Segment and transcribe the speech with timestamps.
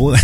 [0.00, 0.18] Muy,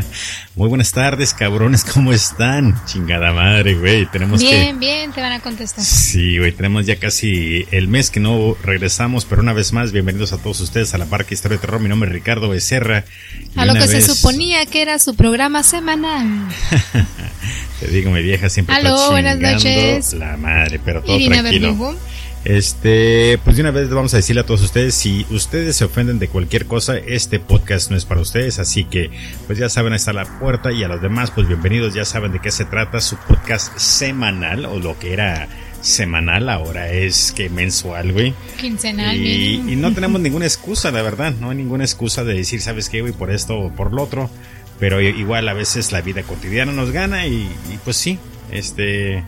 [0.54, 2.78] muy buenas tardes, cabrones, ¿cómo están?
[2.84, 4.04] Chingada madre, güey.
[4.04, 5.82] Tenemos bien, bien, te van a contestar.
[5.82, 10.34] Sí, güey, tenemos ya casi el mes que no regresamos, pero una vez más, bienvenidos
[10.34, 11.80] a todos ustedes a la Parque Historia de Terror.
[11.80, 13.06] Mi nombre es Ricardo Becerra.
[13.56, 16.28] A lo que se suponía que era su programa semanal.
[17.80, 20.12] te digo, mi vieja siempre Aló, buenas noches.
[20.12, 21.96] La madre, pero todo tranquilo.
[22.44, 26.18] Este, pues de una vez vamos a decirle a todos ustedes, si ustedes se ofenden
[26.18, 29.10] de cualquier cosa, este podcast no es para ustedes, así que
[29.46, 32.32] pues ya saben, ahí está la puerta y a los demás, pues bienvenidos, ya saben
[32.32, 35.48] de qué se trata su podcast semanal o lo que era
[35.80, 38.34] semanal, ahora es que mensual, güey.
[38.58, 39.16] Quincenal.
[39.16, 42.90] Y, y, no tenemos ninguna excusa, la verdad, no hay ninguna excusa de decir, ¿sabes
[42.90, 43.14] qué, güey?
[43.14, 44.28] Por esto o por lo otro,
[44.78, 48.18] pero igual a veces la vida cotidiana nos gana y, y pues sí,
[48.50, 49.24] este...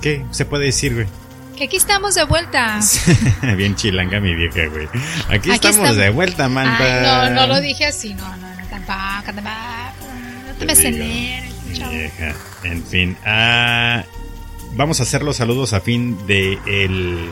[0.00, 1.08] ¿Qué se puede decir, güey?
[1.58, 2.78] Que aquí estamos de vuelta.
[3.56, 4.86] Bien chilanga mi vieja, güey.
[5.28, 7.30] Aquí, estamos, de vuelta, Manta.
[7.30, 10.06] no, no lo dije así, no, no, no, tampoco, tampoco.
[10.46, 11.42] No te me leer,
[11.90, 12.34] vieja.
[12.62, 14.04] En fin, ah,
[14.76, 17.28] vamos a hacer los saludos a fin de el,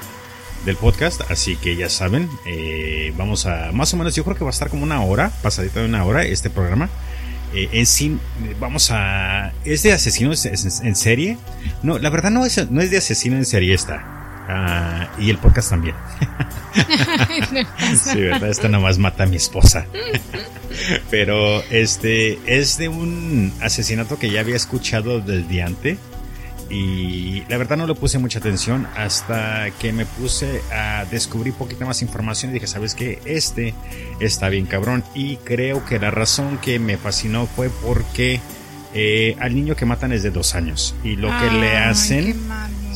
[0.64, 4.42] del podcast, así que ya saben, eh, vamos a, más o menos, yo creo que
[4.42, 6.88] va a estar como una hora, pasadita de una hora este programa.
[7.54, 8.18] Eh, en sí,
[8.60, 9.52] vamos a...
[9.64, 11.38] ¿Es de asesinos en, serie?
[11.82, 14.02] No, la verdad no es, no es de asesino en serie esta.
[14.48, 15.94] Ah, y el podcast también.
[18.02, 18.48] sí, ¿verdad?
[18.48, 19.86] Esta nomás mata a mi esposa.
[21.10, 25.98] Pero este es de un asesinato que ya había escuchado del diante.
[26.68, 31.84] Y la verdad no le puse mucha atención hasta que me puse a descubrir poquita
[31.84, 33.20] más información y dije, ¿sabes qué?
[33.24, 33.74] Este
[34.20, 35.04] está bien cabrón.
[35.14, 38.40] Y creo que la razón que me fascinó fue porque
[38.94, 40.94] eh, al niño que matan es de dos años.
[41.04, 42.34] Y lo que le hacen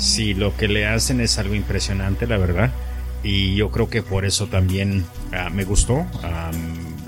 [0.00, 2.70] Sí, lo que le hacen es algo impresionante, la verdad.
[3.22, 6.06] Y yo creo que por eso también ah, me gustó.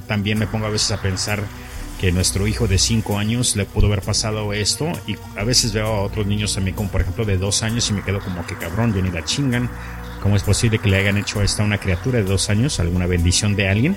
[0.06, 1.42] también me pongo a veces a pensar
[2.02, 4.90] que nuestro hijo de 5 años le pudo haber pasado esto.
[5.06, 7.92] Y a veces veo a otros niños también, como por ejemplo de 2 años, y
[7.94, 9.70] me quedo como que cabrón, yo ni la chingan.
[10.20, 12.80] ¿Cómo es posible que le hayan hecho esto a una criatura de 2 años?
[12.80, 13.96] ¿Alguna bendición de alguien?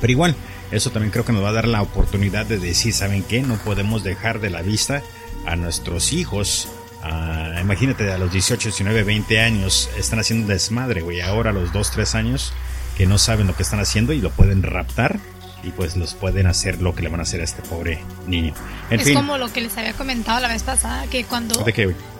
[0.00, 0.36] Pero igual,
[0.70, 3.42] eso también creo que nos va a dar la oportunidad de decir, ¿saben qué?
[3.42, 5.02] No podemos dejar de la vista
[5.46, 6.68] a nuestros hijos
[7.06, 11.20] Ah, imagínate, a los 18, 19, 20 años están haciendo desmadre, güey.
[11.20, 12.54] Ahora a los 2, 3 años
[12.96, 15.20] que no saben lo que están haciendo y lo pueden raptar
[15.64, 18.54] y pues los pueden hacer lo que le van a hacer a este pobre niño.
[18.90, 21.64] es como lo que les había comentado la vez pasada, que cuando,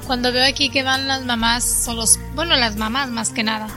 [0.07, 3.69] cuando veo aquí que van las mamás, o los, bueno, las mamás más que nada,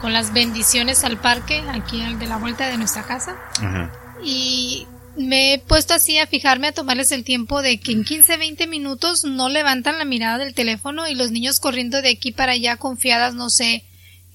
[0.00, 3.36] con las bendiciones al parque, aquí de la vuelta de nuestra casa.
[3.60, 3.90] Ajá.
[4.22, 8.36] Y me he puesto así a fijarme, a tomarles el tiempo de que en 15,
[8.36, 12.52] 20 minutos no levantan la mirada del teléfono y los niños corriendo de aquí para
[12.52, 13.84] allá confiadas, no sé,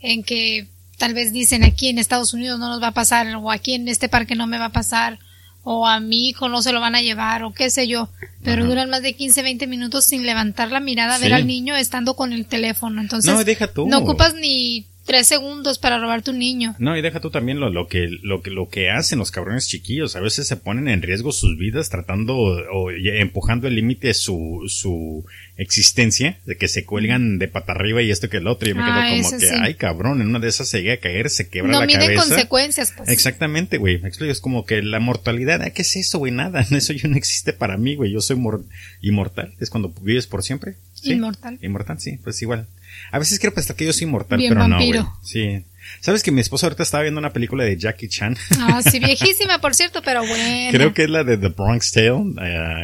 [0.01, 0.67] en que
[1.01, 3.87] tal vez dicen aquí en Estados Unidos no nos va a pasar o aquí en
[3.87, 5.17] este parque no me va a pasar
[5.63, 8.07] o a mi hijo no se lo van a llevar o qué sé yo,
[8.43, 11.75] pero duran más de 15, 20 minutos sin levantar la mirada a ver al niño
[11.75, 13.01] estando con el teléfono.
[13.01, 13.87] Entonces, no, deja tú.
[13.87, 16.73] no ocupas ni tres segundos para robar tu niño.
[16.79, 19.67] No, y deja tú también lo, lo, que, lo, que, lo que hacen los cabrones
[19.67, 20.15] chiquillos.
[20.15, 25.25] A veces se ponen en riesgo sus vidas tratando o, empujando el límite su, su
[25.57, 28.69] existencia, de que se cuelgan de pata arriba y esto que el otro.
[28.69, 30.97] Y me quedo ah, como que, ay cabrón, en una de esas se llega a
[30.97, 32.13] caer, se quebra la cabeza.
[32.13, 33.09] No consecuencias, pues.
[33.09, 34.01] Exactamente, güey.
[34.21, 36.31] Es como que la mortalidad, ¿qué es eso, güey?
[36.31, 38.13] Nada, eso ya no existe para mí, güey.
[38.13, 38.37] Yo soy
[39.01, 39.53] inmortal.
[39.59, 40.75] Es cuando vives por siempre.
[41.03, 41.59] Inmortal.
[41.61, 42.67] Inmortal, sí, pues igual.
[43.11, 45.03] A veces quiero pensar que yo soy inmortal, pero no, güey.
[45.23, 45.63] Sí.
[45.99, 48.37] ¿Sabes que mi esposa ahorita estaba viendo una película de Jackie Chan?
[48.59, 50.71] Ah, sí, viejísima, por cierto, pero bueno.
[50.71, 52.11] Creo que es la de The Bronx Tale.
[52.11, 52.35] Uh,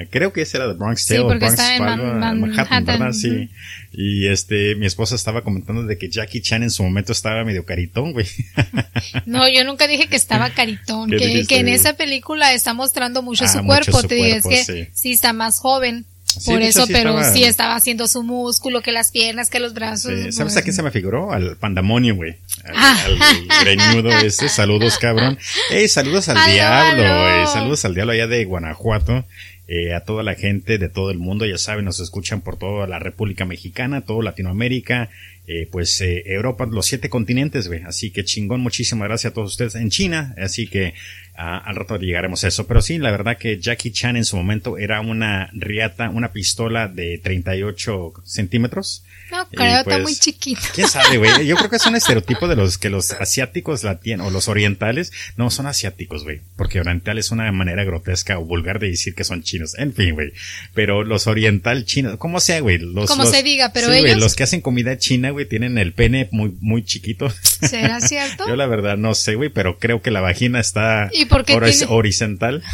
[0.10, 1.20] creo que esa era The Bronx Tale.
[1.20, 3.12] Sí, porque está en Manhattan, ¿verdad?
[3.14, 3.50] Sí.
[3.94, 7.66] Y este, mi esposa estaba comentando de que Jackie Chan en su momento estaba medio
[7.66, 8.28] caritón, güey.
[9.26, 11.10] No, yo nunca dije que estaba caritón.
[11.10, 14.04] Que, que, en esa película está mostrando mucho ah, su cuerpo.
[14.04, 16.06] Te digo, es que sí está más joven.
[16.46, 20.14] Por eso, pero sí estaba haciendo su músculo, que las piernas, que los brazos.
[20.36, 21.32] ¿Sabes a quién se me figuró?
[21.32, 22.36] Al pandamonio, güey.
[22.64, 23.62] Al, ah.
[23.62, 24.50] greñudo este.
[24.58, 25.38] Saludos, cabrón.
[25.72, 27.48] Ey, saludos al diablo, güey.
[27.48, 29.26] Saludos al diablo allá de Guanajuato.
[29.70, 32.88] Eh, a toda la gente de todo el mundo, ya saben, nos escuchan por toda
[32.88, 35.10] la República Mexicana, toda Latinoamérica,
[35.46, 37.82] eh, pues eh, Europa, los siete continentes, güey.
[37.84, 40.34] Así que chingón, muchísimas gracias a todos ustedes en China.
[40.38, 40.94] Así que
[41.40, 42.66] Ah, al rato llegaremos a eso.
[42.66, 46.88] Pero sí, la verdad que Jackie Chan en su momento era una riata, una pistola
[46.88, 49.06] de 38 centímetros.
[49.32, 50.62] No creo, está muy pues, chiquito.
[50.74, 51.32] ¿Quién sabe, güey?
[51.48, 54.48] Yo creo que es un estereotipo de los que los asiáticos la tienen, o los
[54.48, 55.12] orientales.
[55.36, 56.42] No, son asiáticos, güey.
[56.56, 59.78] Porque oriental es una manera grotesca o vulgar de decir que son chinos.
[59.78, 60.34] En fin, güey.
[60.74, 62.78] Pero los oriental chinos, ¿cómo sea, güey?
[62.78, 64.18] Los, como se diga, pero ellos.
[64.18, 67.30] los que hacen comida china, güey, tienen el pene muy, muy chiquito.
[67.42, 68.48] ¿Será cierto?
[68.48, 71.10] Yo la verdad no sé, güey, pero creo que la vagina está.
[71.12, 71.58] ¿Y porque
[71.88, 72.64] horizontal.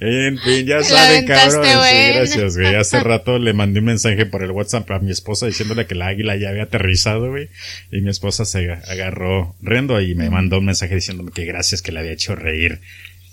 [0.00, 1.62] En fin, ya saben, cabrón.
[1.62, 2.74] gracias, güey.
[2.74, 6.08] Hace rato le mandé un mensaje por el WhatsApp a mi esposa diciéndole que la
[6.08, 7.48] águila ya había aterrizado, güey.
[7.90, 11.92] Y mi esposa se agarró riendo y me mandó un mensaje diciéndome que gracias que
[11.92, 12.80] le había hecho reír.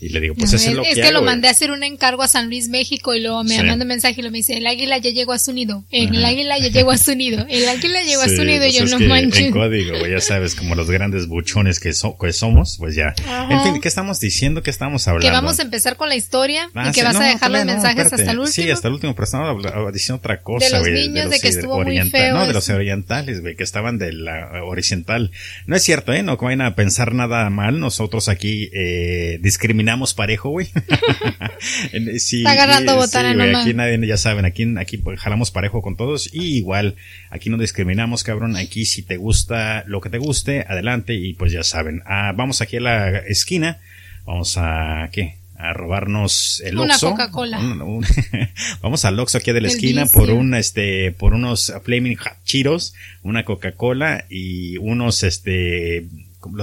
[0.01, 1.83] Y le digo, pues eso es lo que Es que lo mandé a hacer un
[1.83, 3.61] encargo a San Luis, México, y luego me sí.
[3.61, 6.57] un mensaje y lo me dice, el águila ya llegó a su nido, el águila
[6.57, 8.99] ya llegó a su nido, el águila llegó a su nido, y yo pues no
[8.99, 9.47] manches.
[9.47, 13.13] En código, ya sabes, como los grandes buchones que, somos, pues ya.
[13.49, 14.63] En fin, ¿qué estamos diciendo?
[14.63, 15.27] ¿Qué estamos hablando?
[15.27, 18.05] Que vamos a empezar con la historia y ah, que vas a dejar los mensajes
[18.05, 18.53] hasta el último.
[18.53, 21.83] Sí, hasta el último, pero estamos diciendo otra cosa, De los niños, de, que estuvo
[21.83, 22.35] muy feo.
[22.35, 25.31] No, de los orientales, güey, que estaban de la horizontal.
[25.65, 26.23] No es cierto, ¿eh?
[26.23, 27.79] No vayan a pensar nada mal.
[27.81, 30.67] Nosotros aquí eh, discriminamos parejo, güey.
[32.19, 36.29] sí, Está agarrando botana Aquí nadie, ya saben, aquí, aquí pues, jalamos parejo con todos
[36.33, 36.95] y igual,
[37.29, 38.55] aquí no discriminamos, cabrón.
[38.55, 42.01] Aquí si te gusta lo que te guste, adelante y pues ya saben.
[42.05, 43.79] Ah, vamos aquí a la esquina.
[44.25, 45.39] Vamos a, ¿qué?
[45.59, 47.59] a robarnos el Una Coca-Cola.
[48.81, 52.93] vamos al Oxxo aquí de la esquina por un este por unos Flaming Chiros,
[53.23, 56.07] una Coca-Cola y unos este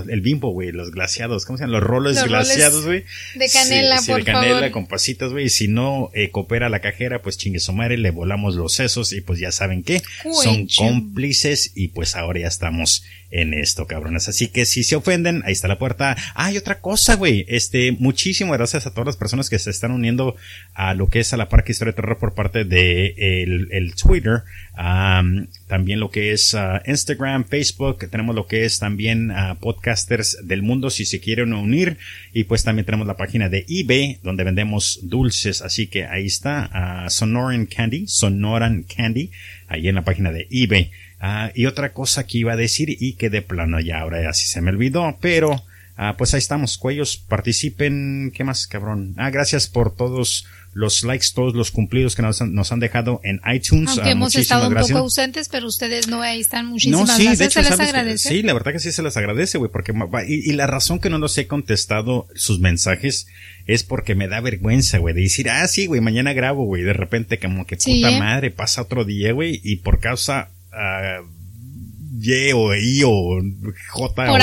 [0.08, 1.80] el bimbo, güey, los glaciados, ¿cómo se llaman?
[1.80, 3.04] Los roles glaciados, güey.
[3.34, 5.46] De canela, sí, por de canela con pasitas, güey.
[5.46, 9.12] Y si no eh, coopera la cajera, pues chingue su madre, le volamos los sesos
[9.12, 10.02] y pues ya saben qué.
[10.42, 14.28] Son cómplices y pues ahora ya estamos en esto, cabrones.
[14.28, 16.16] Así que si se ofenden, ahí está la puerta.
[16.34, 17.44] Ah, y otra cosa, güey.
[17.48, 20.36] Este, muchísimas gracias a todas las personas que se están uniendo
[20.74, 23.94] a lo que es a la Parque Historia de Terror por parte de el, el
[23.94, 24.42] Twitter.
[25.66, 28.08] también lo que es uh, Instagram, Facebook.
[28.10, 31.98] Tenemos lo que es también uh, podcasters del mundo si se quieren unir.
[32.32, 35.62] Y pues también tenemos la página de eBay donde vendemos dulces.
[35.62, 39.30] Así que ahí está uh, Sonoran Candy, Sonoran Candy,
[39.68, 40.90] ahí en la página de eBay.
[41.20, 44.48] Ah, y otra cosa que iba a decir y que de plano ya ahora así
[44.48, 45.62] se me olvidó, pero
[45.96, 49.14] ah, pues ahí estamos, cuellos, participen, ¿qué más cabrón?
[49.16, 50.46] Ah, gracias por todos
[50.76, 53.88] los likes, todos los cumplidos que nos han, dejado en iTunes.
[53.88, 56.66] Aunque ah, hemos estado un poco ausentes, pero ustedes no ahí están.
[56.66, 57.38] Muchísimas no, sí, gracias.
[57.38, 58.28] De hecho, se les agradece.
[58.28, 59.94] Sí, la verdad que sí se les agradece, güey, porque
[60.28, 63.26] y, y, la razón que no los he contestado sus mensajes
[63.66, 66.92] es porque me da vergüenza, güey, de decir, ah, sí, güey, mañana grabo, güey, de
[66.92, 68.18] repente como que puta ¿eh?
[68.20, 71.26] madre, pasa otro día, güey, y por causa uh,
[72.18, 73.42] Y o I o
[73.88, 74.42] J Por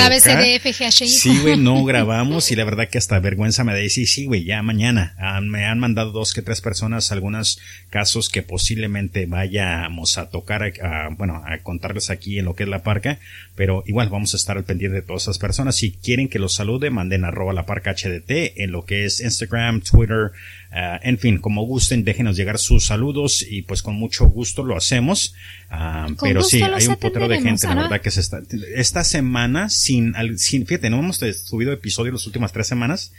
[1.08, 4.44] Sí, güey, no grabamos y la verdad que hasta vergüenza me da decir, sí, güey,
[4.44, 5.14] ya mañana.
[5.18, 7.60] Ah, me han mandado dos que tres personas algunos
[7.90, 12.68] casos que posiblemente vayamos a tocar, a, bueno, a contarles aquí en lo que es
[12.68, 13.18] la parca,
[13.56, 15.76] pero igual vamos a estar al pendiente de todas esas personas.
[15.76, 19.80] Si quieren que los salude, manden arroba la parca HDT en lo que es Instagram,
[19.80, 20.30] Twitter,
[20.74, 24.76] Uh, en fin, como gusten, déjenos llegar sus saludos y pues con mucho gusto lo
[24.76, 25.32] hacemos.
[25.70, 28.42] Uh, pero sí, hay un potero de gente, la verdad que se está,
[28.74, 33.12] esta semana sin, sin, fíjate, no hemos subido episodio las últimas tres semanas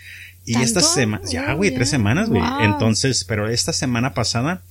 [0.46, 2.44] y esta semana, ya güey, tres semanas güey.
[2.60, 4.62] Entonces, pero esta semana pasada,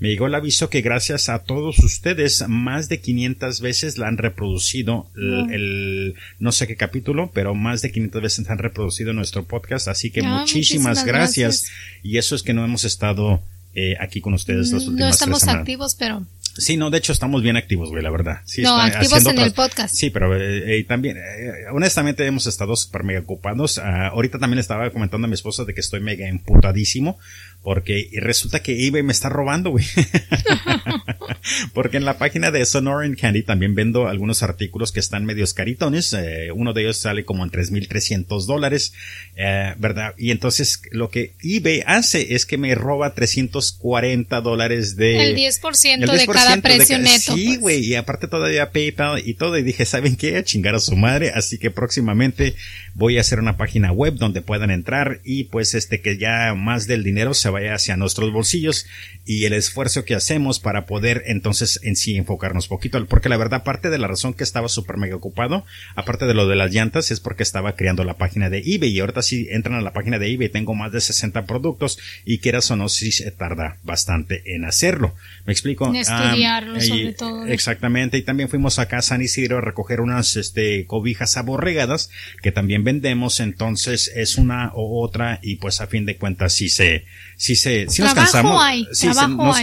[0.00, 4.16] me llegó el aviso que gracias a todos ustedes más de 500 veces la han
[4.16, 9.88] reproducido el, no sé qué capítulo, pero más de 500 veces han reproducido nuestro podcast,
[9.88, 11.70] así que muchísimas, gracias.
[12.02, 13.42] Y eso es que no hemos estado
[13.74, 16.26] eh, aquí con ustedes las últimas No estamos activos, pero
[16.56, 18.40] Sí, no, de hecho estamos bien activos, güey, la verdad.
[18.44, 19.94] Sí, no, activos en el podcast.
[19.94, 23.78] Sí, pero eh, también, eh, honestamente hemos estado súper mega ocupados.
[23.78, 27.18] Ah, ahorita también estaba comentando a mi esposa de que estoy mega emputadísimo
[27.62, 29.84] porque resulta que eBay me está robando, güey.
[31.74, 36.12] Porque en la página de Sonoran Candy también vendo algunos artículos que están medios caritones.
[36.12, 38.92] Eh, uno de ellos sale como en 3.300 dólares,
[39.36, 40.14] eh, ¿verdad?
[40.18, 45.30] Y entonces lo que eBay hace es que me roba 340 dólares de...
[45.30, 47.34] El 10%, de cada precio neto.
[47.34, 47.60] Sí, pues.
[47.60, 47.84] güey.
[47.84, 49.58] Y aparte todavía PayPal y todo.
[49.58, 50.36] Y dije, ¿saben qué?
[50.36, 51.32] A chingar a su madre.
[51.34, 52.54] Así que próximamente
[52.94, 56.86] voy a hacer una página web donde puedan entrar y pues este que ya más
[56.86, 58.86] del dinero se vaya hacia nuestros bolsillos
[59.24, 63.64] y el esfuerzo que hacemos para poder entonces en sí enfocarnos poquito, porque la verdad
[63.64, 65.64] parte de la razón que estaba súper mega ocupado,
[65.94, 69.00] aparte de lo de las llantas, es porque estaba creando la página de eBay y
[69.00, 72.70] ahorita si entran a la página de eBay tengo más de 60 productos y quieras
[72.70, 75.14] o no, si se tarda bastante en hacerlo.
[75.46, 75.88] ¿Me explico?
[75.88, 77.46] En estudiarlo sobre todo.
[77.46, 82.10] Exactamente, y también fuimos acá a San Isidro a recoger unas este, cobijas aborregadas
[82.42, 86.68] que también vendemos, entonces es una u otra y pues a fin de cuentas sí
[86.68, 87.04] se,
[87.40, 88.62] sí se, sí nos cansamos.
[88.92, 89.08] sí,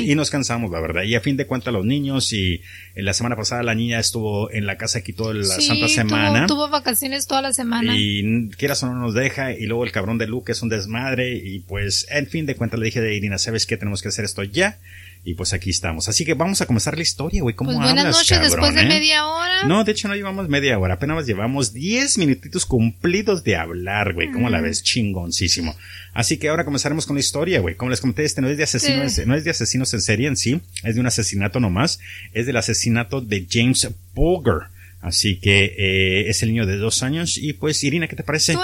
[0.04, 1.04] y nos cansamos, la verdad.
[1.04, 2.64] Y a fin de cuentas los niños y
[2.96, 6.48] la semana pasada la niña estuvo en la casa aquí toda la santa semana.
[6.48, 7.94] Tuvo, tuvo vacaciones toda la semana.
[7.96, 11.36] Y quieras o no nos deja y luego el cabrón de Luke es un desmadre
[11.36, 13.78] y pues en fin de cuentas le dije de Irina, ¿sabes qué?
[13.78, 14.80] Tenemos que hacer esto ya
[15.28, 16.08] Y pues aquí estamos.
[16.08, 17.54] Así que vamos a comenzar la historia, güey.
[17.54, 18.88] ¿Cómo pues buenas noches, después de eh?
[18.88, 19.66] media hora.
[19.66, 20.94] No, de hecho no llevamos media hora.
[20.94, 24.32] Apenas llevamos 10 minutitos cumplidos de hablar, güey.
[24.32, 24.84] ¿Cómo la ves?
[24.84, 25.76] Chingoncísimo.
[26.14, 27.76] Así que ahora comenzaremos con la historia, güey.
[27.76, 30.38] Como les comenté, este no es de asesinos, no es de asesinos en serie en
[30.38, 30.62] sí.
[30.84, 32.00] Es de un asesinato nomás.
[32.32, 34.70] Es del asesinato de James Bulger.
[35.02, 37.38] Así que eh, es el niño de dos años.
[37.38, 38.54] Y pues, Irina, ¿qué te parece?
[38.54, 38.62] no,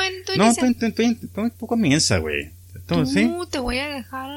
[0.56, 2.52] tú, tú, tú, tú, comienza, güey.
[2.88, 4.30] Tú, te voy a dejar.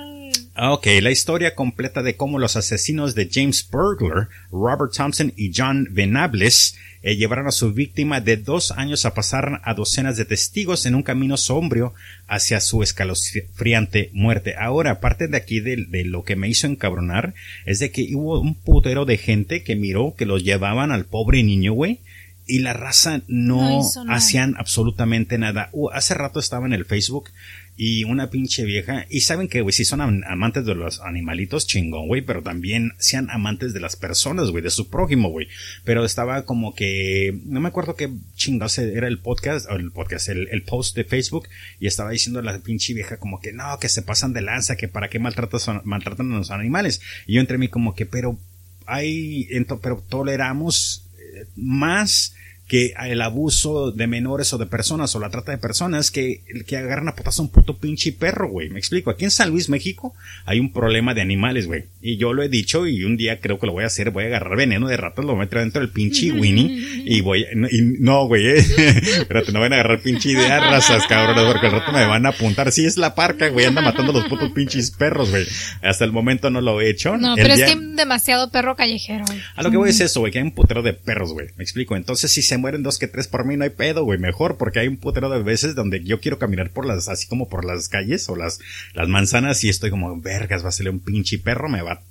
[0.58, 5.52] Ah, ok, la historia completa de cómo los asesinos de James Burglar, Robert Thompson y
[5.54, 10.24] John Venables eh, llevaron a su víctima de dos años a pasar a docenas de
[10.24, 11.92] testigos en un camino sombrio
[12.26, 14.54] hacia su escalofriante muerte.
[14.58, 17.34] Ahora, aparte de aquí de, de, lo que me hizo encabronar,
[17.66, 21.42] es de que hubo un putero de gente que miró que los llevaban al pobre
[21.42, 22.00] niño, güey,
[22.46, 25.68] y la raza no, hacían absolutamente nada.
[25.72, 27.30] Uh, hace rato estaba en el Facebook
[27.76, 29.06] y una pinche vieja.
[29.10, 33.28] Y saben que, güey, si son amantes de los animalitos, chingón, güey, pero también sean
[33.30, 35.48] amantes de las personas, güey, de su prójimo, güey.
[35.84, 40.28] Pero estaba como que, no me acuerdo qué chingados era el podcast, o el podcast,
[40.28, 43.88] el, el, post de Facebook, y estaba diciendo la pinche vieja como que no, que
[43.88, 47.00] se pasan de lanza, que para qué maltratan, maltratan a los animales.
[47.26, 48.38] Y yo entre mí como que, pero
[48.86, 49.48] hay,
[49.82, 52.35] pero toleramos eh, más
[52.66, 56.76] que el abuso de menores o de personas o la trata de personas que, que
[56.76, 58.70] agarran a potas a un puto pinche perro, güey.
[58.70, 59.10] Me explico.
[59.10, 60.14] Aquí en San Luis, México,
[60.46, 61.84] hay un problema de animales, güey.
[62.02, 64.10] Y yo lo he dicho y un día creo que lo voy a hacer.
[64.10, 67.20] Voy a agarrar veneno de ratas, lo voy a meter dentro del pinche Winnie y
[67.20, 68.58] voy y no, güey, eh.
[68.58, 72.30] Espérate, no van a agarrar pinche ideas razas, cabrones, porque al rato me van a
[72.30, 72.72] apuntar.
[72.72, 73.66] Sí, es la parca, güey.
[73.66, 75.46] Anda matando a los putos pinches perros, güey.
[75.82, 77.16] Hasta el momento no lo he hecho.
[77.16, 79.40] No, pero es que hay demasiado perro callejero, güey.
[79.54, 81.48] A lo que voy es eso, güey, que hay un putero de perros, güey.
[81.56, 81.94] Me explico.
[81.94, 84.80] Entonces, si se mueren dos que tres por mí, no hay pedo, güey, mejor, porque
[84.80, 87.88] hay un putero de veces donde yo quiero caminar por las, así como por las
[87.88, 88.60] calles o las,
[88.94, 92.02] las manzanas y estoy como, vergas, va a salir un pinche perro, me va a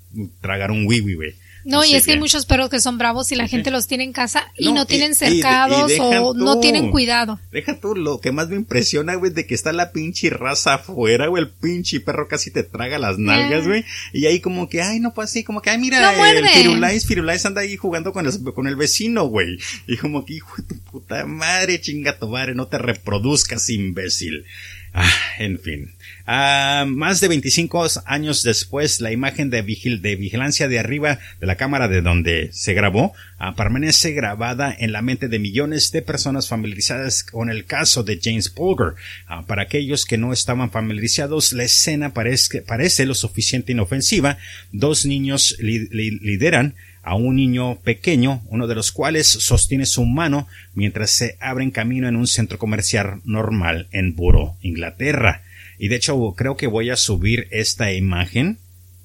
[0.42, 1.36] tragar un wiwi, güey.
[1.66, 4.04] No, y es que hay muchos perros que son bravos y la gente los tiene
[4.04, 7.40] en casa y no, tienen cercados o no tienen cuidado.
[7.52, 11.28] Deja tú, lo que más me impresiona, güey, de que está la pinche raza afuera,
[11.28, 15.00] güey, el pinche perro casi te traga las nalgas, güey, y ahí como que, ay,
[15.00, 18.54] no, pues así, como que, ay, mira, el Firulais, Firulais anda ahí jugando con el,
[18.54, 19.58] con el vecino, güey,
[19.88, 24.46] y como que, hijo de tu puta madre, chinga tu madre, no te reproduzcas, imbécil.
[24.94, 25.95] Ah, en fin.
[26.28, 31.56] Ah, más de 25 años después, la imagen de, de, vigilancia de arriba de la
[31.56, 36.48] cámara de donde se grabó ah, permanece grabada en la mente de millones de personas
[36.48, 38.96] familiarizadas con el caso de James Polgar.
[39.28, 44.40] Ah, para aquellos que no estaban familiarizados, la escena parece, parece lo suficiente inofensiva.
[44.72, 51.12] Dos niños lideran a un niño pequeño, uno de los cuales sostiene su mano mientras
[51.12, 55.44] se abren camino en un centro comercial normal en Buro, Inglaterra.
[55.78, 58.58] Y de hecho creo que voy a subir esta imagen.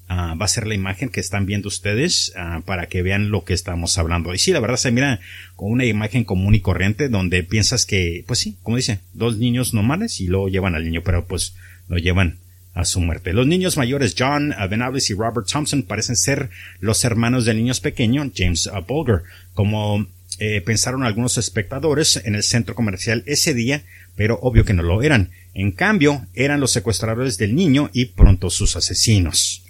[0.07, 3.45] Ah, va a ser la imagen que están viendo ustedes ah, para que vean lo
[3.45, 4.33] que estamos hablando.
[4.33, 5.21] Y sí, la verdad se mira
[5.55, 9.73] con una imagen común y corriente donde piensas que, pues sí, como dice, dos niños
[9.73, 11.55] normales y luego llevan al niño, pero pues
[11.87, 12.39] lo llevan
[12.73, 13.33] a su muerte.
[13.33, 16.49] Los niños mayores John Venables y Robert Thompson parecen ser
[16.79, 19.23] los hermanos del niño pequeño James Bulger,
[19.53, 20.07] como
[20.39, 23.83] eh, pensaron algunos espectadores en el centro comercial ese día,
[24.15, 25.29] pero obvio que no lo eran.
[25.53, 29.63] En cambio, eran los secuestradores del niño y pronto sus asesinos.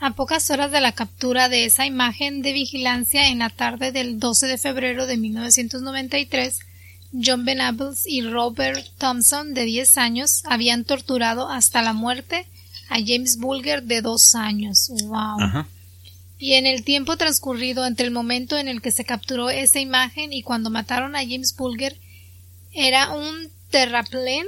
[0.00, 4.20] A pocas horas de la captura de esa imagen de vigilancia en la tarde del
[4.20, 6.60] 12 de febrero de 1993,
[7.12, 12.46] John Venables y Robert Thompson, de 10 años, habían torturado hasta la muerte
[12.88, 14.88] a James Bulger, de 2 años.
[15.02, 15.66] ¡Wow!
[16.38, 20.32] Y en el tiempo transcurrido entre el momento en el que se capturó esa imagen
[20.32, 21.98] y cuando mataron a James Bulger,
[22.72, 24.46] era un terraplén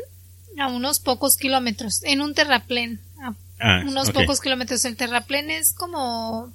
[0.59, 2.03] a unos pocos kilómetros.
[2.05, 3.01] En un terraplén.
[3.21, 4.85] A ah, unos pocos kilómetros.
[4.85, 6.53] El terraplén es como.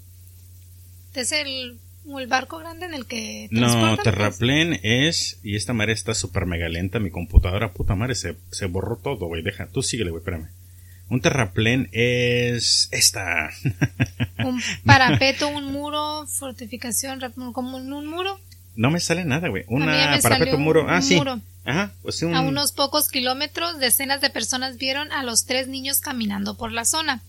[1.14, 1.80] Es el
[2.20, 6.70] el barco grande en el que No, Terraplén es y esta madre está súper mega
[6.70, 10.50] lenta, mi computadora puta madre se, se borró todo, güey, deja, tú síguele, güey, espérame.
[11.08, 13.52] Un terraplén es esta.
[14.44, 17.20] un parapeto, un muro, fortificación,
[17.54, 18.40] como un, muro.
[18.76, 19.64] No me sale nada, güey.
[19.68, 20.86] Una parapeto, un muro.
[20.90, 21.20] Ah, sí.
[21.66, 26.56] Ajá, pues A unos pocos kilómetros, decenas de personas vieron a los tres niños caminando
[26.58, 27.22] por la zona.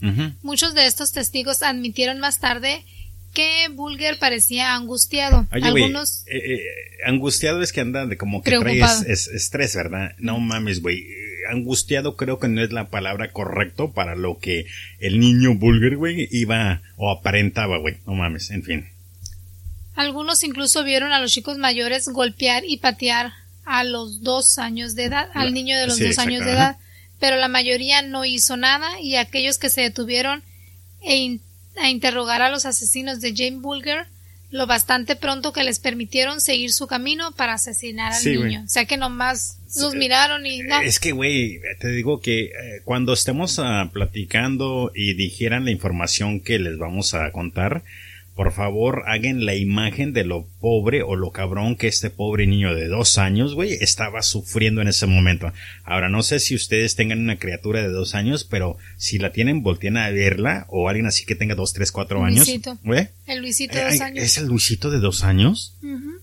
[0.42, 2.84] Muchos de estos testigos admitieron más tarde
[3.32, 5.46] que Bulger parecía angustiado.
[5.50, 6.24] Algunos.
[6.26, 6.60] Eh, eh,
[7.04, 10.14] angustiado es que anda de como que trae estrés, ¿verdad?
[10.18, 11.06] No mames, güey.
[11.50, 14.66] Angustiado creo que no es la palabra correcta para lo que
[15.00, 17.98] el niño Bulger, güey, iba o aparentaba, güey.
[18.06, 18.86] No mames, en fin.
[19.96, 23.32] Algunos incluso vieron a los chicos mayores golpear y patear
[23.64, 26.76] a los dos años de edad, al niño de los dos años de edad,
[27.18, 30.42] pero la mayoría no hizo nada y aquellos que se detuvieron
[31.02, 31.40] e
[31.76, 34.06] a interrogar a los asesinos de Jane Bulger
[34.50, 38.62] lo bastante pronto que les permitieron seguir su camino para asesinar al niño.
[38.64, 40.80] O sea que nomás los miraron y no.
[40.80, 42.52] Es que, güey, te digo que eh,
[42.84, 47.82] cuando estemos uh, platicando y dijeran la información que les vamos a contar,
[48.36, 52.74] por favor hagan la imagen de lo pobre o lo cabrón que este pobre niño
[52.74, 55.50] de dos años, güey, estaba sufriendo en ese momento.
[55.84, 59.62] Ahora, no sé si ustedes tengan una criatura de dos años, pero si la tienen,
[59.62, 62.46] volteen a verla, o alguien así que tenga dos, tres, cuatro años.
[62.84, 63.08] ¿Güey?
[63.26, 64.22] El Luisito de dos años.
[64.22, 65.74] ¿Es el Luisito de dos años?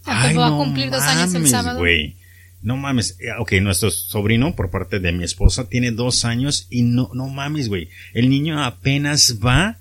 [0.05, 1.79] Ay, va a cumplir dos años el sábado.
[1.79, 2.15] Güey.
[2.62, 6.84] No mames, eh, ok, nuestro sobrino por parte de mi esposa tiene dos años y
[6.84, 7.89] no, no mames, güey.
[8.13, 9.79] El niño apenas va,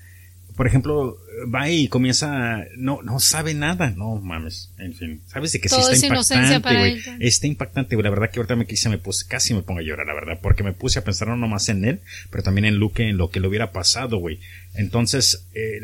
[0.56, 1.18] por ejemplo,
[1.52, 5.76] va y comienza, no, no sabe nada, no mames, en fin, sabes de que sí
[5.80, 9.54] está impactante, güey, está impactante, güey, la verdad que ahorita me quise, me puse, casi
[9.54, 12.00] me pongo a llorar, la verdad, porque me puse a pensar no nomás en él,
[12.30, 14.40] pero también en Luke, en lo que le hubiera pasado, güey,
[14.74, 15.80] entonces, eh,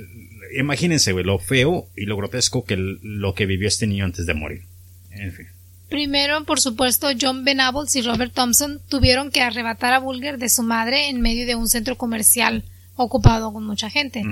[0.58, 4.34] imagínense, güey, lo feo y lo grotesco que lo que vivió este niño antes de
[4.34, 4.62] morir,
[5.10, 5.46] en fin.
[5.88, 10.62] Primero, por supuesto, John Venables y Robert Thompson tuvieron que arrebatar a Bulger de su
[10.62, 12.62] madre en medio de un centro comercial
[13.04, 14.24] ocupado con mucha gente.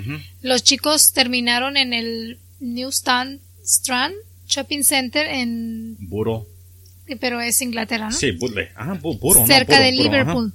[0.43, 4.15] Los chicos terminaron en el Newstand Strand
[4.47, 5.97] Shopping Center en...
[5.99, 6.47] Buro.
[7.21, 8.13] Pero es Inglaterra, ¿no?
[8.13, 8.63] Sí, Buro.
[8.75, 9.47] Ah, Buro.
[9.47, 10.53] Cerca de Liverpool.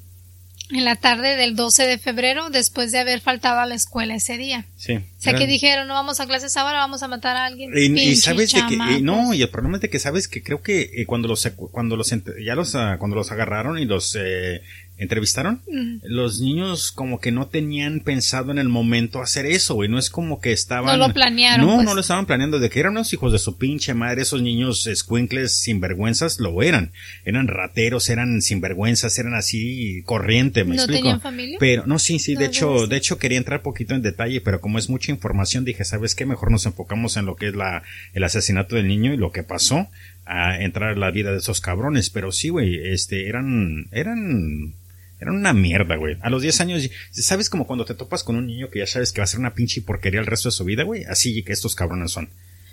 [0.70, 4.38] En la tarde del 12 de febrero, después de haber faltado a la escuela ese
[4.38, 4.66] día.
[4.78, 4.94] Sí.
[4.94, 7.72] O sea, que dijeron, no vamos a clases ahora, vamos a matar a alguien.
[7.76, 10.90] Y, sabes de que, no, y el problema es de que sabes que creo que
[10.94, 14.62] eh, cuando los, cuando los, ya los, ah, cuando los agarraron y los, eh,
[15.02, 15.62] entrevistaron,
[16.04, 19.90] los niños como que no tenían pensado en el momento hacer eso, güey.
[19.90, 20.98] No es como que estaban.
[20.98, 21.66] No lo planearon.
[21.66, 21.86] No, pues.
[21.86, 22.60] no lo estaban planeando.
[22.60, 26.92] De que eran unos hijos de su pinche madre, esos niños escuincles sinvergüenzas lo eran.
[27.26, 31.02] Eran rateros, eran sinvergüenzas, eran así corriente, me ¿No explico.
[31.02, 31.58] tenían familia?
[31.60, 34.78] Pero, no, sí, sí, de hecho, de hecho quería entrar poquito en detalle, pero como
[34.78, 36.28] es mucha información, dije, ¿sabes qué?
[36.28, 37.82] Mejor nos enfocamos en lo que es la,
[38.14, 39.88] el asesinato del niño y lo que pasó
[40.26, 42.12] a entrar en la vida de esos cabrones.
[42.12, 44.76] Pero sí, güey, este, eran, eran
[45.22, 46.18] era una mierda, güey.
[46.22, 49.12] A los 10 años, ¿sabes como cuando te topas con un niño que ya sabes
[49.12, 51.04] que va a ser una pinche porquería el resto de su vida, güey?
[51.04, 52.30] Así que estos cabrones son.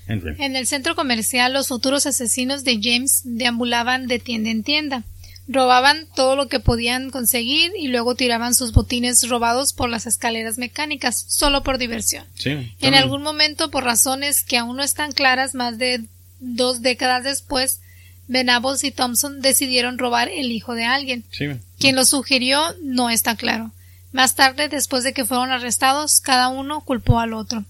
[0.06, 5.04] En, el centro comercial, los futuros asesinos de James deambulaban de tienda en tienda.
[5.46, 10.56] Robaban todo lo que podían conseguir y luego tiraban sus botines robados por las escaleras
[10.56, 12.24] mecánicas, solo por diversión.
[12.34, 16.04] Sí, en algún momento, por razones que aún no están claras, más de
[16.40, 17.80] dos décadas después,
[18.26, 21.24] Venables y Thompson decidieron robar el hijo de alguien.
[21.78, 23.70] Quien lo sugirió no está claro.
[24.12, 27.64] Más tarde, después de que fueron arrestados, cada uno culpó al otro.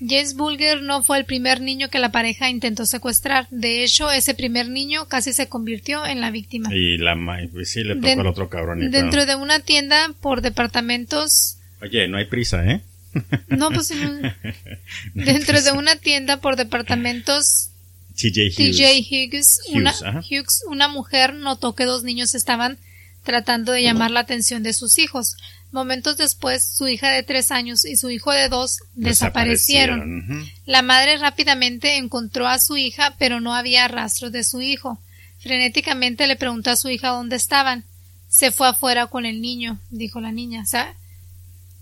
[0.00, 3.46] James Bulger no fue el primer niño que la pareja intentó secuestrar.
[3.50, 6.74] De hecho, ese primer niño casi se convirtió en la víctima.
[6.74, 7.16] Y la
[7.52, 8.90] pues sí le tocó al otro cabrón.
[8.90, 11.58] dentro de una tienda por departamentos.
[11.80, 12.80] Oye, no hay prisa, ¿eh?
[13.48, 13.92] No, pues
[15.14, 17.68] dentro de una tienda por departamentos
[18.14, 18.50] TJ
[19.10, 22.78] Hughes, una, Hughes, una mujer notó que dos niños estaban
[23.22, 25.36] tratando de llamar la atención de sus hijos.
[25.70, 30.46] Momentos después, su hija de tres años y su hijo de dos desaparecieron.
[30.66, 35.00] La madre rápidamente encontró a su hija, pero no había rastro de su hijo.
[35.40, 37.84] Frenéticamente le preguntó a su hija dónde estaban.
[38.28, 40.62] Se fue afuera con el niño, dijo la niña.
[40.62, 40.94] O sea,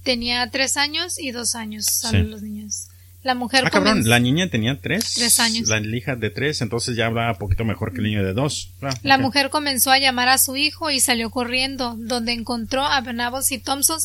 [0.05, 2.90] tenía tres años y dos años, los niños.
[3.23, 3.65] La mujer.
[3.67, 5.15] Ah, cabrón, la niña tenía tres.
[5.15, 5.69] Tres años.
[5.69, 8.71] La hija de tres, entonces ya hablaba un poquito mejor que el niño de dos.
[8.81, 13.01] Ah, la mujer comenzó a llamar a su hijo y salió corriendo, donde encontró a
[13.03, 13.99] Benavos y Thompson,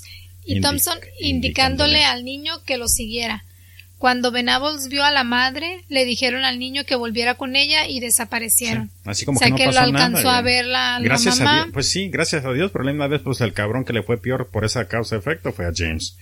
[0.46, 3.44] y Thompson indicándole al niño que lo siguiera.
[3.98, 8.02] Cuando Venables vio a la madre, le dijeron al niño que volviera con ella y
[8.02, 8.92] desaparecieron.
[9.06, 11.52] Así como o sea, que, no lo alcanzó a ver la, gracias mamá.
[11.52, 13.94] A Dios, pues sí, gracias a Dios, pero la misma vez pues el cabrón que
[13.94, 16.18] le fue peor por esa causa-efecto fue a James.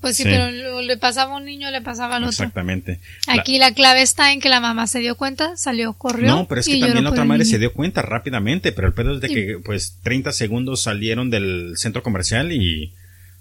[0.00, 2.30] Pues sí, pero le pasaba a un niño, le pasaba al otro.
[2.30, 3.00] Exactamente.
[3.26, 3.72] Aquí la...
[3.72, 6.28] clave está en que la mamá se dio cuenta, salió, corrió.
[6.28, 9.14] No, pero es que también la otra madre se dio cuenta rápidamente, pero el pedo
[9.14, 12.92] es de que pues 30 segundos salieron del centro comercial y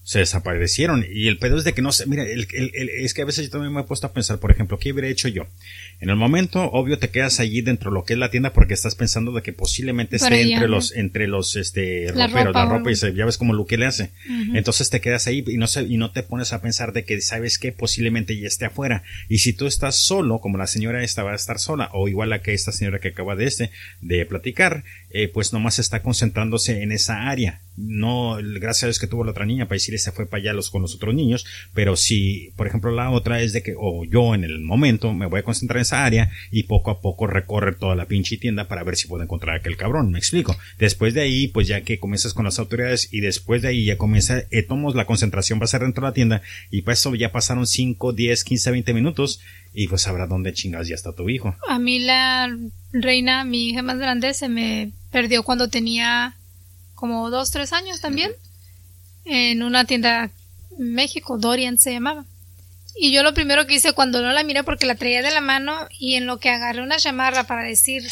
[0.08, 1.06] se desaparecieron.
[1.12, 3.52] Y el pedo es de que no sé, mira, el, es que a veces yo
[3.52, 5.48] también me he puesto a pensar, por ejemplo, ¿qué hubiera hecho yo?
[6.00, 8.76] En el momento, obvio, te quedas allí dentro de lo que es la tienda porque
[8.76, 12.78] estás pensando de que posiblemente esté entre los, entre los, este, la roperos, ropa, la
[12.78, 14.12] ropa, y se, ya ves como lo que le hace.
[14.54, 17.20] Entonces te quedas ahí y no se, y no te pones a pensar de que,
[17.22, 19.04] ¿sabes que Posiblemente ya esté afuera.
[19.28, 22.30] Y si tú estás solo, como la señora esta va a estar sola, o igual
[22.30, 26.84] la que esta señora que acaba de este, de platicar, eh, pues nomás está concentrándose
[26.84, 27.62] en esa área.
[27.76, 30.54] No, gracias a Dios que tuvo la otra niña para decir se fue para allá
[30.54, 34.04] los, con los otros niños, pero si, por ejemplo, la otra es de que, o
[34.06, 37.28] yo en el momento me voy a concentrar en esa área y poco a poco
[37.28, 40.56] recorrer toda la pinche tienda para ver si puedo encontrar a aquel cabrón, me explico.
[40.78, 43.98] Después de ahí, pues ya que comienzas con las autoridades y después de ahí ya
[43.98, 47.16] comienza, eh, tomos la concentración va a ser dentro de la tienda y para eso
[47.16, 49.40] ya pasaron 5, 10, 15, 20 minutos
[49.74, 51.56] y pues sabrá dónde chingas ya está tu hijo.
[51.68, 52.50] A mí la
[52.92, 56.36] reina, mi hija más grande, se me perdió cuando tenía
[56.96, 58.32] como dos, tres años también,
[59.26, 60.32] en una tienda
[60.78, 62.26] en México, Dorian se llamaba.
[63.00, 65.42] Y yo lo primero que hice cuando no la miré porque la traía de la
[65.42, 68.04] mano y en lo que agarré una chamarra para decir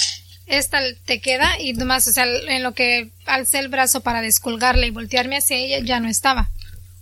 [0.48, 4.86] esta te queda y demás, o sea, en lo que alcé el brazo para descolgarla
[4.86, 6.52] y voltearme hacia ella ya no estaba.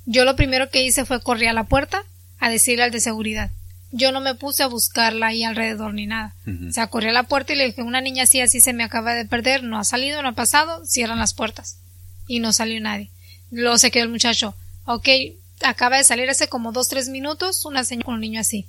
[0.06, 2.04] Yo lo primero que hice fue correr a la puerta
[2.40, 3.52] a decirle al de seguridad.
[3.92, 6.34] Yo no me puse a buscarla ahí alrededor ni nada.
[6.68, 8.84] O sea, corrí a la puerta y le dije, una niña así, así se me
[8.84, 11.78] acaba de perder, no ha salido, no ha pasado, cierran las puertas
[12.28, 13.12] y no salió nadie.
[13.52, 14.56] Luego se quedó el muchacho.
[14.86, 15.08] Ok,
[15.64, 18.68] acaba de salir hace como dos, tres minutos una señora con un niño así.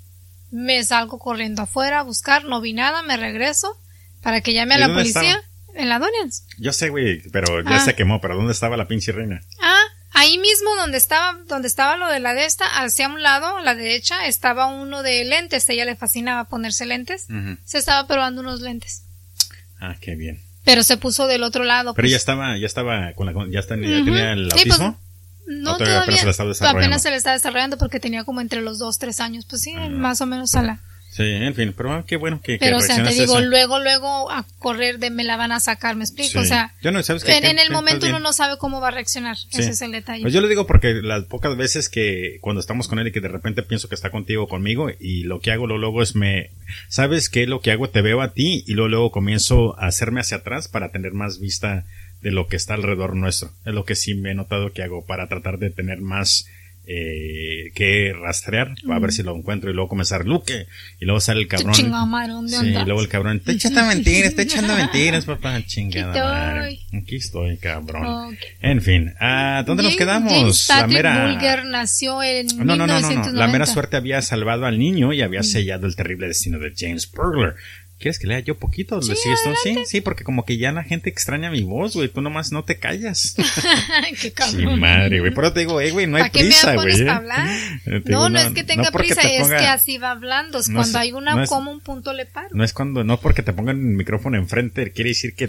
[0.51, 3.77] Me salgo corriendo afuera a buscar, no vi nada, me regreso
[4.23, 5.43] para que llame a la policía.
[5.75, 6.47] En la Donians.
[6.59, 7.81] Yo sé, güey, pero ya ah.
[7.81, 9.43] se quemó, pero ¿dónde estaba la pinche reina?
[9.61, 13.57] Ah, ahí mismo donde estaba, donde estaba lo de la de esta, hacia un lado,
[13.57, 17.27] a la derecha, estaba uno de lentes, a ella le fascinaba ponerse lentes.
[17.65, 19.03] Se estaba probando unos lentes.
[19.81, 20.41] Ah, qué bien.
[20.65, 21.93] Pero se puso del otro lado.
[21.95, 22.23] Pero ya pues.
[22.23, 24.79] estaba, ya estaba con la, ya, está, ya tenía el pues,
[25.47, 26.79] no, todavía, apenas se desarrollando.
[26.79, 29.47] Apenas se le estaba desarrollando porque tenía como entre los dos, tres años.
[29.49, 30.81] Pues sí, más o menos a la,
[31.15, 34.33] Sí, en fin, pero ah, qué bueno que Pero, o sea, te digo, luego, luego
[34.33, 37.23] a correr de me la van a sacar, me explico, o sea, yo no, ¿sabes
[37.29, 40.23] en, en el momento uno no sabe cómo va a reaccionar, ese es el detalle.
[40.23, 43.21] Pues yo le digo porque las pocas veces que cuando estamos con él y que
[43.21, 46.51] de repente pienso que está contigo o conmigo y lo que hago luego es me,
[46.89, 47.47] ¿sabes qué?
[47.47, 50.67] Lo que hago te veo a ti y luego, luego comienzo a hacerme hacia atrás
[50.67, 51.85] para tener más vista
[52.25, 53.51] de lo que está alrededor nuestro.
[53.67, 56.47] Es lo que sí me he notado que hago para tratar de tener más
[56.87, 60.67] eh, que rastrear a ver si lo encuentro y luego comenzar Luque
[61.01, 64.75] y luego sale el cabrón sí, y luego el cabrón te echando mentiras está echando
[64.75, 66.81] mentiras papá chingada madre.
[66.93, 68.37] Aquí estoy cabrón.
[68.61, 70.69] En fin ¿a dónde nos quedamos?
[70.69, 75.15] la mera nació en no, no, no, no, la mera suerte había salvado al niño
[75.15, 75.45] y había mm.
[75.45, 77.55] sellado el terrible destino de James Burglar
[78.05, 79.01] ¿Quieres que lea yo poquito?
[79.01, 79.15] Sí,
[79.63, 82.11] Sí, sí, porque como que ya la gente extraña mi voz, güey.
[82.11, 83.35] Tú nomás no te callas.
[84.21, 84.75] Qué cabrón.
[84.75, 85.33] Sí, madre, güey.
[85.33, 87.01] Por eso te digo, eh, güey, no hay prisa, güey.
[87.01, 87.05] ¿eh?
[88.05, 90.59] no, no, es que tenga prisa, es que así va hablando.
[90.59, 92.51] Es cuando hay una como un punto le paro.
[92.53, 95.47] No es cuando, no porque te pongan el micrófono enfrente, quiere decir que.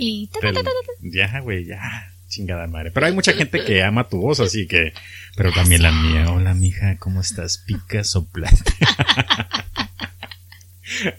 [1.02, 2.10] ya, güey, ya.
[2.30, 2.92] Chingada madre.
[2.92, 4.94] Pero hay mucha gente que ama tu voz, así que.
[5.36, 6.32] Pero también la mía.
[6.32, 7.58] Hola, mija, ¿cómo estás?
[7.58, 8.64] Picas o plata.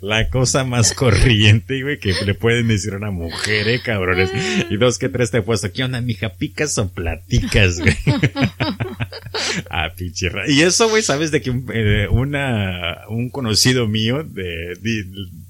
[0.00, 4.30] la cosa más corriente, güey, que le pueden decir a una mujer, eh, cabrones.
[4.70, 6.30] Y dos que tres te he puesto, ¿qué onda, mija?
[6.30, 7.96] ¿Picas o platicas, güey?
[9.70, 14.76] ah, pinche Y eso, güey, sabes de que eh, una, un conocido mío de,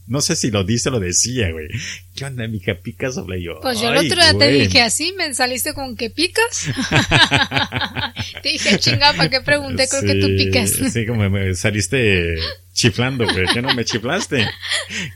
[0.06, 1.68] no sé si lo dice o lo decía, güey.
[2.16, 2.74] ¿Qué onda, mija?
[2.74, 3.60] ¿Picas o yo?
[3.60, 6.66] Pues yo el otro día te dije así, me saliste con que picas.
[8.42, 9.86] te dije, chinga, ¿para qué pregunté?
[9.86, 10.70] Creo que tú picas.
[10.92, 12.36] sí, como me saliste
[12.76, 13.46] chiflando, güey.
[13.52, 14.46] ¿Qué no me chiflaste?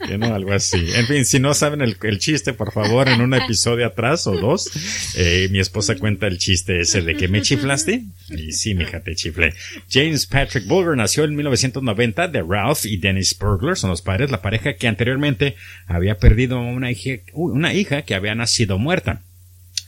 [0.06, 0.82] Que no, algo así.
[0.94, 4.70] En fin, si no saben el, chiste, por favor, en un episodio atrás o dos,
[5.16, 8.02] eh, mi esposa cuenta el chiste ese de que me chiflaste.
[8.30, 9.54] Y sí, mija, te chiflé.
[9.90, 14.40] James Patrick Bulger nació en 1990 de Ralph y Dennis Burglar, son los padres, la
[14.40, 15.54] pareja que anteriormente
[15.86, 19.22] había perdido una hija, una hija que había nacido muerta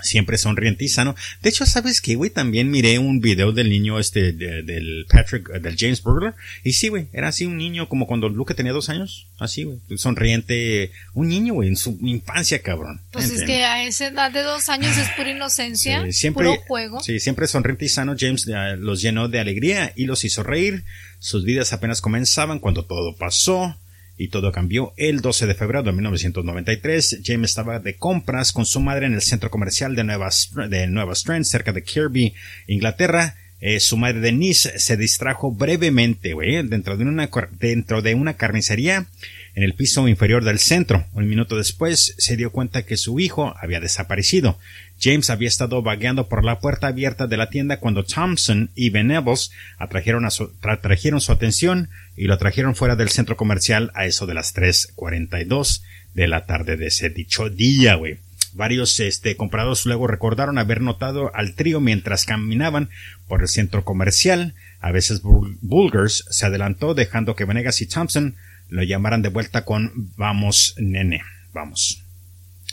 [0.03, 1.15] siempre sonriente y sano.
[1.43, 2.31] De hecho, ¿sabes qué, güey?
[2.31, 6.35] También miré un video del niño este, del Patrick, del James Burglar.
[6.65, 9.27] Y sí, güey, era así un niño como cuando Luke tenía dos años.
[9.38, 10.93] Así, güey, sonriente.
[11.15, 13.01] Un niño, güey, en su infancia, cabrón.
[13.12, 17.01] Pues es que a esa edad de dos años es pura inocencia, siempre, puro juego.
[17.01, 18.15] Sí, siempre sonriente y sano.
[18.19, 20.85] James eh, los llenó de alegría y los hizo reír.
[21.19, 23.77] Sus vidas apenas comenzaban cuando todo pasó
[24.16, 27.20] y todo cambió el 12 de febrero de 1993.
[27.25, 30.31] James estaba de compras con su madre en el centro comercial de Nueva,
[30.68, 32.35] de Nueva Strand, cerca de Kirby,
[32.66, 33.37] Inglaterra.
[33.61, 39.07] Eh, su madre Denise se distrajo brevemente, dentro de una, dentro de una carnicería
[39.55, 41.07] en el piso inferior del centro.
[41.12, 44.59] Un minuto después se dio cuenta que su hijo había desaparecido.
[45.01, 49.51] James había estado vagueando por la puerta abierta de la tienda cuando Thompson y Venables
[49.79, 50.27] atrajeron,
[50.62, 55.83] atrajeron su atención y lo trajeron fuera del centro comercial a eso de las 3.42
[56.15, 58.19] de la tarde de ese dicho día, güey.
[58.55, 62.91] Varios este, compradores luego recordaron haber notado al trío mientras caminaban
[63.27, 64.55] por el centro comercial.
[64.81, 68.37] A veces Bulgers se adelantó dejando que Venegas y Thompson
[68.73, 72.03] lo llamaran de vuelta con vamos, nene, vamos.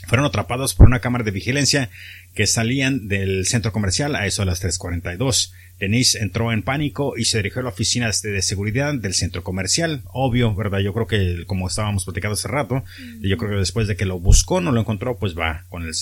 [0.06, 1.90] fueron atrapados por una cámara de vigilancia
[2.34, 5.52] que salían del centro comercial a eso a las 3.42.
[5.78, 10.02] Denise entró en pánico y se dirigió a la oficina de seguridad del centro comercial.
[10.12, 10.80] Obvio, ¿verdad?
[10.80, 12.84] Yo creo que, como estábamos platicando hace rato,
[13.20, 15.92] yo creo que después de que lo buscó, no lo encontró, pues va con el,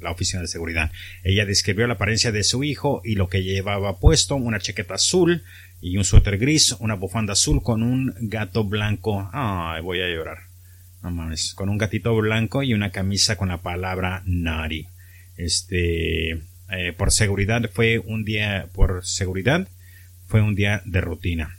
[0.00, 0.90] la oficina de seguridad.
[1.24, 5.42] Ella describió la apariencia de su hijo y lo que llevaba puesto, una chaqueta azul
[5.82, 9.28] y un suéter gris, una bufanda azul con un gato blanco.
[9.34, 10.52] Ay, voy a llorar
[11.02, 14.86] no mames, con un gatito blanco y una camisa con la palabra Nari.
[15.36, 16.30] Este,
[16.70, 19.68] eh, por seguridad fue un día, por seguridad
[20.28, 21.58] fue un día de rutina.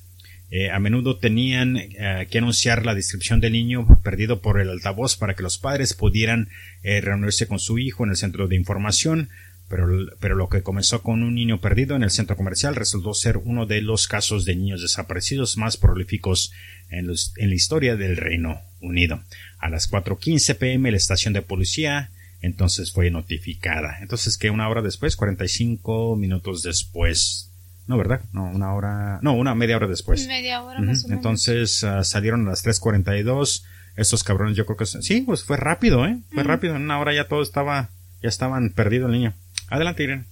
[0.50, 5.18] Eh, a menudo tenían eh, que anunciar la descripción del niño perdido por el altavoz
[5.18, 6.50] para que los padres pudieran
[6.84, 9.30] reunirse con su hijo en el centro de información,
[9.74, 9.88] pero,
[10.20, 13.66] pero, lo que comenzó con un niño perdido en el centro comercial resultó ser uno
[13.66, 16.52] de los casos de niños desaparecidos más prolíficos
[16.92, 19.24] en, en la historia del Reino Unido.
[19.58, 22.12] A las 4.15 pm la estación de policía
[22.44, 23.98] entonces fue notificada.
[24.02, 27.50] Entonces que una hora después, 45 minutos después.
[27.88, 28.22] No, ¿verdad?
[28.32, 29.20] No, una hora.
[29.24, 30.28] No, una media hora después.
[30.28, 33.64] Media hora más Entonces uh, salieron a las 3.42.
[33.96, 34.86] Estos cabrones, yo creo que.
[34.86, 36.20] Sí, pues fue rápido, ¿eh?
[36.32, 36.76] Fue rápido.
[36.76, 37.90] En una hora ya todo estaba.
[38.22, 39.34] Ya estaban perdido el niño.
[39.70, 40.26] Adelante, Irene.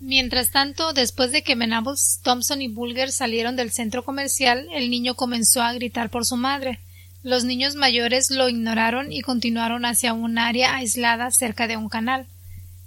[0.00, 5.14] Mientras tanto, después de que Venables, Thompson y Bulger salieron del centro comercial, el niño
[5.14, 6.80] comenzó a gritar por su madre.
[7.22, 12.26] Los niños mayores lo ignoraron y continuaron hacia un área aislada cerca de un canal.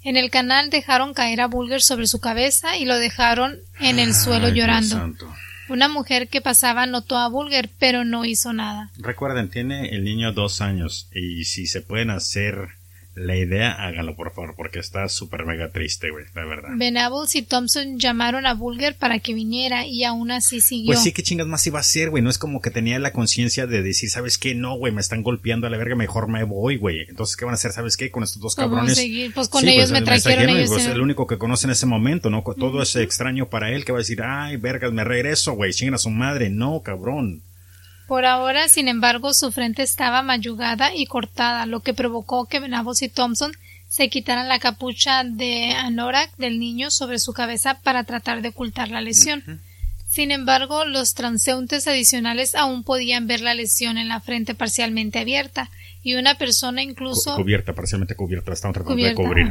[0.04, 4.13] En el canal dejaron caer a Bulger sobre su cabeza y lo dejaron en el
[4.13, 5.13] suelo llorando.
[5.69, 8.91] Una mujer que pasaba notó a Bulger, pero no hizo nada.
[8.98, 12.67] Recuerden, tiene el niño dos años y si se pueden hacer
[13.15, 16.69] la idea, háganlo por favor, porque está súper mega triste, güey, la verdad.
[16.75, 20.88] Venables y Thompson llamaron a Bulger para que viniera y aún así siguió.
[20.88, 22.21] Pues sí, qué chingas más iba a hacer, güey.
[22.21, 24.54] No es como que tenía la conciencia de decir, ¿sabes qué?
[24.54, 27.06] No, güey, me están golpeando a la verga, mejor me voy, güey.
[27.08, 27.71] Entonces, ¿qué van a hacer?
[27.71, 28.12] ¿Sabes qué?
[28.12, 28.95] Con estos dos cabrones.
[28.95, 29.34] Seguir?
[29.34, 30.49] Pues con ellos pues, me trajeron.
[30.49, 32.43] ellos pues, el único que conoce en ese momento, ¿no?
[32.43, 35.95] Todo es extraño para él que va a decir, ay, vergas, me regreso, güey, chingan
[35.95, 36.49] a su madre.
[36.49, 37.41] No, cabrón.
[38.08, 43.02] Por ahora, sin embargo, su frente estaba mayugada y cortada, lo que provocó que Venables
[43.02, 43.52] y Thompson
[43.88, 48.89] se quitaran la capucha de anorak del niño sobre su cabeza para tratar de ocultar
[48.89, 49.62] la lesión.
[50.08, 55.70] Sin embargo, los transeúntes adicionales aún podían ver la lesión en la frente parcialmente abierta
[56.04, 59.48] y una persona incluso cubierta parcialmente cubierta estaban tratando de cubrir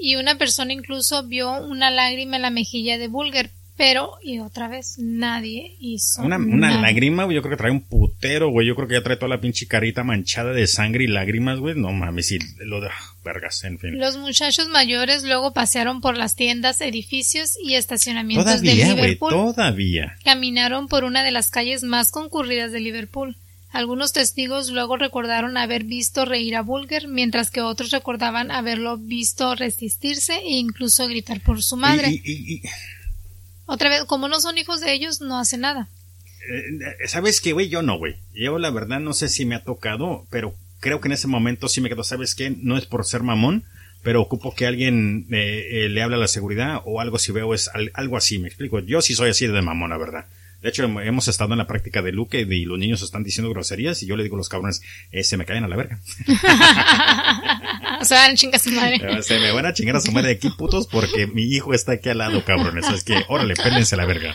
[0.00, 4.68] y una persona incluso vio una lágrima en la mejilla de Bulger pero, y otra
[4.68, 6.22] vez, nadie hizo.
[6.22, 7.34] Una, una lágrima, güey.
[7.34, 8.68] Yo creo que trae un putero, güey.
[8.68, 11.74] Yo creo que ya trae toda la pinche carita manchada de sangre y lágrimas, güey.
[11.74, 12.88] No mames, y lo de.
[12.88, 13.98] Ah, vergas, en fin.
[13.98, 19.30] Los muchachos mayores luego pasearon por las tiendas, edificios y estacionamientos de Liverpool.
[19.30, 20.16] todavía.
[20.24, 23.36] Caminaron por una de las calles más concurridas de Liverpool.
[23.72, 29.56] Algunos testigos luego recordaron haber visto reír a Bulger, mientras que otros recordaban haberlo visto
[29.56, 32.10] resistirse e incluso gritar por su madre.
[32.12, 32.62] y,
[33.66, 35.88] otra vez, como no son hijos de ellos, no hace nada.
[36.50, 37.68] Eh, ¿Sabes qué, güey?
[37.68, 38.16] Yo no, güey.
[38.34, 41.68] Yo la verdad no sé si me ha tocado, pero creo que en ese momento
[41.68, 42.50] sí me quedo, ¿sabes qué?
[42.50, 43.64] No es por ser mamón,
[44.02, 47.54] pero ocupo que alguien eh, eh, le hable a la seguridad o algo si veo
[47.54, 48.80] es algo así, me explico.
[48.80, 50.26] Yo sí soy así de mamón, la verdad.
[50.64, 54.02] De hecho, hemos estado en la práctica de Luke y los niños están diciendo groserías
[54.02, 54.80] y yo le digo a los cabrones,
[55.12, 56.00] eh, se me caen a la verga.
[58.00, 58.98] se van a chingar a su madre.
[59.02, 61.92] Eh, se me van a chingar a su madre aquí, putos, porque mi hijo está
[61.92, 62.88] aquí al lado, cabrones.
[62.88, 64.34] Es que, órale, pélense a la verga.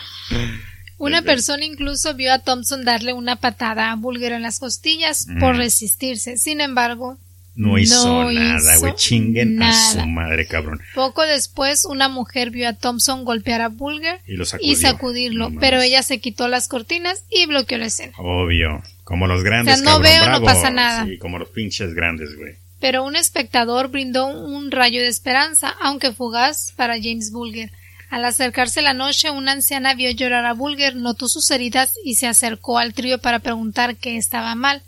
[0.98, 5.56] Una persona incluso vio a Thompson darle una patada a Bulger en las costillas por
[5.56, 6.36] resistirse.
[6.36, 7.18] Sin embargo,
[7.54, 8.94] no hizo nada, güey.
[8.94, 10.80] Chinguen a su madre, cabrón.
[10.94, 14.20] Poco después, una mujer vio a Thompson golpear a Bulger
[14.60, 18.12] y, sacudirlo, pero ella se quitó las cortinas y bloqueó la escena.
[18.18, 18.82] Obvio.
[19.04, 19.80] Como los grandes.
[19.80, 21.04] O sea, no veo, no pasa nada.
[21.04, 22.54] Sí, como los pinches grandes, güey.
[22.78, 27.70] Pero un espectador brindó un rayo de esperanza, aunque fugaz, para James Bulger.
[28.08, 32.26] Al acercarse la noche, una anciana vio llorar a Bulger, notó sus heridas y se
[32.26, 34.82] acercó al trío para preguntar qué estaba mal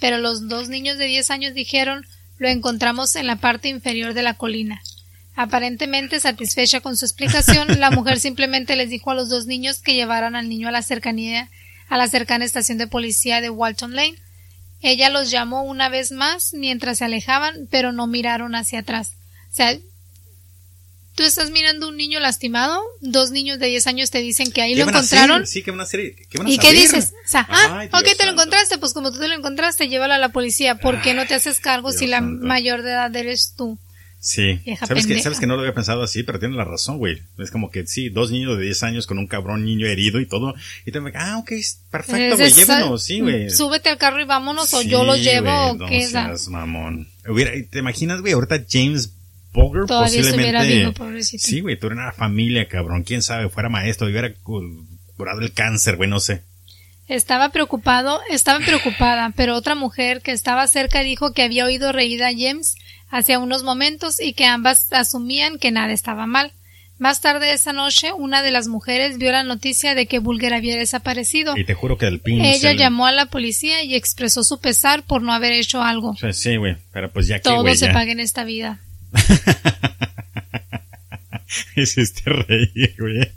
[0.00, 2.06] pero los dos niños de diez años dijeron
[2.38, 4.80] lo encontramos en la parte inferior de la colina.
[5.34, 9.94] Aparentemente satisfecha con su explicación, la mujer simplemente les dijo a los dos niños que
[9.94, 11.48] llevaran al niño a la cercanía
[11.88, 14.16] a la cercana estación de policía de Walton Lane.
[14.80, 19.14] Ella los llamó una vez más mientras se alejaban, pero no miraron hacia atrás.
[19.50, 19.76] O sea,
[21.18, 24.76] tú estás mirando un niño lastimado, dos niños de 10 años te dicen que ahí
[24.76, 25.48] lo encontraron.
[25.48, 26.14] Sí, que van a hacer,
[26.46, 27.12] ¿Y qué dices?
[27.26, 30.18] O sea, ah, ok, te lo encontraste, pues como tú te lo encontraste, llévalo a
[30.18, 30.76] la policía.
[30.76, 33.80] ¿Por qué no te haces cargo si la mayor de edad eres tú?
[34.20, 34.60] Sí.
[34.86, 37.20] ¿Sabes que, Sabes que no lo había pensado así, pero tiene la razón, güey.
[37.38, 40.26] Es como que sí, dos niños de 10 años con un cabrón niño herido y
[40.26, 40.54] todo.
[40.86, 41.50] Y te ah, ok,
[41.90, 43.50] perfecto, güey, llévenos, sí, güey.
[43.50, 47.08] Súbete al carro y vámonos, o yo lo llevo, o qué seas mamón.
[47.26, 48.34] Hubiera, ¿Te imaginas, güey?
[48.34, 49.14] Ahorita James
[49.52, 51.22] Boger posiblemente.
[51.22, 53.02] sí, güey, eres una familia, cabrón.
[53.04, 54.32] Quién sabe, fuera maestro, hubiera
[55.16, 56.42] curado el cáncer, güey, no sé.
[57.08, 62.22] Estaba preocupado, estaba preocupada, pero otra mujer que estaba cerca dijo que había oído reír
[62.22, 62.76] a James
[63.08, 66.52] hacia unos momentos y que ambas asumían que nada estaba mal.
[66.98, 70.76] Más tarde esa noche, una de las mujeres vio la noticia de que Bulger había
[70.76, 71.56] desaparecido.
[71.56, 75.04] Y te juro que el pin Ella llamó a la policía y expresó su pesar
[75.04, 76.16] por no haber hecho algo.
[76.32, 78.80] Sí, güey, pero pues ya que Todo se paga en esta vida.
[81.76, 83.28] Hiciste reír, güey.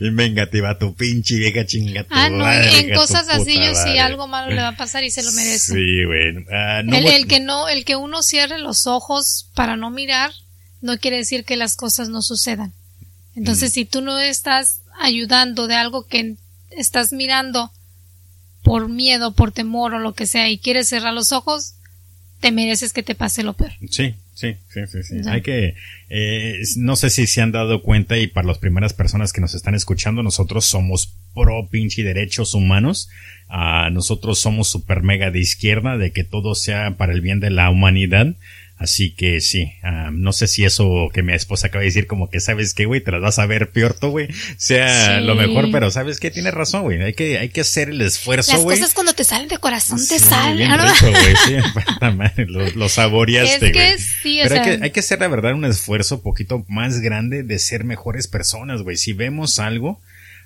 [0.00, 2.06] Bien vengativa, tu pinche vieja chinga.
[2.10, 5.22] Ah, no, en cosas así yo sí algo malo le va a pasar y se
[5.22, 5.74] lo merece.
[5.74, 6.44] Sí, güey.
[6.52, 10.32] Ah, el, que no, el que uno cierre los ojos para no mirar,
[10.80, 12.72] no quiere decir que las cosas no sucedan.
[13.34, 13.74] Entonces, mm.
[13.74, 16.36] si tú no estás ayudando de algo que
[16.70, 17.72] estás mirando
[18.62, 21.74] por miedo, por temor o lo que sea y quieres cerrar los ojos,
[22.40, 23.72] te mereces que te pase lo peor.
[23.90, 25.20] Sí, Sí, sí, sí, sí.
[25.28, 25.74] Hay que,
[26.08, 29.54] eh, no sé si se han dado cuenta y para las primeras personas que nos
[29.54, 33.10] están escuchando, nosotros somos pro pinche derechos humanos.
[33.48, 37.50] Ah, nosotros somos super mega de izquierda, de que todo sea para el bien de
[37.50, 38.34] la humanidad.
[38.82, 42.28] Así que sí, ah, no sé si eso que mi esposa acaba de decir, como
[42.28, 45.70] que sabes que, güey, te las vas a ver peor tú, güey, sea lo mejor,
[45.70, 48.76] pero sabes que tienes razón, güey, hay que, hay que hacer el esfuerzo, güey.
[48.76, 50.94] Las cosas cuando te salen de corazón te salen, ¿no?
[50.96, 53.86] sí, lo, lo saboreaste, güey.
[53.86, 56.64] Es que sí, pero hay, que, hay que hacer, la verdad, un esfuerzo un poquito
[56.66, 58.96] más grande de ser mejores personas, güey.
[58.96, 60.00] Si vemos algo,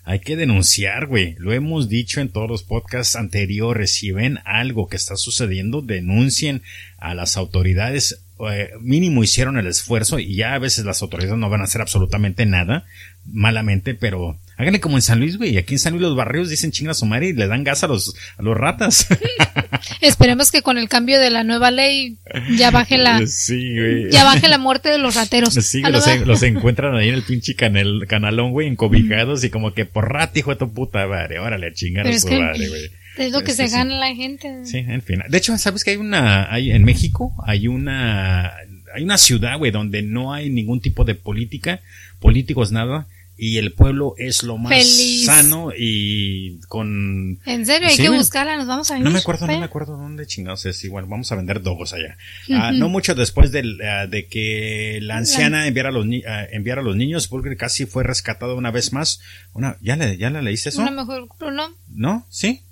[0.04, 1.34] hay que denunciar, güey.
[1.38, 3.92] Lo hemos dicho en todos los podcasts anteriores.
[3.92, 6.62] Si ven algo que está sucediendo, denuncien
[6.98, 8.20] a las autoridades
[8.50, 11.80] eh, mínimo hicieron el esfuerzo y ya a veces las autoridades no van a hacer
[11.80, 12.84] absolutamente nada
[13.32, 15.58] malamente, pero háganle como en San Luis, güey.
[15.58, 17.88] Aquí en San Luis los barrios dicen chinga su madre y le dan gas a
[17.88, 19.06] los, a los ratas.
[20.00, 22.18] Esperemos que con el cambio de la nueva ley
[22.56, 23.20] ya baje la,
[24.10, 25.54] ya baje la muerte de los rateros.
[25.66, 30.12] Sí, los, encuentran ahí en el pinche canal, canalón, güey, encobijados y como que por
[30.12, 32.90] rat, hijo de tu puta madre, órale, a chingar a su madre, güey.
[33.16, 34.64] Es lo que se gana la gente.
[34.64, 35.22] Sí, en fin.
[35.28, 38.54] De hecho, ¿sabes que hay una, hay, en México hay una,
[38.94, 41.80] hay una ciudad, güey, donde no hay ningún tipo de política,
[42.20, 43.06] políticos, nada,
[43.38, 44.86] y el pueblo es lo más
[45.24, 47.38] sano y con...
[47.44, 50.26] En serio, hay que buscarla, nos vamos a No me acuerdo, no me acuerdo dónde
[50.26, 52.16] chingados es, igual vamos a vender dogos allá.
[52.54, 56.80] Ah, no mucho después de, ah, de que la anciana enviara a los, ah, enviara
[56.80, 59.20] a los niños, Bulger casi fue rescatado una vez más.
[59.52, 60.80] Una, ¿Ya le, ya le leíste eso?
[60.80, 61.68] Una mejor, no.
[61.88, 62.26] ¿No?
[62.30, 62.62] ¿Sí?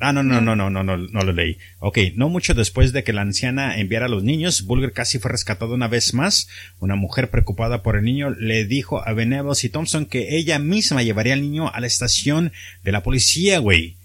[0.00, 1.58] Ah, no, no, no, no, no, no, no lo leí.
[1.78, 5.30] Ok, no mucho después de que la anciana enviara a los niños, Bulger casi fue
[5.30, 6.48] rescatado una vez más.
[6.78, 11.02] Una mujer preocupada por el niño le dijo a Benevols y Thompson que ella misma
[11.02, 12.50] llevaría al niño a la estación
[12.82, 13.96] de la policía, güey.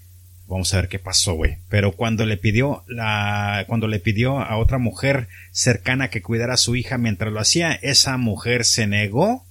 [0.46, 1.56] Vamos a ver qué pasó, güey.
[1.70, 6.58] Pero cuando le pidió la, cuando le pidió a otra mujer cercana que cuidara a
[6.58, 9.46] su hija mientras lo hacía, esa mujer se negó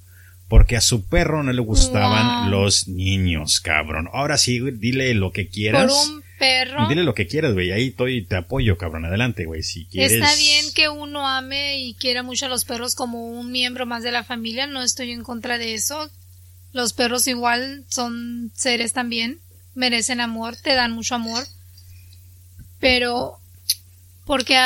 [0.48, 4.10] porque a su perro no le gustaban los niños, cabrón.
[4.14, 5.92] Ahora sí, dile lo que quieras.
[5.92, 6.88] Por un perro.
[6.88, 7.72] Dile lo que quieras, güey.
[7.72, 9.06] Ahí estoy, te apoyo, cabrón.
[9.06, 9.64] Adelante, güey.
[9.64, 10.14] Si quieres.
[10.14, 14.04] Está bien que uno ame y quiera mucho a los perros como un miembro más
[14.04, 14.68] de la familia.
[14.68, 16.10] No estoy en contra de eso.
[16.72, 19.40] Los perros igual son seres también.
[19.74, 21.46] Merecen amor, te dan mucho amor.
[22.80, 23.40] Pero
[24.26, 24.58] porque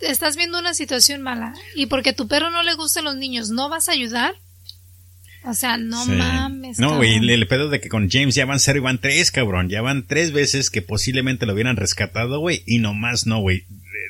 [0.00, 3.50] estás viendo una situación mala y porque a tu perro no le gustan los niños,
[3.50, 4.34] ¿no vas a ayudar?
[5.46, 6.80] O sea, no mames.
[6.80, 9.68] No, güey, el, pedo de que con James ya van cero y van tres, cabrón.
[9.68, 12.64] Ya van tres veces que posiblemente lo hubieran rescatado, güey.
[12.66, 13.64] Y nomás no, güey.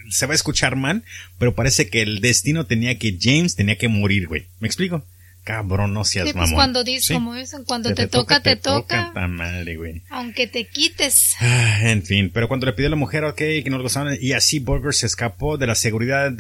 [0.09, 1.05] Se va a escuchar mal,
[1.39, 4.47] pero parece que el destino tenía que James tenía que morir, güey.
[4.61, 5.05] ¿Me explico?
[5.45, 9.13] Cabrón, no seas sí, pues cuando dices, como dicen, cuando te, toca, te, toca.
[9.29, 10.03] madre, güey.
[10.11, 11.37] Aunque te quites.
[11.39, 14.19] Ah, en fin, pero cuando le pidió a la mujer, ok, que no lo gozaban,
[14.21, 16.33] y así Burger se escapó de la seguridad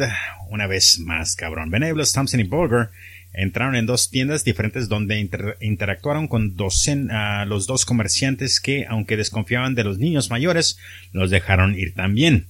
[0.51, 1.71] una vez más, cabrón.
[1.71, 2.89] Benevolus, Thompson y Burger
[3.33, 5.29] entraron en dos tiendas diferentes donde
[5.61, 10.79] interactuaron con los dos comerciantes que, aunque desconfiaban de los niños mayores,
[11.13, 12.47] los dejaron ir también.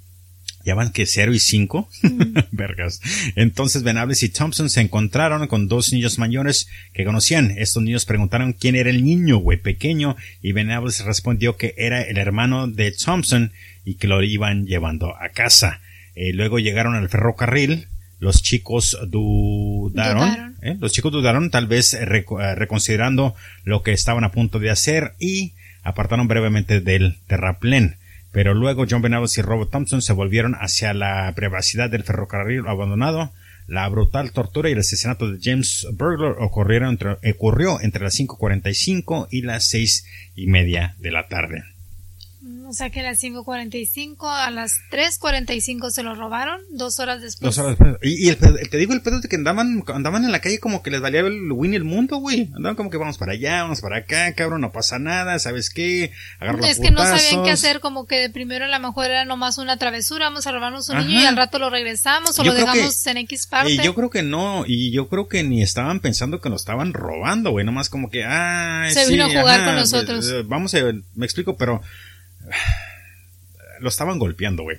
[0.67, 1.89] Ya van que 0 y 5.
[2.03, 2.39] Mm.
[2.51, 3.01] Vergas.
[3.37, 7.53] Entonces Venables y Thompson se encontraron con dos niños mayores que conocían.
[7.57, 12.19] Estos niños preguntaron quién era el niño, güey, pequeño, y Venables respondió que era el
[12.19, 13.53] hermano de Thompson
[13.85, 15.81] y que lo iban llevando a casa.
[16.17, 17.87] Eh, luego llegaron al ferrocarril,
[18.19, 20.77] los chicos dudaron, ¿eh?
[20.81, 25.15] los chicos dudaron tal vez eh, eh, reconsiderando lo que estaban a punto de hacer
[25.19, 25.53] y
[25.83, 27.97] apartaron brevemente del terraplén.
[28.33, 33.33] Pero luego John Venables y Robert Thompson se volvieron hacia la privacidad del ferrocarril abandonado.
[33.67, 39.29] La brutal tortura y el asesinato de James Burglar ocurrieron entre, ocurrió entre las 5.45
[39.31, 41.76] y las seis y media de la tarde.
[42.69, 47.55] O sea que a las 5.45, a las 3.45 se lo robaron, dos horas después.
[47.55, 47.99] Dos horas después.
[48.03, 50.91] Y, el, te digo el pedo de que andaban, andaban en la calle como que
[50.91, 52.51] les valía el win el mundo, güey.
[52.55, 56.13] Andaban como que vamos para allá, vamos para acá, cabrón, no pasa nada, ¿sabes qué?
[56.39, 59.25] Agarra Es que no sabían qué hacer, como que de primero a lo mejor era
[59.25, 62.55] nomás una travesura, vamos a robarnos un niño y al rato lo regresamos o lo
[62.55, 63.73] dejamos en X parte.
[63.73, 66.93] Y yo creo que no, y yo creo que ni estaban pensando que nos estaban
[66.93, 70.31] robando, güey, nomás como que, ah, Se vino a jugar con nosotros.
[70.31, 70.79] Eh, vamos a,
[71.15, 71.83] me explico, pero
[73.81, 74.79] lo estaban golpeando, güey.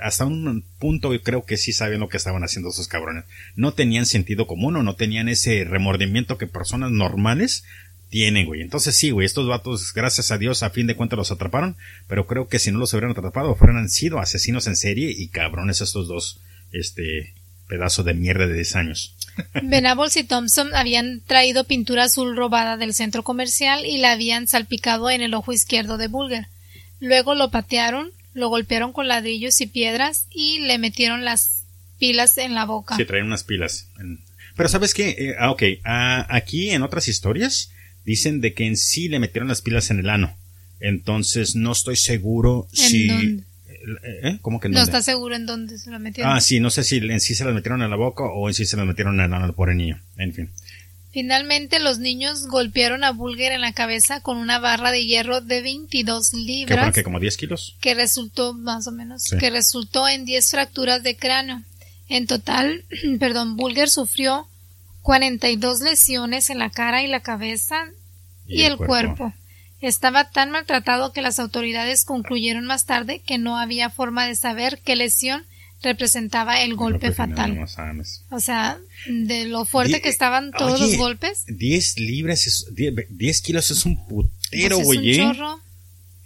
[0.00, 3.24] Hasta un punto creo que sí saben lo que estaban haciendo esos cabrones.
[3.56, 7.64] No tenían sentido común o no tenían ese remordimiento que personas normales
[8.08, 8.62] tienen, güey.
[8.62, 12.26] Entonces sí, güey, estos vatos, gracias a Dios, a fin de cuentas los atraparon, pero
[12.26, 16.06] creo que si no los hubieran atrapado, fueran sido asesinos en serie y cabrones estos
[16.06, 16.40] dos,
[16.72, 17.34] este,
[17.68, 19.14] pedazo de mierda de 10 años.
[19.62, 25.10] Venables y Thompson habían traído pintura azul robada del centro comercial y la habían salpicado
[25.10, 26.48] en el ojo izquierdo de Bulger.
[27.00, 31.64] Luego lo patearon, lo golpearon con ladrillos y piedras y le metieron las
[31.98, 32.96] pilas en la boca.
[32.96, 33.88] Sí, traen unas pilas.
[34.56, 35.10] Pero ¿sabes qué?
[35.10, 35.62] Eh, ah, ok.
[35.84, 37.70] Ah, aquí en otras historias
[38.04, 40.36] dicen de que en sí le metieron las pilas en el ano.
[40.80, 43.08] Entonces no estoy seguro si...
[43.08, 43.42] Dónde?
[44.02, 44.38] Eh, ¿Eh?
[44.42, 46.32] ¿Cómo que No está seguro en dónde se las metieron.
[46.32, 48.54] Ah, sí, no sé si en sí se las metieron en la boca o en
[48.54, 50.00] sí se las metieron en el ano por el niño.
[50.16, 50.50] En fin.
[51.10, 55.62] Finalmente los niños golpearon a Bulger en la cabeza con una barra de hierro de
[55.62, 56.94] 22 libras.
[56.94, 57.76] ¿Que como 10 kilos?
[57.80, 61.62] Que resultó, más o menos, que resultó en 10 fracturas de cráneo.
[62.08, 62.84] En total,
[63.18, 64.48] perdón, Bulger sufrió
[65.02, 67.86] 42 lesiones en la cara y la cabeza
[68.46, 69.32] y, el, cuerpo.
[69.80, 74.80] Estaba tan maltratado que las autoridades concluyeron más tarde que no había forma de saber
[74.84, 75.46] qué lesión
[75.82, 77.64] representaba el golpe fatal.
[78.30, 81.44] o sea, de lo fuerte que estaban todos los golpes.
[81.46, 82.66] 10 libras,
[83.10, 85.20] 10, kilos es un putero, pues güey.
[85.20, 85.32] ¿eh?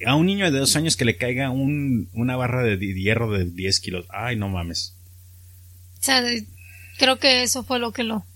[0.07, 3.45] A un niño de dos años que le caiga un, una barra de hierro de
[3.45, 4.07] 10 kilos.
[4.11, 4.95] Ay, no mames.
[6.01, 6.23] O sea,
[6.99, 8.27] creo que eso fue lo que lo...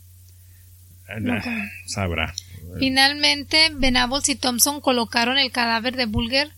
[1.08, 2.34] Ah, sabrá.
[2.78, 6.55] Finalmente, Venables y Thompson colocaron el cadáver de Bulger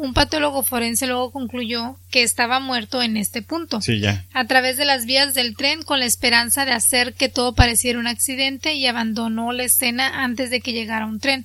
[0.00, 3.82] un patólogo forense luego concluyó que estaba muerto en este punto.
[3.82, 4.24] Sí, ya.
[4.32, 7.98] A través de las vías del tren con la esperanza de hacer que todo pareciera
[7.98, 11.44] un accidente y abandonó la escena antes de que llegara un tren.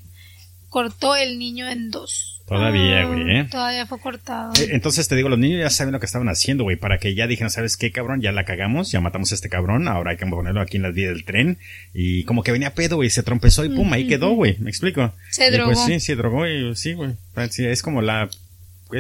[0.70, 2.36] Cortó el niño en dos.
[2.48, 3.48] Todavía, ah, güey, ¿eh?
[3.50, 4.54] Todavía fue cortado.
[4.54, 7.16] Eh, entonces te digo, los niños ya saben lo que estaban haciendo, güey, para que
[7.16, 8.22] ya dijeran, ¿sabes qué, cabrón?
[8.22, 10.94] Ya la cagamos, ya matamos a este cabrón, ahora hay que ponerlo aquí en las
[10.94, 11.58] vías del tren.
[11.94, 15.12] Y como que venía pedo, güey, se trompezó y pum, ahí quedó, güey, me explico.
[15.32, 15.74] Se drogó.
[15.74, 17.14] Pues sí, se drogó y sí, güey.
[17.36, 18.30] Es como la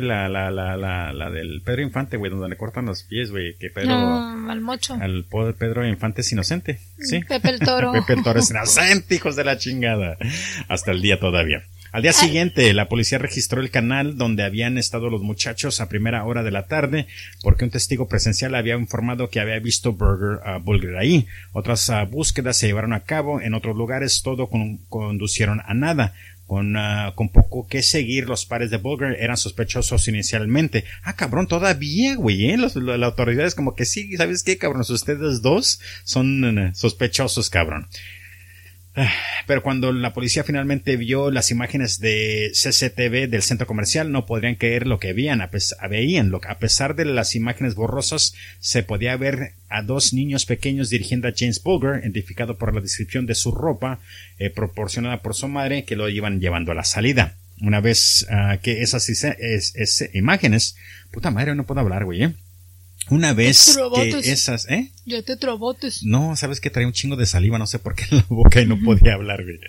[0.01, 3.55] la, la, la, la, la del Pedro Infante, güey, donde le cortan los pies, güey,
[3.57, 3.93] que Pedro...
[3.93, 4.95] al mocho.
[4.95, 5.25] Al
[5.57, 7.21] Pedro Infante es inocente, ¿sí?
[7.21, 7.91] Pepe el Toro.
[7.93, 10.17] Pepe el Toro es inocente, hijos de la chingada.
[10.67, 11.63] Hasta el día todavía.
[11.95, 16.25] Al día siguiente, la policía registró el canal donde habían estado los muchachos a primera
[16.25, 17.07] hora de la tarde,
[17.41, 21.25] porque un testigo presencial había informado que había visto Burger, uh, Bulger ahí.
[21.53, 24.49] Otras uh, búsquedas se llevaron a cabo en otros lugares, todo
[24.89, 26.13] conducieron a nada.
[26.47, 30.83] Con, uh, con poco que seguir, los pares de Bulger eran sospechosos inicialmente.
[31.01, 32.57] Ah, cabrón, todavía, güey, ¿eh?
[32.57, 34.83] Los, las autoridades como que sí, ¿sabes qué, cabrón?
[34.87, 37.87] Ustedes dos son uh, sospechosos, cabrón.
[39.47, 44.55] Pero cuando la policía finalmente vio las imágenes de CCTV del centro comercial, no podrían
[44.55, 45.41] creer lo que veían.
[45.41, 45.49] A,
[45.89, 46.31] veían.
[46.47, 51.33] a pesar de las imágenes borrosas, se podía ver a dos niños pequeños dirigiendo a
[51.35, 53.99] James Bulger, identificado por la descripción de su ropa,
[54.39, 57.35] eh, proporcionada por su madre, que lo iban llevando a la salida.
[57.61, 60.75] Una vez uh, que esas, es, imágenes,
[61.11, 62.33] puta madre, no puedo hablar, güey, ¿eh?
[63.09, 64.91] Una vez que esas, ¿eh?
[65.05, 66.03] Ya te trabotes.
[66.03, 68.59] No, sabes que traía un chingo de saliva, no sé por qué en la boca
[68.59, 69.59] y no podía hablar, güey.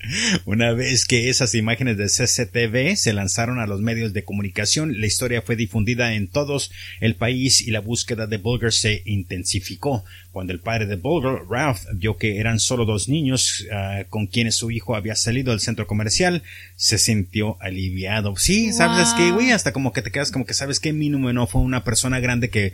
[0.47, 5.07] Una vez que esas imágenes de CCTV se lanzaron a los medios de comunicación, la
[5.07, 6.70] historia fue difundida en todos
[7.01, 10.05] el país y la búsqueda de Bulger se intensificó.
[10.32, 14.57] Cuando el padre de Bulger, Ralph, vio que eran solo dos niños uh, con quienes
[14.57, 16.43] su hijo había salido del centro comercial,
[16.76, 18.37] se sintió aliviado.
[18.37, 21.47] Sí, sabes que, güey, hasta como que te quedas como que sabes que mínimo no
[21.47, 22.72] fue una persona grande que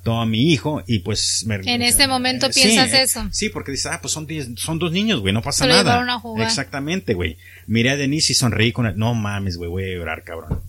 [0.00, 3.28] raptó a mi hijo y pues me, En este momento eh, piensas eso.
[3.32, 4.26] Sí, porque dices, ah, pues son,
[4.56, 6.04] son dos niños, güey, no pasa nada.
[6.38, 7.36] Exactamente, güey.
[7.66, 8.94] Miré a Denise y sonreí con él.
[8.96, 10.62] No mames, güey, voy a llorar, cabrón.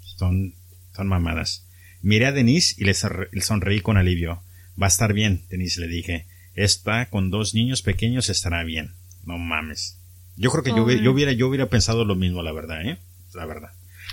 [0.00, 0.54] Son,
[0.94, 1.66] son mamadas.
[2.02, 4.42] Miré a Denise y le sonreí con alivio.
[4.80, 6.26] Va a estar bien, Denise le dije.
[6.54, 8.94] Está con dos niños pequeños, estará bien.
[9.24, 9.98] No mames.
[10.36, 12.98] Yo creo que yo, hubiera, yo hubiera pensado lo mismo, la verdad, ¿eh?
[13.34, 13.70] La verdad.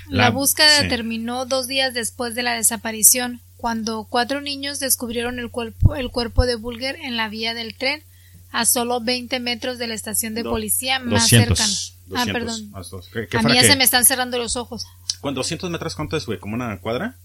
[0.07, 5.95] La, búsqueda terminó dos días después de la desaparición, cuando cuatro niños descubrieron el cuerpo,
[5.95, 8.03] el cuerpo de Bulger en la vía del tren
[8.51, 11.65] a solo 20 metros de la estación de policía más cercana.
[12.13, 12.73] ah, perdón.
[12.75, 14.85] a mí ya se me están cerrando los ojos.
[15.21, 16.39] ¿Con 200 metros cuánto es, güey?
[16.39, 17.15] ¿Como una cuadra?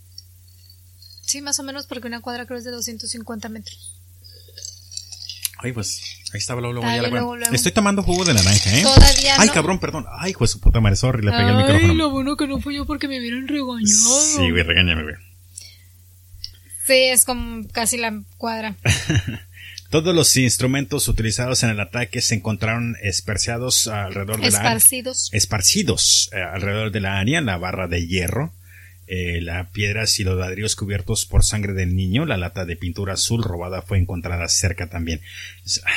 [1.22, 3.96] Sí, más o menos, porque una cuadra creo es de 250 metros.
[5.58, 6.00] Ay, pues,
[6.32, 8.84] ahí estaba luego, luego, ya Estoy tomando jugo de naranja, ¿eh?
[8.84, 10.06] Todavía Ay, cabrón, perdón.
[10.20, 11.90] Ay, pues su puta madre, sorry, le pegué el micrófono.
[11.90, 13.82] Ay, lo bueno que no fui yo porque me vieron regañado.
[13.82, 15.27] Sí, güey, regáñame, güey.
[16.88, 18.74] Sí, es como casi la cuadra.
[19.90, 24.78] Todos los instrumentos utilizados en el ataque se encontraron esparcidos alrededor de la
[25.32, 28.54] esparcidos eh, alrededor de la área, la barra de hierro,
[29.06, 33.14] eh, la piedras y los ladrillos cubiertos por sangre del niño, la lata de pintura
[33.14, 35.20] azul robada fue encontrada cerca también.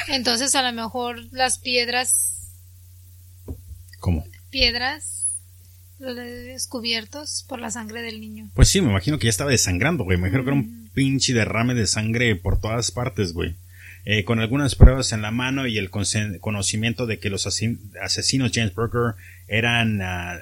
[0.10, 2.32] Entonces a lo mejor las piedras
[4.02, 4.26] ¿Cómo?
[4.50, 5.21] Piedras
[6.02, 8.50] descubiertos por la sangre del niño.
[8.54, 10.18] Pues sí, me imagino que ya estaba desangrando, güey.
[10.18, 13.56] Me imagino que era un pinche derrame de sangre por todas partes, güey.
[14.04, 18.74] Eh, con algunas pruebas en la mano y el conocimiento de que los asesinos James
[18.74, 19.14] Burger
[19.48, 20.40] eran ah,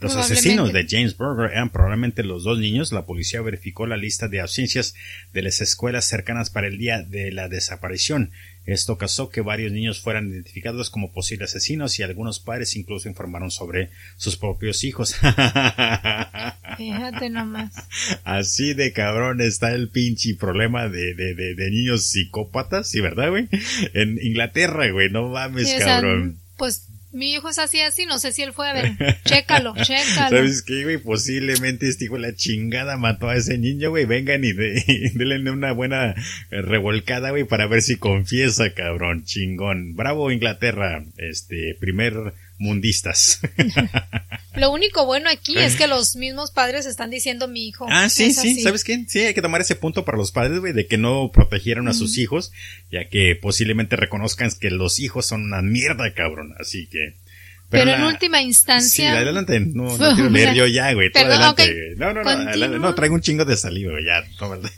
[0.00, 2.92] los asesinos de James Burger eran probablemente los dos niños.
[2.92, 4.94] La policía verificó la lista de ausencias
[5.32, 8.30] de las escuelas cercanas para el día de la desaparición.
[8.66, 13.50] Esto causó que varios niños fueran identificados como posibles asesinos y algunos padres incluso informaron
[13.50, 15.14] sobre sus propios hijos.
[16.76, 17.72] Fíjate nomás.
[18.24, 23.48] Así de cabrón está el pinche problema de, de, de, niños psicópatas, ¿sí verdad, güey?
[23.94, 26.38] En Inglaterra, güey, no mames, cabrón.
[26.56, 26.85] pues
[27.16, 28.92] mi hijo es así, así, no sé si él fue a ver.
[29.24, 30.36] Chécalo, chécalo.
[30.36, 30.98] ¿Sabes qué, güey?
[30.98, 34.04] Posiblemente este hijo de la chingada mató a ese niño, güey.
[34.04, 36.14] Vengan y, de, denle una buena
[36.50, 39.24] revolcada, güey, para ver si confiesa, cabrón.
[39.24, 39.96] Chingón.
[39.96, 41.04] Bravo, Inglaterra.
[41.16, 43.40] Este, primer mundistas.
[44.56, 47.86] Lo único bueno aquí es que los mismos padres están diciendo mi hijo.
[47.90, 49.04] Ah, sí, sí, ¿sabes qué?
[49.06, 51.94] Sí, hay que tomar ese punto para los padres, güey, de que no protegieron a
[51.94, 52.52] sus hijos,
[52.90, 56.54] ya que posiblemente reconozcan que los hijos son una mierda, cabrón.
[56.58, 57.14] Así que.
[57.68, 59.10] Pero, en última instancia.
[59.10, 61.10] Sí, adelante, no, no quiero leer yo ya, güey.
[61.14, 64.70] adelante, No, no, no, no, traigo un chingo de saliva, güey, ya, tómate.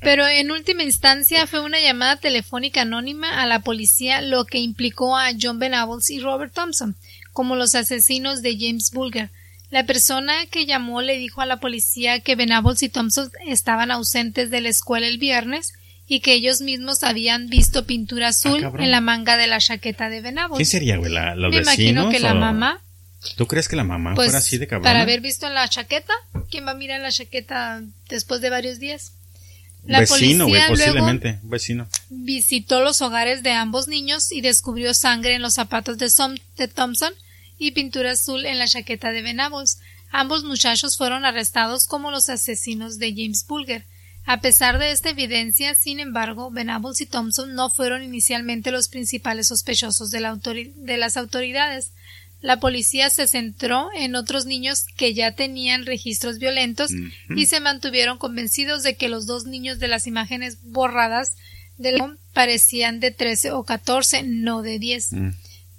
[0.00, 5.16] Pero en última instancia fue una llamada telefónica anónima a la policía lo que implicó
[5.16, 6.96] a John Venables y Robert Thompson
[7.34, 9.30] como los asesinos de James Bulger.
[9.70, 14.50] La persona que llamó le dijo a la policía que Venables y Thompson estaban ausentes
[14.50, 15.72] de la escuela el viernes
[16.06, 20.08] y que ellos mismos habían visto pintura azul ah, en la manga de la chaqueta
[20.08, 20.58] de Venables.
[20.58, 21.10] ¿Qué sería, güey?
[21.10, 22.80] ¿La, Me imagino que la mamá.
[23.36, 24.84] ¿Tú crees que la mamá pues, fuera así de cabrón?
[24.84, 26.12] Para haber visto en la chaqueta,
[26.50, 29.12] ¿quién va a mirar la chaqueta después de varios días?
[29.86, 31.86] La vecino, güey, posiblemente, vecino.
[32.08, 36.10] Visitó los hogares de ambos niños y descubrió sangre en los zapatos de,
[36.56, 37.12] de Thompson
[37.58, 39.78] y pintura azul en la chaqueta de Venables.
[40.10, 43.84] Ambos muchachos fueron arrestados como los asesinos de James Bulger.
[44.26, 49.48] A pesar de esta evidencia, sin embargo, Venables y Thompson no fueron inicialmente los principales
[49.48, 51.92] sospechosos de, de las autoridades
[52.44, 56.90] la policía se centró en otros niños que ya tenían registros violentos
[57.34, 61.36] y se mantuvieron convencidos de que los dos niños de las imágenes borradas
[61.78, 62.02] del
[62.34, 65.12] parecían de 13 o 14, no de 10.
[65.14, 65.30] Mm.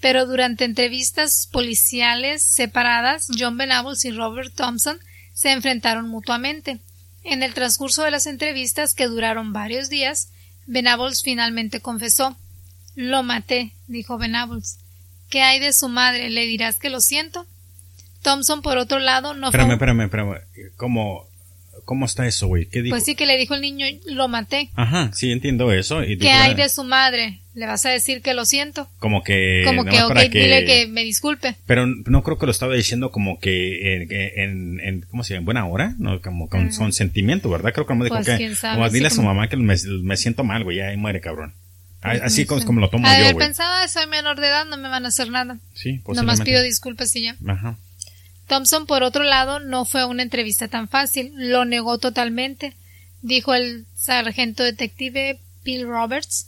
[0.01, 4.97] Pero durante entrevistas policiales separadas, John Venables y Robert Thompson
[5.35, 6.79] se enfrentaron mutuamente.
[7.23, 10.29] En el transcurso de las entrevistas, que duraron varios días,
[10.65, 12.35] Venables finalmente confesó
[12.95, 14.79] Lo maté, dijo Venables.
[15.35, 16.29] ¿Qué hay de su madre?
[16.29, 17.45] ¿Le dirás que lo siento?
[18.21, 20.37] Thompson, por otro lado, no espérame, Espérame, espérame,
[20.77, 21.27] ¿Cómo,
[21.83, 22.69] ¿Cómo está eso, güey?
[22.69, 22.93] ¿Qué dijo?
[22.93, 24.69] Pues sí que le dijo el niño, lo maté.
[24.75, 26.05] Ajá, sí, entiendo eso.
[26.05, 27.41] Y ¿Qué hay de su madre?
[27.53, 28.87] ¿Le vas a decir que lo siento?
[28.99, 29.63] Como que...
[29.65, 31.57] Como que, ok, dile que me disculpe.
[31.65, 34.05] Pero no creo que lo estaba diciendo como que
[34.41, 35.41] en, en, ¿cómo se llama?
[35.41, 36.21] En buena hora, ¿no?
[36.21, 36.91] Como con, ah.
[36.93, 37.73] sentimiento, ¿verdad?
[37.73, 38.55] Creo que me dijo pues, que...
[38.61, 41.55] Como dile a su mamá que me, me siento mal, güey, ahí muere, cabrón.
[42.05, 43.35] Así como, lo tomo yo, güey.
[43.35, 45.57] pensaba, soy menor de edad, no me van a hacer nada.
[45.73, 47.35] Sí, Nomás pido disculpas y ya.
[47.47, 47.77] Ajá.
[48.47, 51.31] Thompson, por otro lado, no fue una entrevista tan fácil.
[51.35, 52.73] Lo negó totalmente,
[53.21, 56.47] dijo el sargento detective Bill Roberts.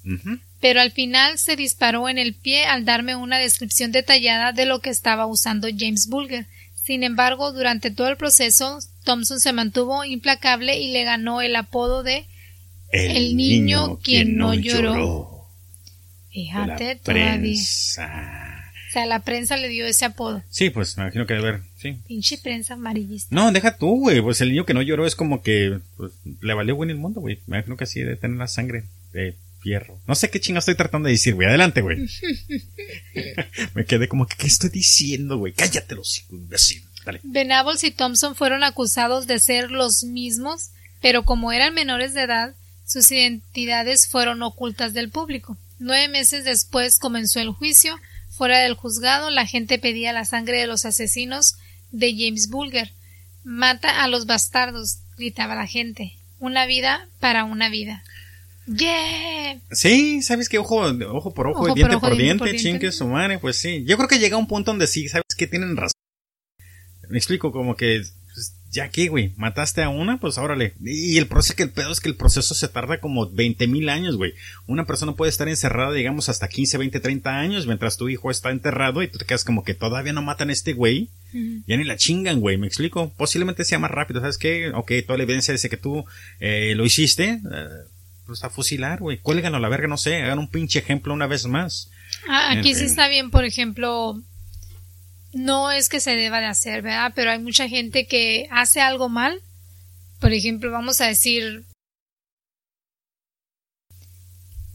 [0.59, 4.79] Pero al final se disparó en el pie al darme una descripción detallada de lo
[4.79, 6.45] que estaba usando James Bulger.
[6.83, 12.01] Sin embargo, durante todo el proceso, Thompson se mantuvo implacable y le ganó el apodo
[12.01, 12.25] de
[12.91, 15.36] El, niño, quien, no lloró.
[16.37, 17.59] Fíjate, todavía.
[17.59, 20.43] O sea, la prensa le dio ese apodo.
[20.49, 21.97] Sí, pues me imagino que debe haber, sí.
[22.07, 23.35] Pinche prensa amarillista.
[23.35, 24.21] No, deja tú, güey.
[24.21, 27.19] Pues el niño que no lloró es como que pues, le valió bueno el mundo,
[27.19, 27.39] güey.
[27.47, 29.99] Me imagino que así de tener la sangre de fierro.
[30.07, 31.47] No sé qué chingo estoy tratando de decir, güey.
[31.47, 31.97] Adelante, güey.
[33.73, 35.53] me quedé como que, ¿qué estoy diciendo, güey?
[35.53, 36.83] Cállate los imbécil.
[37.05, 37.19] Dale.
[37.23, 40.71] Venables y Thompson fueron acusados de ser los mismos
[41.01, 45.57] pero como eran menores de edad, sus identidades fueron ocultas del público.
[45.79, 47.97] Nueve meses después comenzó el juicio.
[48.29, 51.55] Fuera del juzgado, la gente pedía la sangre de los asesinos
[51.91, 52.93] de James Bulger.
[53.43, 56.13] Mata a los bastardos, gritaba la gente.
[56.39, 58.03] Una vida para una vida.
[58.67, 59.59] Yeah.
[59.71, 63.85] Sí, sabes que ojo, ojo por ojo, diente, por, diente, chingue su madre, pues sí.
[63.85, 65.93] Yo creo que llega un punto donde sí, sabes que tienen razón.
[67.09, 68.01] Me explico, como que
[68.71, 70.73] ya que, güey, mataste a una, pues órale.
[70.83, 73.89] Y el proceso, que el pedo es que el proceso se tarda como 20 mil
[73.89, 74.33] años, güey.
[74.65, 78.51] Una persona puede estar encerrada, digamos, hasta 15, 20, 30 años, mientras tu hijo está
[78.51, 81.09] enterrado y tú te quedas como que todavía no matan a este güey.
[81.67, 83.13] Ya ni la chingan, güey, me explico.
[83.15, 84.71] Posiblemente sea más rápido, ¿sabes qué?
[84.73, 86.05] Ok, toda la evidencia dice que tú
[86.39, 87.41] eh, lo hiciste.
[87.51, 87.67] Eh,
[88.27, 89.17] pues a fusilar, güey.
[89.17, 91.89] Cuélganlo a la verga, no sé, hagan un pinche ejemplo una vez más.
[92.27, 94.21] Ah, aquí sí está bien, por ejemplo,
[95.37, 97.11] no es que se deba de hacer, ¿verdad?
[97.15, 99.39] Pero hay mucha gente que hace algo mal.
[100.19, 101.63] Por ejemplo, vamos a decir,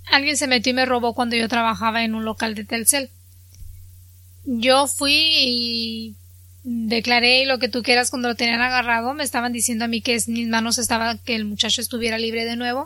[0.07, 3.11] alguien se metió y me robó cuando yo trabajaba en un local de Telcel.
[4.45, 6.17] Yo fui y
[6.63, 9.15] declaré lo que tú quieras cuando lo tenían agarrado.
[9.15, 12.55] Me estaban diciendo a mí que mis manos estaba que el muchacho estuviera libre de
[12.55, 12.83] nuevo.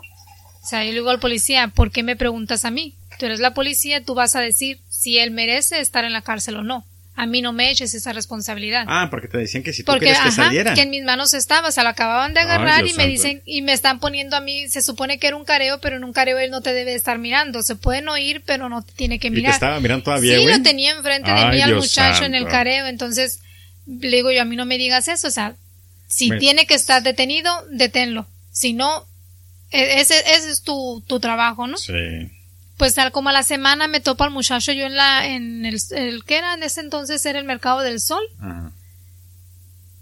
[0.63, 2.95] O sea, yo le digo al policía, ¿por qué me preguntas a mí?
[3.19, 6.57] Tú eres la policía, tú vas a decir si él merece estar en la cárcel
[6.57, 6.85] o no
[7.17, 8.85] a mí no me eches esa responsabilidad.
[8.87, 10.75] Ah, porque te decían que si tú quieres que saliera.
[10.75, 13.63] que en mis manos estaba, o sea, lo acababan de agarrar y me dicen, y
[13.63, 16.37] me están poniendo a mí, se supone que era un careo, pero en un careo
[16.37, 19.45] él no te debe estar mirando, se pueden oír, pero no te tiene que mirar.
[19.45, 22.45] ¿Y te estaba mirando todavía, Sí, lo tenía enfrente de mí al muchacho en el
[22.45, 23.39] careo, entonces,
[23.87, 25.55] le digo yo, a mí no me digas eso, o sea,
[26.07, 29.07] si tiene que estar detenido, deténlo, si no,
[29.71, 31.77] e-, ese, ese es tu, tu trabajo, ¿no?
[31.77, 32.29] Sí
[32.77, 35.79] pues tal como a la semana me topo al muchacho yo en la en el,
[35.91, 38.23] el que era en ese entonces era el mercado del sol.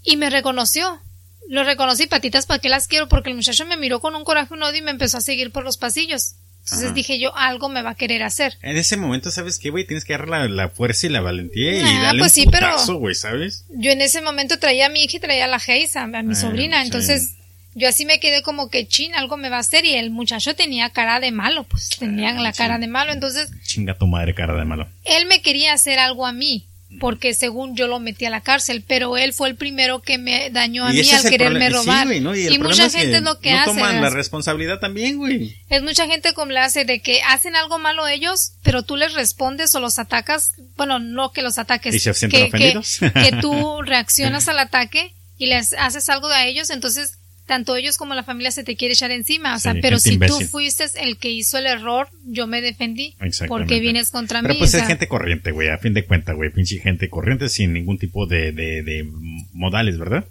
[0.02, 1.00] Y me reconoció.
[1.48, 4.52] Lo reconocí patitas para qué las quiero porque el muchacho me miró con un coraje
[4.54, 6.34] un odio y me empezó a seguir por los pasillos.
[6.64, 8.58] Entonces dije yo algo me va a querer hacer.
[8.60, 11.80] En ese momento sabes qué güey tienes que dar la, fuerza y la valentía y
[11.80, 15.04] ah, darle pues un sí, putazo, güey sabes yo en ese momento traía a mi
[15.04, 16.82] hija y traía a la Geisa a mi ah, sobrina.
[16.82, 17.35] entonces
[17.76, 20.56] yo así me quedé como que chin, algo me va a hacer y el muchacho
[20.56, 23.50] tenía cara de malo, pues tenía la cara de malo, entonces...
[23.66, 24.88] Chinga tu madre cara de malo.
[25.04, 26.66] Él me quería hacer algo a mí,
[27.00, 30.48] porque según yo lo metí a la cárcel, pero él fue el primero que me
[30.48, 32.10] dañó a mí al quererme robar.
[32.10, 33.66] Y, mucha gente es lo que no hace.
[33.66, 35.54] toman la responsabilidad también, güey.
[35.68, 39.12] Es mucha gente como le hace de que hacen algo malo ellos, pero tú les
[39.12, 43.00] respondes o los atacas, bueno, no que los ataques, ¿Y se que, ofendidos?
[43.00, 48.14] que tú reaccionas al ataque y les haces algo a ellos, entonces tanto ellos como
[48.14, 51.30] la familia se te quiere echar encima, o sea, pero si tú fuiste el que
[51.30, 53.14] hizo el error, yo me defendí
[53.48, 54.48] porque vienes contra mí.
[54.48, 57.72] Pero pues es gente corriente, güey, a fin de cuentas, güey, pinche gente corriente sin
[57.72, 59.08] ningún tipo de, de, de
[59.52, 60.26] modales, ¿verdad?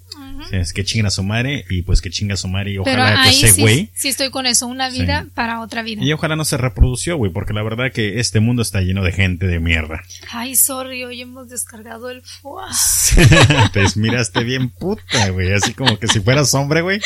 [0.51, 3.23] Es que chinga a su madre y pues que chinga a su madre y ojalá
[3.23, 3.89] que ese güey.
[3.93, 6.03] Sí, estoy con eso, una vida para otra vida.
[6.03, 9.11] Y ojalá no se reprodució, güey, porque la verdad que este mundo está lleno de
[9.11, 10.01] gente de mierda.
[10.31, 12.69] Ay, sorry, hoy hemos descargado el fuá.
[13.73, 16.99] Te miraste bien puta, güey, así como que si fueras hombre, güey,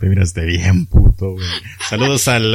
[0.00, 0.86] te miraste bien
[1.18, 1.46] güey.
[1.88, 2.52] Saludos al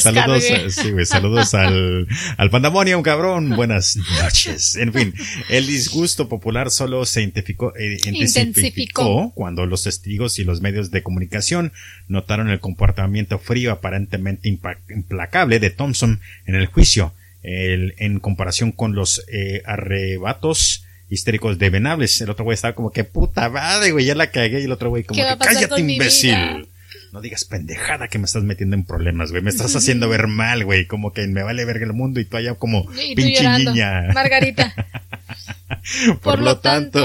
[0.00, 3.50] saludos, sí, güey, saludos al al pandemonium, cabrón.
[3.56, 4.76] Buenas noches.
[4.76, 5.14] En fin,
[5.48, 11.02] el disgusto popular solo se identificó, eh, intensificó cuando los testigos y los medios de
[11.02, 11.72] comunicación
[12.08, 19.24] notaron el comportamiento frío aparentemente implacable de Thompson en el juicio, en comparación con los
[19.32, 22.20] eh, arrebatos histéricos de Venables.
[22.20, 24.90] El otro güey estaba como que puta madre, güey, ya la cagué y el otro
[24.90, 26.68] güey como que cállate imbécil.
[27.12, 29.42] No digas pendejada que me estás metiendo en problemas, güey.
[29.42, 30.86] Me estás haciendo ver mal, güey.
[30.86, 32.86] Como que me vale verga el mundo y tú allá como
[33.16, 34.08] pinche niña.
[34.14, 34.74] Margarita.
[36.22, 36.98] Por, lo tanto,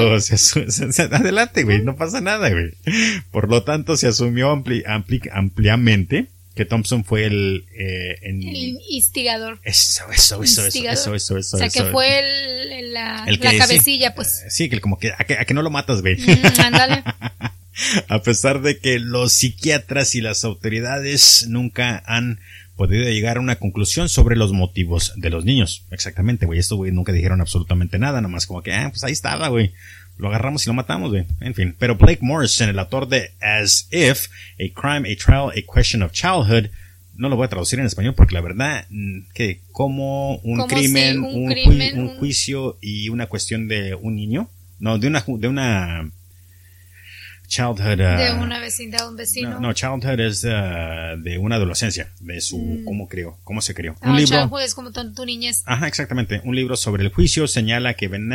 [1.11, 2.73] adelante, güey, no pasa nada, güey.
[3.31, 9.59] Por lo tanto, se asumió ampliamente que Thompson fue el, eh, el instigador.
[9.63, 12.19] Eso, eso, eso, eso, eso, eso, O sea, que fue
[12.79, 13.25] el, la,
[13.57, 14.43] cabecilla, pues.
[14.49, 16.17] Sí, que como que a, que no lo matas, güey.
[16.17, 17.03] Mm, ándale.
[18.07, 22.39] a pesar de que los psiquiatras y las autoridades nunca han
[22.75, 25.85] podido llegar a una conclusión sobre los motivos de los niños.
[25.91, 26.59] Exactamente, güey.
[26.59, 29.73] Esto, güey, nunca dijeron absolutamente nada, nomás como que, ah, pues ahí estaba, güey.
[30.17, 31.25] Lo agarramos y lo matamos, güey.
[31.41, 31.75] En fin.
[31.77, 34.27] Pero Blake Morrison, el autor de As If,
[34.59, 36.69] A Crime, A Trial, A Question of Childhood,
[37.15, 38.87] no lo voy a traducir en español porque la verdad,
[39.33, 44.49] que como un crimen, un, juicio y una cuestión de un niño,
[44.79, 46.11] no, de una, de una
[47.47, 47.99] childhood.
[47.99, 49.59] Uh, de una vecindad, un vecino.
[49.59, 52.85] No, childhood es uh, de una adolescencia, de su mm.
[52.85, 53.95] cómo crió, cómo se crió.
[54.01, 54.59] un ah, libro.
[54.59, 55.63] es como tu, niñez.
[55.65, 56.41] Ajá, exactamente.
[56.43, 58.29] Un libro sobre el juicio señala que Ben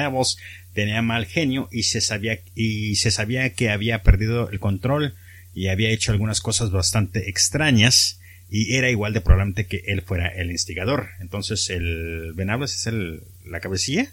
[0.75, 5.15] tenía mal genio y se sabía y se sabía que había perdido el control
[5.55, 10.29] y había hecho algunas cosas bastante extrañas y era igual de probablemente que él fuera
[10.29, 11.11] el instigador.
[11.21, 14.11] Entonces el Venables es el, la cabecilla.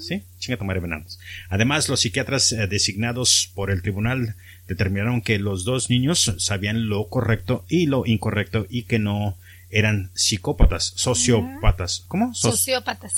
[0.00, 1.18] Sí, chinga tomar Venables.
[1.48, 4.34] Además, los psiquiatras eh, designados por el tribunal
[4.68, 9.36] determinaron que los dos niños sabían lo correcto y lo incorrecto y que no
[9.72, 12.04] eran psicópatas, sociópatas.
[12.06, 12.34] ¿Cómo?
[12.34, 13.12] sociópatas.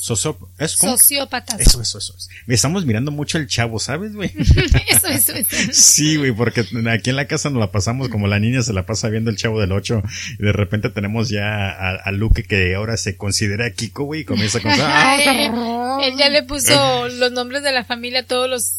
[0.58, 1.60] ¿Es Sociópatas.
[1.60, 2.14] Eso, eso, eso.
[2.46, 4.32] Estamos mirando mucho el chavo, ¿sabes, güey?
[4.88, 5.56] eso, eso, eso.
[5.72, 8.86] Sí, güey, porque aquí en la casa nos la pasamos como la niña se la
[8.86, 10.02] pasa viendo el chavo del 8
[10.38, 14.60] y de repente tenemos ya a, Luke que ahora se considera Kiko, güey, y comienza
[14.60, 14.70] con...
[16.04, 18.74] Él ya le puso los nombres de la familia a todos los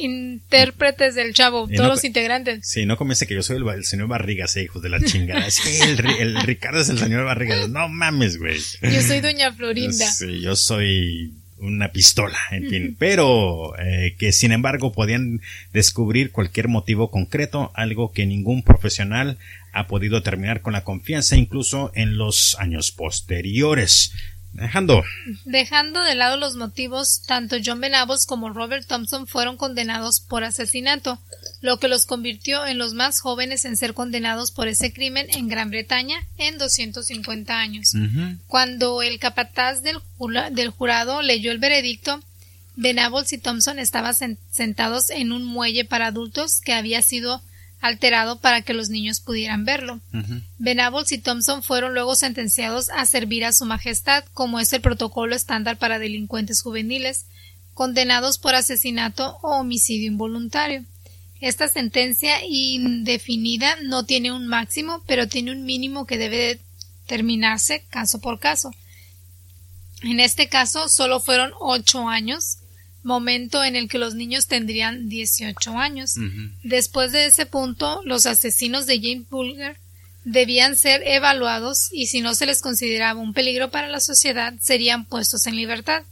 [0.00, 2.66] intérpretes del chavo, todos los integrantes.
[2.66, 5.48] Sí, no comienza que yo soy el, señor Barrigas, eh, hijos de la chingada.
[5.50, 7.66] Sí, el, el Ricardo es el señor Barriga.
[7.68, 8.58] No mames, güey.
[8.82, 10.10] Yo soy Doña Florinda.
[10.10, 12.96] Sí, yo soy una pistola, en fin.
[12.98, 15.40] Pero eh, que sin embargo podían
[15.72, 19.38] descubrir cualquier motivo concreto, algo que ningún profesional
[19.72, 24.12] ha podido terminar con la confianza, incluso en los años posteriores.
[24.54, 25.02] Dejando.
[25.44, 31.18] Dejando de lado los motivos, tanto John Benavos como Robert Thompson fueron condenados por asesinato,
[31.60, 35.48] lo que los convirtió en los más jóvenes en ser condenados por ese crimen en
[35.48, 37.94] Gran Bretaña en 250 años.
[38.46, 39.98] Cuando el capataz del,
[40.52, 42.22] del, jurado leyó el veredicto,
[42.76, 44.14] Benavos y Thompson estaban
[44.52, 47.42] sentados en un muelle para adultos que había sido
[47.84, 50.00] alterado para que los niños pudieran verlo.
[50.58, 55.36] Venables y Thompson fueron luego sentenciados a servir a su majestad, como es el protocolo
[55.36, 57.26] estándar para delincuentes juveniles,
[57.74, 60.82] condenados por asesinato o homicidio involuntario.
[61.42, 66.60] Esta sentencia indefinida no tiene un máximo, pero tiene un mínimo que debe
[67.06, 68.70] terminarse caso por caso.
[70.00, 72.60] En este caso solo fueron ocho años,
[73.04, 76.14] momento en el que los niños tendrían 18 años.
[76.62, 79.76] Después de ese punto, los asesinos de James Bulger
[80.24, 85.04] debían ser evaluados y si no se les consideraba un peligro para la sociedad, serían
[85.04, 86.02] puestos en libertad.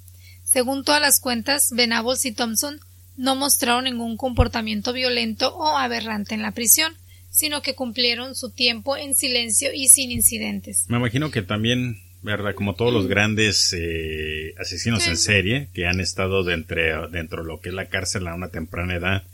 [0.44, 2.78] Según todas las cuentas, Venables y Thompson
[3.16, 6.92] no mostraron ningún comportamiento violento o aberrante en la prisión,
[7.30, 10.84] sino que cumplieron su tiempo en silencio y sin incidentes.
[10.88, 12.54] Me imagino que también ¿verdad?
[12.54, 17.60] Como todos los grandes eh, asesinos en serie que han estado dentro, dentro de lo
[17.60, 19.24] que es la cárcel a una temprana edad,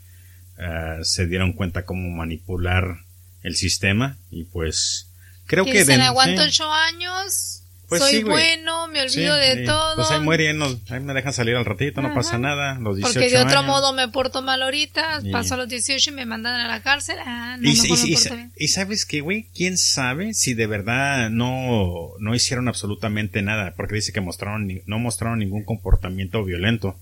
[0.57, 2.97] ah, se dieron cuenta cómo manipular
[3.43, 5.09] el sistema y pues
[5.45, 5.79] creo que...
[5.79, 9.95] Dicen, aguanto ocho años, pues Soy bueno, me olvido de todo.
[9.95, 12.77] Pues ahí mueren, ahí me dejan salir al ratito, no pasa nada.
[12.79, 16.13] Los 18 Porque de otro modo me porto mal ahorita, paso a los 18 y
[16.13, 17.17] me mandan a la cárcel.
[17.25, 17.71] Ah, no, y,
[18.55, 23.95] y, sabes qué, güey, quién sabe si de verdad no, no hicieron absolutamente nada, porque
[23.95, 26.95] dice que mostraron, no mostraron ningún comportamiento violento.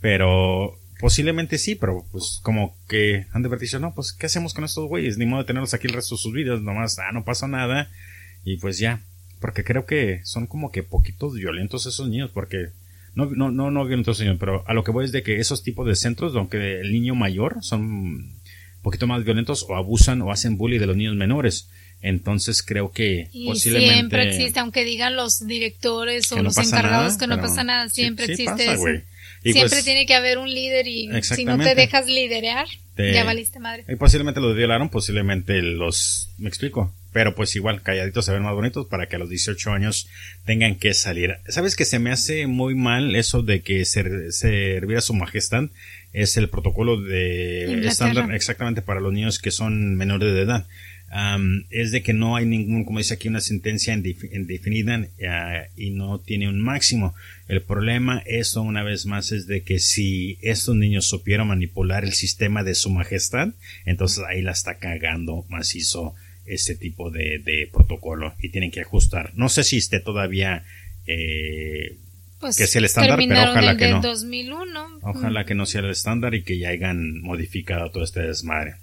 [0.00, 4.54] Pero posiblemente sí, pero pues como que han de haber dicho, no, pues ¿qué hacemos
[4.54, 5.18] con estos güeyes?
[5.18, 7.90] Ni modo de tenerlos aquí el resto de sus vidas, nomás, ah, no pasó nada.
[8.44, 9.02] Y pues ya,
[9.40, 12.68] porque creo que son como que poquitos violentos esos niños, porque
[13.14, 15.62] no, no, no, no violentos niños, pero a lo que voy es de que esos
[15.62, 20.30] tipos de centros, aunque el niño mayor son un poquito más violentos o abusan o
[20.30, 21.68] hacen bullying de los niños menores.
[22.02, 27.40] Entonces creo que posiblemente siempre existe, aunque digan los directores o los encargados que no
[27.40, 28.84] pasa nada, siempre existe eso.
[29.42, 32.66] siempre pues tiene que haber un líder y si no te dejas liderear,
[32.96, 33.84] ya valiste madre.
[33.88, 38.54] Y posiblemente los violaron, posiblemente los, me explico, pero pues igual calladitos se ven más
[38.54, 40.08] bonitos para que a los 18 años
[40.44, 41.36] tengan que salir.
[41.48, 45.64] ¿Sabes que se me hace muy mal eso de que ser, servir a su majestad?
[46.12, 50.66] Es el protocolo de estándar exactamente para los niños que son menores de edad.
[51.70, 56.20] es de que no hay ningún, como dice aquí, una sentencia indefinida uh, y no
[56.20, 57.14] tiene un máximo.
[57.48, 62.12] El problema, eso una vez más, es de que si estos niños supieron manipular el
[62.12, 63.48] sistema de su majestad,
[63.84, 66.14] entonces ahí la está cagando macizo
[66.54, 69.32] este tipo de, protocolo y tienen que ajustar.
[69.34, 70.64] No sé si esté todavía
[71.06, 71.98] eh,
[72.40, 74.00] pues que sea el estándar, pero ojalá que no.
[74.00, 75.00] 2001.
[75.02, 78.76] Ojalá que no sea el estándar y que ya hayan modificado todo este desmadre.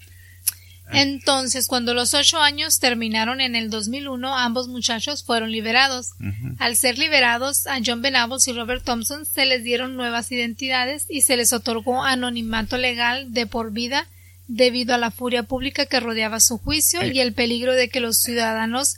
[0.92, 6.12] Entonces, cuando los ocho años terminaron en el 2001, ambos muchachos fueron liberados.
[6.60, 11.22] Al ser liberados, a John Venables y Robert Thompson se les dieron nuevas identidades y
[11.22, 14.08] se les otorgó anonimato legal de por vida
[14.48, 18.18] debido a la furia pública que rodeaba su juicio y el peligro de que los
[18.18, 18.98] ciudadanos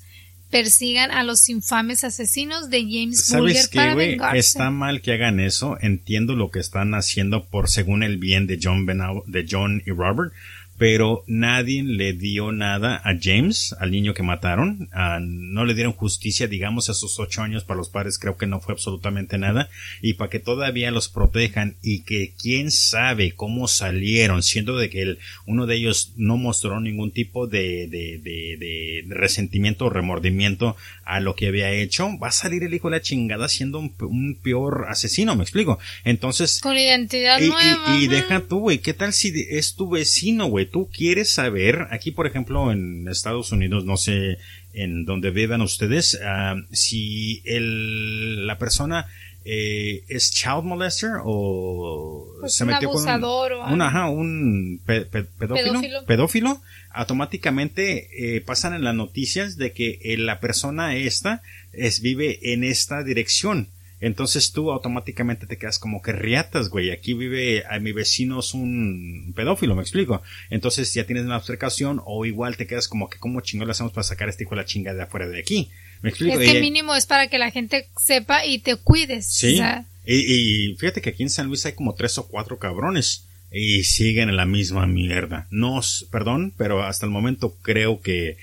[0.49, 4.37] persigan a los infames asesinos de James Bulger para vengarse.
[4.39, 5.77] Está mal que hagan eso.
[5.81, 10.33] Entiendo lo que están haciendo por según el bien de John de John y Robert,
[10.79, 14.89] pero nadie le dio nada a James, al niño que mataron,
[15.21, 18.61] no le dieron justicia, digamos, a sus ocho años para los padres, creo que no
[18.61, 19.69] fue absolutamente nada,
[20.01, 25.01] y para que todavía los protejan y que quién sabe cómo salieron, siendo de que
[25.01, 30.77] el, uno de ellos no mostró ningún tipo de, de, de, de resentimiento o remordimiento
[31.09, 34.37] a lo que había hecho, va a salir el hijo de la chingada siendo un,
[34.41, 35.79] peor asesino, me explico.
[36.03, 36.61] Entonces.
[36.61, 37.97] Con identidad y, nueva.
[37.97, 40.68] Y, deja tú, güey, ¿qué tal si es tu vecino, güey?
[40.71, 44.37] Tú quieres saber, aquí por ejemplo en Estados Unidos, no sé
[44.73, 49.07] en donde vivan ustedes, ah, si el, la persona
[49.45, 56.05] eh, es child molester o pues se metió con un, o un, ajá, un pedófilo,
[56.05, 56.61] pedófilo,
[56.91, 61.41] automáticamente eh, pasan en las noticias de que eh, la persona esta
[61.71, 63.69] es, vive en esta dirección.
[64.01, 66.91] Entonces tú automáticamente te quedas como que riatas, güey.
[66.91, 70.21] Aquí vive, a mi vecino es un pedófilo, me explico.
[70.49, 73.91] Entonces ya tienes una observación o igual te quedas como que cómo chingón le hacemos
[73.91, 75.69] para sacar a este hijo de la chinga de afuera de aquí.
[76.01, 76.39] ¿Me explico?
[76.39, 79.25] Es que mínimo es para que la gente sepa y te cuides.
[79.25, 79.59] Sí.
[80.05, 84.29] y, fíjate que aquí en San Luis hay como tres o cuatro cabrones y siguen
[84.29, 85.47] en la misma mierda.
[85.49, 85.81] No,
[86.11, 88.37] perdón, pero hasta el momento creo que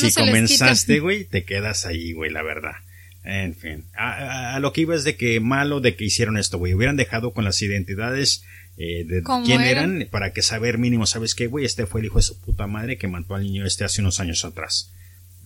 [0.00, 2.76] si comenzaste, güey, te quedas ahí, güey, la verdad.
[3.24, 6.74] En fin, a, lo que iba es de que malo de que hicieron esto, güey.
[6.74, 8.42] Hubieran dejado con las identidades
[8.76, 10.08] eh, de quién eran?
[10.10, 11.64] para que saber mínimo, ¿sabes qué, güey?
[11.64, 14.18] Este fue el hijo de su puta madre que mató al niño este hace unos
[14.18, 14.90] años atrás.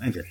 [0.01, 0.23] En fin.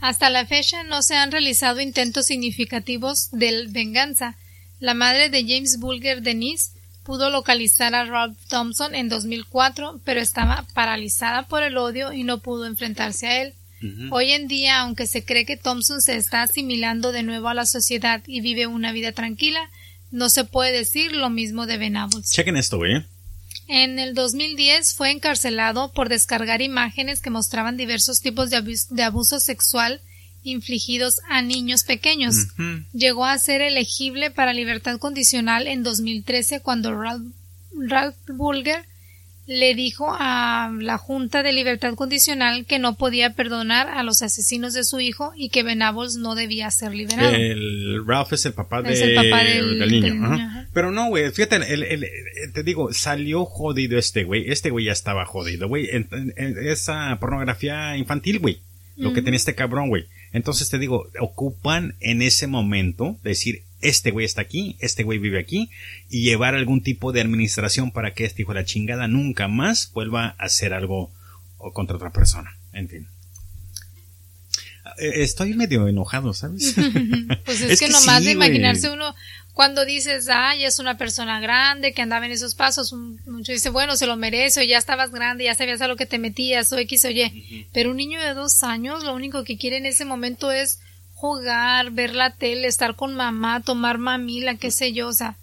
[0.00, 4.36] Hasta la fecha no se han realizado intentos significativos de venganza.
[4.80, 6.70] La madre de James Bulger, Denise,
[7.04, 12.38] pudo localizar a Rob Thompson en 2004, pero estaba paralizada por el odio y no
[12.38, 13.54] pudo enfrentarse a él.
[14.10, 17.66] Hoy en día, aunque se cree que Thompson se está asimilando de nuevo a la
[17.66, 19.60] sociedad y vive una vida tranquila,
[20.10, 22.30] no se puede decir lo mismo de Venables.
[22.30, 23.04] Chequen esto, güey.
[23.68, 30.00] En el 2010 fue encarcelado por descargar imágenes que mostraban diversos tipos de, abuso sexual
[30.42, 32.34] infligidos a niños pequeños.
[32.92, 38.84] Llegó a ser elegible para libertad condicional en 2013 cuando Ralph Bulger
[39.50, 44.74] le dijo a la Junta de Libertad Condicional que no podía perdonar a los asesinos
[44.74, 47.34] de su hijo y que Venables no debía ser liberado.
[47.34, 50.68] El Ralph es el papá, del, niño.
[50.72, 51.58] Pero no, güey, fíjate,
[52.54, 54.48] te digo, salió jodido este güey.
[54.52, 55.88] Este güey ya estaba jodido, güey.
[56.36, 58.60] esa pornografía infantil, güey.
[58.96, 60.04] Lo que tenía este cabrón, güey.
[60.32, 65.38] Entonces te digo, ocupan en ese momento decir, este güey está aquí, este güey vive
[65.38, 65.70] aquí,
[66.08, 69.90] y llevar algún tipo de administración para que este hijo de la chingada nunca más
[69.92, 71.10] vuelva a hacer algo
[71.72, 72.56] contra otra persona.
[72.72, 73.08] En fin.
[74.98, 76.74] Eh, estoy medio enojado, ¿sabes?
[77.44, 79.14] pues es, que, nomás de imaginarse uno,
[79.52, 83.96] cuando dices, ay, es una persona grande que andaba en esos pasos, mucho dice, bueno,
[83.96, 86.78] se lo merece, o ya estabas grande, ya sabías a lo que te metías, o
[86.78, 87.68] X o Y.
[87.72, 90.80] Pero un niño de dos años, lo único que quiere en ese momento es
[91.20, 95.36] jugar, ver la tele, estar con mamá, tomar mamila, qué sé yo, o sea,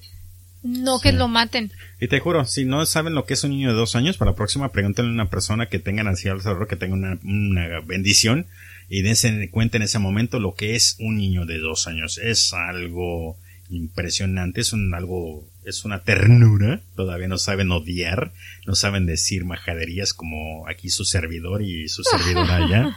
[0.64, 1.72] no que lo maten.
[2.02, 4.32] Y te juro, si no saben lo que es un niño de dos años, para
[4.32, 8.48] la próxima pregúntenle a una persona que tenga ansiedad que tenga una, una bendición
[8.90, 12.18] y dense cuenta en ese momento lo que es un niño de dos años.
[12.18, 13.38] Es algo
[13.70, 18.32] impresionante, es un algo, es una ternura, todavía no saben odiar,
[18.66, 22.96] no saben decir majaderías como aquí su servidor y su servidora allá,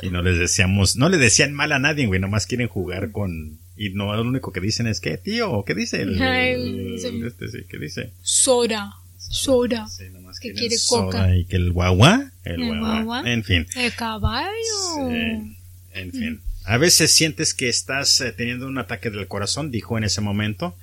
[0.00, 3.58] y no les decíamos, no le decían mal a nadie, güey, nomás quieren jugar con,
[3.76, 6.00] y no, lo único que dicen es que, tío, ¿qué dice?
[6.00, 6.94] El,
[7.26, 8.12] este, sí, ¿qué dice?
[8.22, 8.94] Sora.
[9.18, 9.86] Sora.
[10.40, 11.36] que quiere coca.
[11.36, 12.30] Y que el guagua.
[12.44, 13.30] El, guagua.
[13.30, 13.66] En fin.
[13.76, 15.10] El caballo.
[15.10, 16.40] En fin.
[16.64, 20.76] A veces sientes que estás eh, teniendo un ataque del corazón, dijo en ese momento.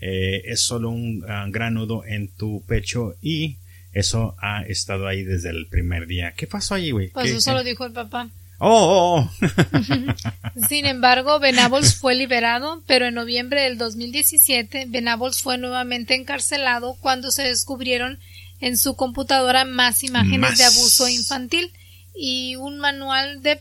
[0.00, 3.56] Eh, es solo un ah, gran nudo en tu pecho y
[3.92, 6.32] eso ha estado ahí desde el primer día.
[6.36, 7.08] ¿Qué pasó ahí, güey?
[7.08, 8.28] Pues eso lo dijo el papá.
[8.58, 10.66] Oh, oh, oh.
[10.68, 17.30] Sin embargo, Venables fue liberado, pero en noviembre del 2017 Venables fue nuevamente encarcelado cuando
[17.30, 18.18] se descubrieron
[18.60, 21.72] en su computadora más imágenes de abuso infantil
[22.14, 23.58] y un manual de,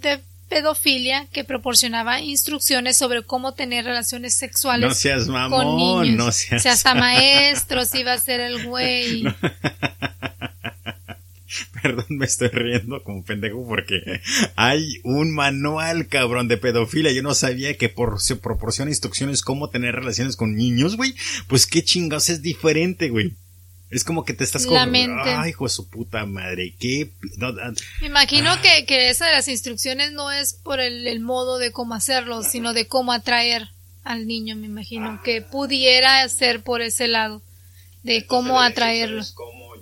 [0.00, 6.16] de pedofilia que proporcionaba instrucciones sobre cómo tener relaciones sexuales no seas mamón, con niños.
[6.26, 6.60] No seas...
[6.60, 9.24] O sea, hasta maestros iba a ser el güey.
[11.82, 14.00] Perdón, me estoy riendo como pendejo porque
[14.56, 17.12] hay un manual, cabrón, de pedofilia.
[17.12, 21.14] Yo no sabía que por, se proporciona instrucciones cómo tener relaciones con niños, güey.
[21.46, 23.34] Pues qué chingados es diferente, güey.
[23.90, 24.76] Es como que te estás con...
[24.76, 27.10] Ay, hijo de su puta madre, qué...
[28.00, 28.60] Me imagino ah.
[28.60, 32.74] que, que esa de las instrucciones no es por el, modo de cómo hacerlo, sino
[32.74, 33.68] de cómo atraer
[34.04, 35.22] al niño, me imagino.
[35.22, 37.40] Que pudiera ser por ese lado,
[38.02, 39.22] de cómo atraerlo.
[39.34, 39.72] cómo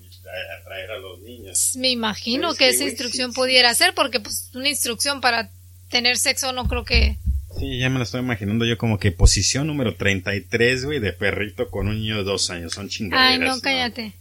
[0.60, 1.72] atraer a los niños.
[1.76, 5.50] Me imagino que esa instrucción pudiera ser, porque pues una instrucción para
[5.90, 7.18] tener sexo no creo que...
[7.58, 11.70] Sí, ya me lo estoy imaginando yo como que posición número 33, güey, de perrito
[11.70, 12.74] con un niño de dos años.
[12.74, 13.32] Son chingaderas.
[13.32, 14.14] Ay, no, cállate.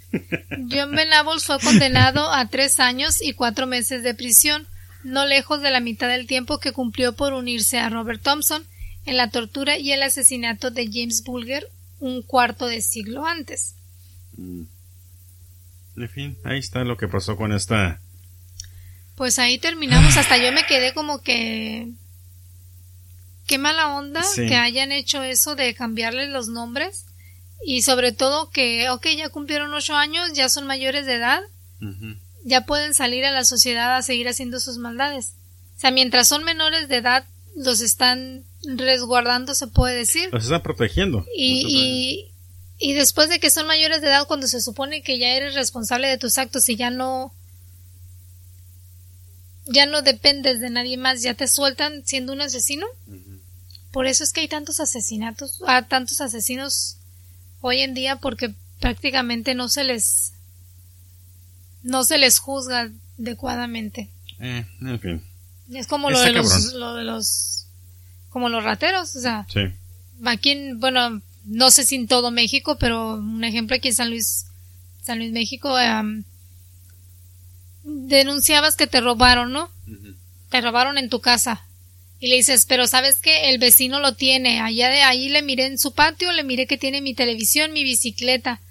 [0.72, 4.68] John Venables fue condenado a tres años y cuatro meses de prisión,
[5.04, 8.64] no lejos de la mitad del tiempo que cumplió por unirse a Robert Thompson
[9.06, 11.70] en la tortura y el asesinato de James Bulger
[12.00, 13.76] un cuarto de siglo antes.
[14.38, 14.64] Mm.
[15.98, 18.02] En fin, ahí está lo que pasó con esta.
[19.16, 20.18] Pues ahí terminamos.
[20.18, 21.94] Hasta yo me quedé como que.
[23.46, 27.06] Qué mala onda que hayan hecho eso de cambiarles los nombres.
[27.64, 31.42] Y sobre todo que, ok, ya cumplieron ocho años, ya son mayores de edad.
[32.44, 35.34] Ya pueden salir a la sociedad a seguir haciendo sus maldades.
[35.78, 37.26] O sea, mientras son menores de edad,
[37.56, 40.30] los están resguardando, se puede decir.
[40.32, 41.26] Los están protegiendo.
[41.36, 42.28] Y,
[42.78, 46.08] y, después de que son mayores de edad, cuando se supone que ya eres responsable
[46.08, 47.34] de tus actos y ya no
[49.68, 52.86] ya no dependes de nadie más, ya te sueltan siendo un asesino.
[53.96, 56.98] Por eso es que hay tantos asesinatos, ah, tantos asesinos
[57.62, 60.34] hoy en día porque prácticamente no se les
[61.82, 64.10] no se les juzga adecuadamente.
[64.42, 65.24] Eh, en fin.
[65.72, 67.68] Es como lo de, los, lo de los
[68.32, 69.48] como los rateros, o sea.
[69.48, 69.62] Sí.
[70.26, 74.10] Aquí en, bueno, no sé si en todo México, pero un ejemplo aquí en San
[74.10, 74.48] Luis,
[75.04, 75.74] San Luis, México,
[77.86, 79.72] denunciabas que te robaron, ¿no?
[80.50, 81.65] Te robaron en tu casa.
[82.26, 84.60] Y le dices, pero sabes que el vecino lo tiene.
[84.60, 87.84] Allá de ahí le miré en su patio, le miré que tiene mi televisión, mi
[87.84, 88.62] bicicleta.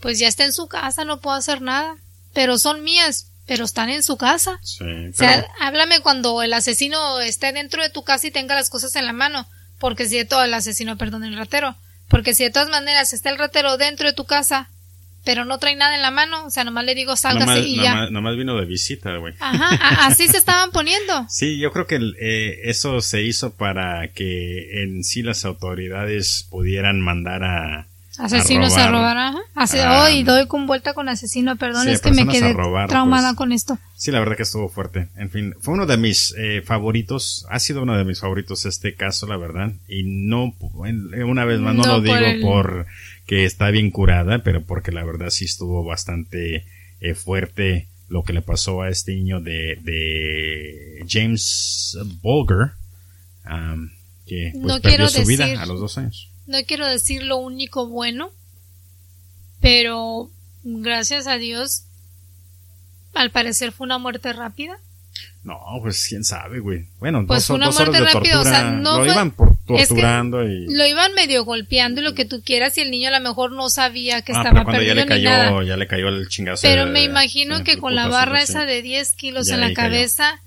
[0.00, 1.98] Pues ya está en su casa, no puedo hacer nada.
[2.32, 4.58] Pero son mías, pero están en su casa.
[4.62, 8.70] Sí, O sea, háblame cuando el asesino esté dentro de tu casa y tenga las
[8.70, 9.46] cosas en la mano.
[9.78, 11.76] Porque si de todo el asesino, perdón, el ratero.
[12.08, 14.70] Porque si de todas maneras está el ratero dentro de tu casa,
[15.24, 18.10] pero no trae nada en la mano, o sea, nomás le digo salga y ya.
[18.10, 19.34] Nomás, vino de visita, güey.
[19.40, 21.26] Ajá, así se estaban poniendo.
[21.32, 27.00] Sí, yo creo que eh, eso se hizo para que en sí las autoridades pudieran
[27.00, 27.86] mandar a,
[28.18, 30.02] Asesinos a robar, ajá.
[30.02, 32.54] hoy doy con vuelta con asesino, perdón, es que me quedé
[32.88, 33.36] traumada pues.
[33.36, 33.78] con esto.
[33.96, 35.08] Sí, la verdad que estuvo fuerte.
[35.16, 38.94] En fin, fue uno de mis eh, favoritos, ha sido uno de mis favoritos este
[38.94, 39.72] caso, la verdad.
[39.88, 40.54] Y no,
[41.26, 42.86] una vez más, no, lo digo por
[43.26, 46.66] que está bien curada, pero porque la verdad sí estuvo bastante
[47.00, 52.72] eh, fuerte lo que le pasó a este niño de, de James Bulger,
[54.26, 58.30] que pues, perdió su vida a los dos años no quiero decir lo único bueno,
[59.60, 60.30] pero
[60.64, 61.84] gracias a Dios,
[63.14, 64.78] al parecer fue una muerte rápida.
[65.44, 66.86] No, pues quién sabe, güey.
[67.00, 70.86] Bueno, pues dos, una muerte rápida, o sea, no lo iban por, torturando y lo
[70.86, 73.68] iban medio golpeando y lo que tú quieras y el niño a lo mejor no
[73.68, 76.62] sabía que ah, estaba pero perdido ya le cayó, ya le cayó el chingazo.
[76.62, 80.40] Pero me imagino que con la barra esa de 10 kilos en la cabeza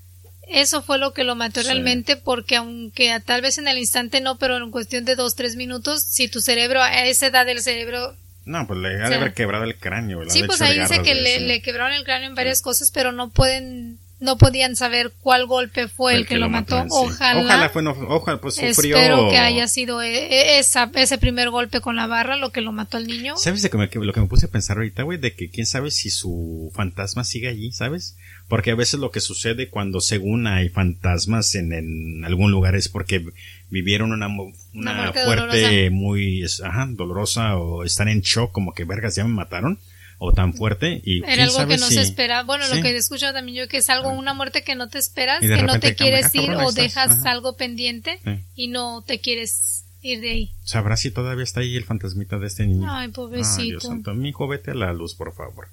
[0.46, 4.38] eso fue lo que lo mató realmente porque aunque tal vez en el instante no,
[4.38, 8.16] pero en cuestión de dos, tres minutos, si tu cerebro, a esa edad del cerebro...
[8.44, 10.20] No, pues le ha de haber quebrado el cráneo.
[10.30, 13.98] Sí, pues ahí dice que le, quebraron el cráneo en varias cosas, pero no pueden
[14.18, 16.84] no podían saber cuál golpe fue el, que, lo mató.
[16.88, 17.40] Ojalá.
[17.40, 18.96] Ojalá fue, ojalá pues sufrió.
[18.96, 22.62] Espero que haya sido e, e, esa, ese primer golpe con la barra lo que
[22.62, 23.36] lo mató al niño.
[23.36, 25.18] ¿Sabes de que lo que me puse a pensar ahorita, güey?
[25.18, 28.16] De que quién sabe si su fantasma sigue allí, ¿sabes?
[28.48, 32.88] Porque a veces lo que sucede cuando según hay fantasmas en, en algún lugar es
[32.88, 33.22] porque
[33.68, 34.28] vivieron una,
[34.72, 39.78] una, fuerte, muy, ajá, dolorosa o están en shock como que vergas ya me mataron
[40.18, 43.34] o tan fuerte y era algo que no se espera bueno lo que he escuchado
[43.34, 46.34] también yo que es algo una muerte que no te esperas que no te quieres
[46.34, 48.18] ir o dejas algo pendiente
[48.54, 50.50] y no te quieres ir de ahí.
[50.64, 53.80] Sabrás si todavía está ahí el fantasmita de este niño ay pobrecito.
[53.80, 54.14] santo.
[54.14, 55.68] Mi hijo vete a la luz por favor.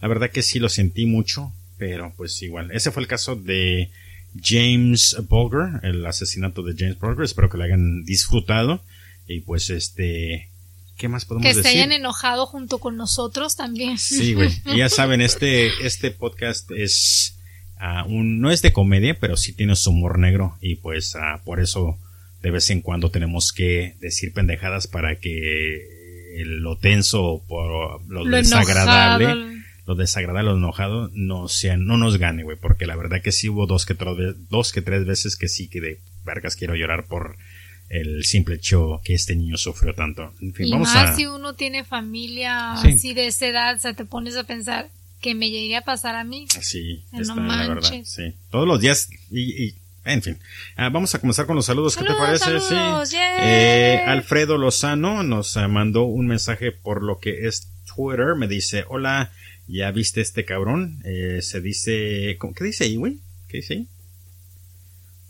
[0.00, 2.70] La verdad que sí lo sentí mucho pero pues igual.
[2.72, 3.90] Ese fue el caso de
[4.42, 8.82] James Bulger el asesinato de James Bulger espero que lo hayan disfrutado.
[9.28, 10.48] Y pues este
[10.96, 11.62] ¿Qué más podemos decir?
[11.62, 13.98] Que se hayan enojado junto con nosotros también.
[13.98, 14.50] Sí, güey.
[14.76, 17.38] Ya saben, este, este podcast es
[17.80, 20.56] uh, un, no es de comedia, pero sí tiene su humor negro.
[20.60, 21.98] Y pues uh, por eso
[22.42, 25.96] de vez en cuando tenemos que decir pendejadas para que
[26.44, 32.56] lo tenso por lo, desagradable, lo desagradable, lo enojado, no sea, no nos gane, güey.
[32.56, 33.96] Porque la verdad que sí hubo dos que,
[34.48, 37.36] dos que tres veces que sí que de vergas quiero llorar por
[37.88, 40.32] el simple hecho que este niño sufrió tanto.
[40.40, 43.94] En fin, y vamos más si uno tiene familia así de esa edad, o sea,
[43.94, 44.88] te pones a pensar
[45.20, 46.46] que me llegue a pasar a mí.
[46.60, 47.90] Sí, está, la verdad.
[48.04, 49.74] Sí, todos los días y,
[50.04, 50.38] en fin,
[50.76, 51.96] ah, vamos a comenzar con los saludos.
[51.96, 52.60] ¿Qué te parece?
[52.60, 53.16] sí.
[53.40, 58.36] Eh, Alfredo Lozano nos ah, mandó un mensaje por lo que es Twitter.
[58.36, 59.32] Me dice, hola,
[59.68, 61.00] ¿Ya viste este cabrón?
[61.04, 62.38] Eh, se dice...
[62.56, 63.18] ¿Qué dice ahí, güey?
[63.48, 63.88] ¿Qué dice ahí?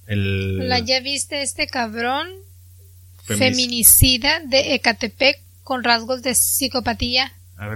[0.07, 0.68] El...
[0.68, 2.28] La ya viste este cabrón
[3.26, 7.32] feminicida de Ecatepec con rasgos de psicopatía.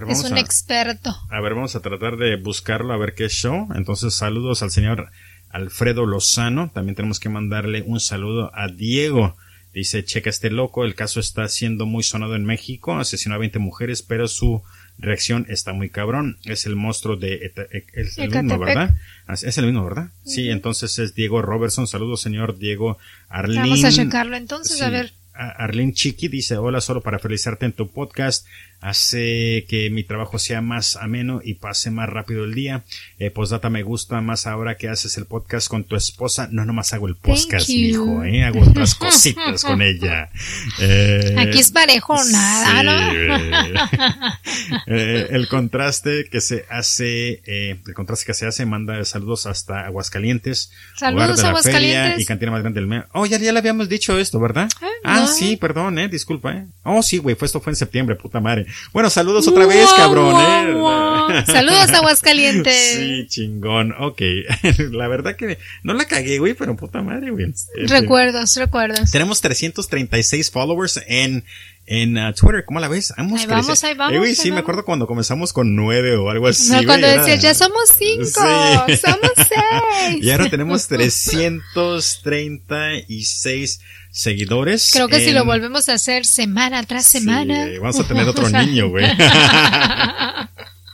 [0.09, 1.16] es un experto.
[1.28, 3.68] A ver, vamos a tratar de buscarlo a ver qué show.
[3.74, 5.11] Entonces, saludos al señor
[5.51, 6.70] Alfredo Lozano.
[6.72, 9.36] También tenemos que mandarle un saludo a Diego.
[9.72, 13.61] Dice, checa este loco, el caso está siendo muy sonado en México, asesinó a 20
[13.61, 14.62] mujeres, pero su
[14.98, 16.38] reacción está muy cabrón.
[16.44, 17.53] Es el monstruo de...
[17.92, 18.96] Es el mismo, ¿verdad?
[19.28, 20.11] Es el mismo, ¿verdad?
[20.24, 21.86] Sí, entonces es Diego Robertson.
[21.86, 22.98] Saludos, señor Diego
[23.28, 23.61] Arlín.
[23.61, 25.12] Vamos a checarlo entonces, a ver.
[25.33, 28.47] Arlene Chiqui dice, hola, solo para felicitarte en tu podcast
[28.81, 32.85] hace que mi trabajo sea más ameno y pase más rápido el día.
[33.18, 36.49] Eh, postdata me gusta más ahora que haces el podcast con tu esposa.
[36.51, 40.31] No nomás hago el podcast, hijo, eh, hago otras cositas con ella.
[40.81, 43.61] Eh, Aquí es parejo nada, ¿no?
[44.87, 50.72] Eh, el contraste que se hace, el contraste que se hace manda saludos hasta Aguascalientes.
[50.97, 52.20] Saludos de la Aguascalientes.
[52.20, 53.05] y cantina más grande del mes.
[53.12, 54.68] Oh, ya, ya le habíamos dicho esto, ¿verdad?
[55.05, 56.66] Ah, sí, perdón, eh, disculpa, eh.
[56.83, 58.66] Oh, sí, güey, fue esto fue en septiembre, puta madre.
[58.93, 61.45] Bueno, saludos otra vez, cabrón, ¿eh?
[61.47, 62.71] Saludos, Aguascalientes.
[63.01, 63.95] Sí, chingón.
[63.99, 64.21] Ok.
[64.91, 67.53] la verdad que no la cagué, güey, pero puta madre, güey.
[67.87, 69.11] Recuerdos, recuerdos.
[69.11, 71.45] Tenemos 336 followers en
[71.91, 73.12] en uh, Twitter, ¿cómo la ves?
[73.16, 74.29] Vamos, ahí vamos, ahí vamos.
[74.29, 76.71] Eh, sí, me acuerdo cuando comenzamos con nueve o algo así.
[76.71, 80.23] No, cuando decías, ya somos cinco, somos seis.
[80.23, 83.81] y ahora tenemos 336
[84.11, 84.91] seguidores.
[84.93, 87.69] Creo que si lo volvemos a hacer semana tras semana.
[87.81, 89.07] vamos a tener otro niño, güey.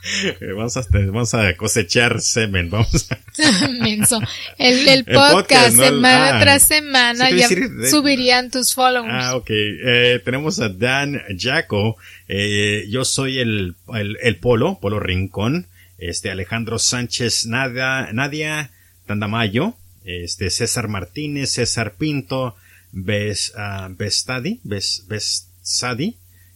[0.55, 3.17] Vamos a, vamos a cosechar semen, vamos a...
[4.57, 7.47] El, podcast, semana ah, tras semana ya
[7.89, 9.13] subirían tus followers.
[9.13, 9.49] Ah, ok.
[9.49, 11.97] Eh, tenemos a Dan Jaco.
[12.27, 13.75] Eh, yo soy el,
[14.21, 15.67] el, Polo, Polo Rincón.
[15.97, 18.71] Este, Alejandro Sánchez Nadia, Nadia
[19.05, 19.75] Tandamayo.
[20.05, 22.55] Este, César Martínez, César Pinto,
[22.99, 24.59] Bes, uh, Bestadi,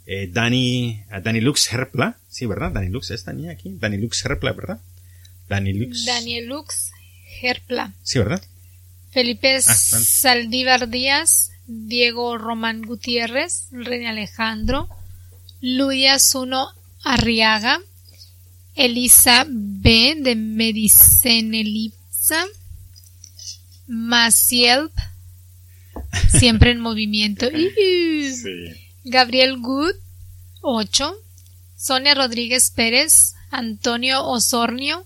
[0.05, 2.71] eh, Dani, uh, Dani Lux Herpla, sí, ¿verdad?
[2.71, 4.81] Dani Lux, esta niña aquí, Dani Lux Herpla, ¿verdad?
[5.47, 6.05] Dani Lux.
[6.05, 6.91] Daniel Lux
[7.41, 7.93] Herpla.
[8.01, 8.41] Sí, ¿verdad?
[9.11, 14.89] Felipe ah, Saldívar Díaz, Diego Román Gutiérrez, René Alejandro,
[15.61, 16.69] Luya Zuno
[17.03, 17.79] Arriaga,
[18.75, 20.15] Elisa B.
[20.17, 22.45] de Medicenelipsa,
[23.87, 24.89] Maciel
[26.29, 27.47] Siempre en movimiento.
[29.03, 29.95] Gabriel Good,
[30.61, 31.15] 8.
[31.75, 35.05] Sonia Rodríguez Pérez, Antonio Osornio,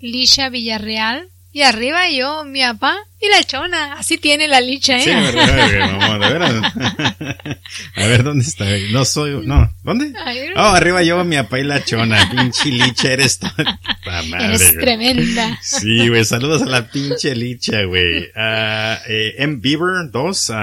[0.00, 3.94] Lisha Villarreal, y arriba yo, mi papá y la chona.
[3.94, 5.04] Así tiene la licha, ¿eh?
[5.04, 6.52] Sí, verdad, de veras.
[7.96, 8.66] A ver, ¿dónde está?
[8.90, 10.12] No soy, no, ¿dónde?
[10.54, 12.28] Oh, arriba yo, mi papá y la chona.
[12.30, 13.54] Pinche licha, eres toda
[14.28, 15.58] madre, Eres tremenda.
[15.62, 18.24] Sí, güey, saludos a la pinche licha, güey.
[18.24, 19.56] Uh, eh, M.
[19.56, 20.54] Beaver 2, uh,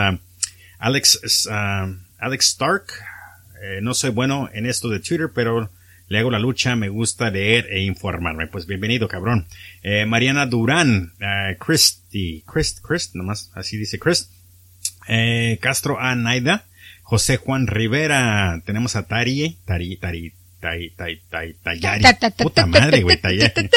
[0.78, 2.94] Alex, uh, Alex Stark.
[3.64, 5.72] Eh, no soy bueno en esto de Twitter, pero
[6.08, 8.48] le hago la lucha, me gusta leer e informarme.
[8.48, 9.48] Pues bienvenido, cabrón.
[9.82, 14.30] Eh, Mariana Durán, eh, Christy, Chris, Chris, nomás así dice Chris.
[15.08, 16.16] Eh, Castro A.
[16.16, 16.66] Naida,
[17.02, 22.04] José Juan Rivera, tenemos a Tari, Tari, Tari, Tari, Tari, Tari, Tayari.
[22.38, 23.70] Puta madre, güey, Tayari.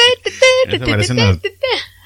[0.79, 1.37] parece una,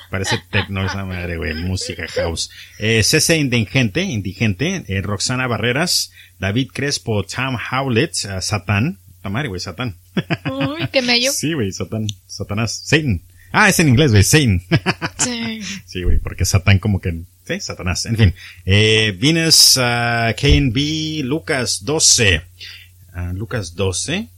[0.09, 2.51] parece techno esa madre, güey, música house.
[2.79, 9.47] Eh, CC Indigente, Indigente, eh, Roxana Barreras, David Crespo, Tom Howlett, uh, Satán, puta madre,
[9.47, 10.00] güey, Satán.
[10.51, 11.31] Uy, qué mello.
[11.31, 13.21] Sí, güey, Satán, Satanás, Satan.
[13.51, 14.61] Ah, es en inglés, güey, Satan.
[15.17, 15.61] Sí.
[15.85, 18.33] sí, güey, porque Satán como que, sí, Satanás, en fin.
[18.65, 22.41] Eh, vienes a KNB Lucas 12.
[23.13, 24.29] Uh, Lucas 12.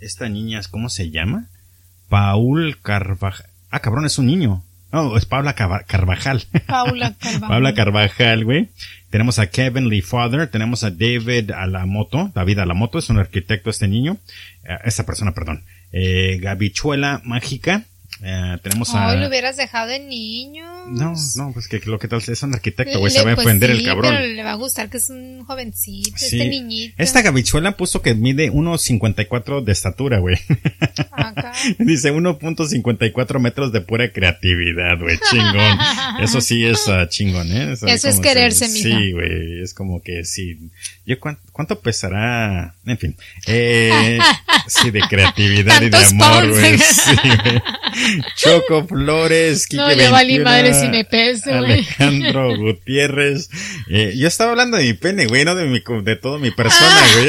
[0.00, 1.48] Esta niña, ¿cómo se llama?
[2.08, 3.46] Paul Carvajal.
[3.70, 4.64] Ah, cabrón, es un niño.
[4.92, 6.44] No, es Paula Carvajal.
[6.66, 7.48] Paula Carvajal.
[7.48, 8.68] Paula Carvajal, güey.
[9.10, 13.88] Tenemos a Kevin Lee Father, tenemos a David Alamoto, David Alamoto, es un arquitecto este
[13.88, 14.18] niño,
[14.64, 15.64] eh, esta persona, perdón.
[15.92, 17.84] Eh, Gabichuela Mágica,
[18.22, 19.14] eh, tenemos a.
[19.14, 20.86] lo hubieras dejado de niño.
[20.86, 23.46] No, no, pues que lo que tal es un arquitecto, güey, se va a pues
[23.46, 24.14] el cabrón.
[24.14, 26.94] Pero le va a gustar que es un jovencito, este niñito.
[26.96, 30.36] Esta gabichuela puso que mide 1.54 de estatura, güey.
[31.10, 31.52] Acá.
[31.78, 35.78] Dice 1.54 metros de pura creatividad, güey, chingón.
[36.20, 37.72] Eso sí es uh, chingón, ¿eh?
[37.72, 38.98] Eso, es quererse, mija.
[38.98, 40.58] Sí, güey, es como que sí.
[41.06, 43.16] Yo cuánto, pesará, en fin.
[43.46, 44.18] Eh,
[44.66, 46.78] sí, de creatividad y de amor, güey.
[46.86, 47.16] Sí.
[48.34, 53.48] Choco Flores, Kike No, yo valí madre si me peso, Alejandro Gutiérrez.
[53.88, 57.00] Eh, yo estaba hablando de mi pene, güey, no de mi, de toda mi persona,
[57.14, 57.28] güey.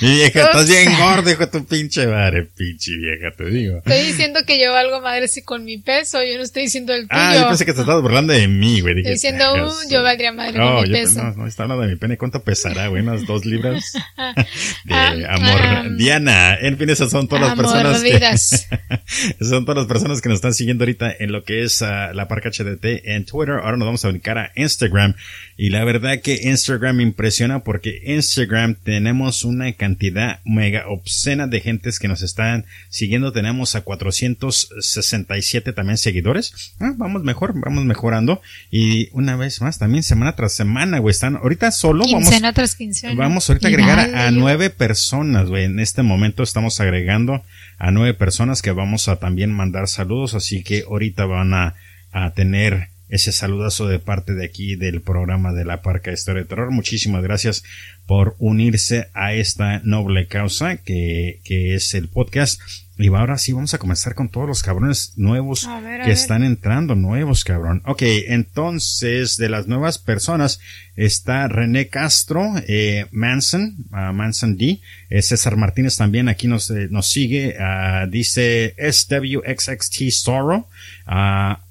[0.00, 3.78] Mi vieja, estás bien gordo, hijo tu pinche madre, pinche vieja, te digo.
[3.78, 7.08] Estoy diciendo que yo valgo madre si con mi peso, yo no estoy diciendo el
[7.08, 7.20] tuyo.
[7.20, 8.98] Ah, yo pensé que te estabas burlando de mí, güey.
[8.98, 11.22] estoy diciendo, uh, yo valdría madre con mi peso.
[11.22, 12.16] No, no, está hablando de mi pene.
[12.16, 13.02] ¿Cuánto pesará, güey?
[13.02, 13.92] Unas dos libras
[14.84, 15.60] de ah, amor.
[15.60, 20.20] Ah, Diana, en fin, esas son todas las personas que, esas son todas las personas
[20.20, 23.56] que nos están siguiendo ahorita en lo que es uh, la Parca HDT en Twitter.
[23.56, 25.14] Ahora nos vamos a brincar a Instagram.
[25.56, 31.60] Y la verdad que Instagram me impresiona porque Instagram tenemos una cantidad mega obscena de
[31.60, 33.32] gentes que nos están siguiendo.
[33.32, 36.74] Tenemos a 467 también seguidores.
[36.80, 38.40] Ah, vamos mejor, vamos mejorando.
[38.70, 43.14] Y una vez más, también semana tras semana, güey, están ahorita solo quincena tras quincena.
[43.14, 45.64] Vamos ahorita a agregar a, nueve personas, güey.
[45.64, 47.42] En este momento estamos agregando
[47.78, 50.34] a nueve personas que vamos a también mandar saludos.
[50.34, 51.74] Así que ahorita van a,
[52.12, 56.48] a tener ese saludazo de parte de aquí del programa de la Parca Historia de
[56.48, 56.70] Terror.
[56.70, 57.62] Muchísimas gracias
[58.06, 62.60] por unirse a esta noble causa que, que es el podcast.
[62.98, 65.68] Y ahora sí vamos a comenzar con todos los cabrones nuevos
[66.04, 67.82] que están entrando, nuevos cabrón.
[67.84, 70.60] Ok, entonces de las nuevas personas
[70.96, 76.88] está René Castro, eh, Manson, uh, Manson D, eh, César Martínez también aquí nos, eh,
[76.90, 80.66] nos sigue, uh, dice SWXXT Sorrow,
[81.06, 81.62] uh, AT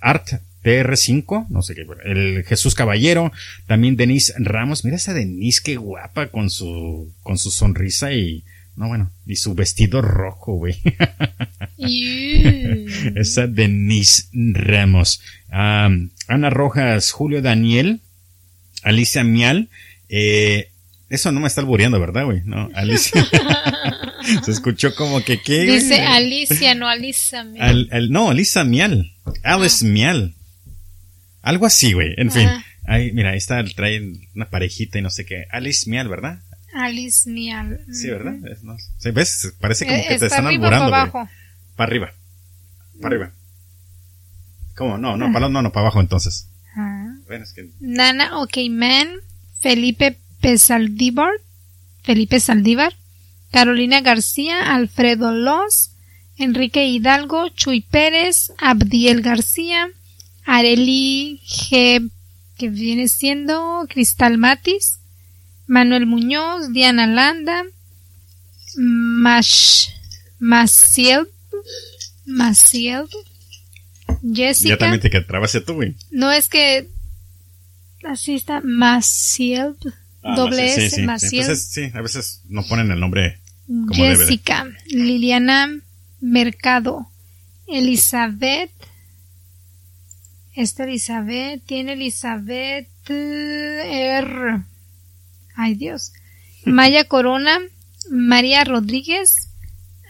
[0.00, 0.32] Art
[0.64, 3.30] PR5, no sé qué, el Jesús Caballero,
[3.66, 8.42] también Denise Ramos, mira esa Denise qué guapa con su, con su sonrisa y,
[8.76, 10.76] no bueno, y su vestido rojo, güey.
[13.16, 15.20] esa Denise Ramos.
[15.50, 18.00] Ana Rojas, Julio Daniel,
[18.82, 19.68] Alicia Mial,
[20.08, 20.70] eh,
[21.08, 22.42] eso no me está albureando, ¿verdad, güey?
[22.44, 23.24] No, Alicia.
[24.44, 25.62] Se escuchó como que qué.
[25.62, 27.88] Dice Alicia, no Alisa Mial.
[28.10, 29.12] no, Alisa Mial.
[29.42, 29.88] Alice ah.
[29.88, 30.34] Mial.
[31.42, 32.14] Algo así, güey.
[32.16, 32.48] En fin.
[32.86, 34.00] Ahí, mira, ahí está, trae
[34.34, 35.44] una parejita y no sé qué.
[35.50, 36.40] Alice Mial, ¿verdad?
[36.74, 37.80] Alice Mial.
[37.92, 38.34] Sí, ¿verdad?
[38.62, 38.76] no,
[39.12, 39.54] ¿Ves?
[39.60, 40.90] Parece como eh, que te están alburando.
[40.90, 41.28] Para abajo.
[41.76, 42.12] Para arriba.
[43.00, 43.32] Para arriba.
[44.74, 44.98] ¿Cómo?
[44.98, 46.48] No, no, para no, no, para abajo entonces.
[47.26, 47.70] Bueno, es que...
[47.80, 49.08] Nana OK Man,
[49.60, 51.32] Felipe Pesaldívar,
[52.02, 52.94] Felipe Saldívar,
[53.50, 55.92] Carolina García, Alfredo Loz,
[56.36, 59.88] Enrique Hidalgo, Chuy Pérez, Abdiel García,
[60.44, 62.10] Areli G,
[62.58, 64.98] que viene siendo Cristal Matis,
[65.66, 67.64] Manuel Muñoz, Diana Landa,
[68.76, 69.88] Mash,
[70.38, 71.28] Maciel,
[72.26, 73.06] Maciel,
[74.22, 74.70] Jessica.
[74.70, 75.20] Ya también te que
[75.60, 75.96] tú, güey.
[76.10, 76.88] No es que
[78.04, 79.76] así está, Maciel,
[80.22, 81.46] ah, doble S, Maciel.
[81.46, 83.40] Pues sí, a veces no ponen el nombre
[83.92, 85.80] Jessica, Liliana
[86.20, 87.08] Mercado,
[87.66, 88.70] Elizabeth,
[90.54, 94.62] esta Elizabeth tiene Elizabeth R.
[95.54, 96.12] Ay Dios.
[96.64, 97.58] Maya Corona,
[98.10, 99.50] María Rodríguez,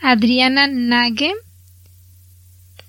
[0.03, 1.33] Adriana Nague,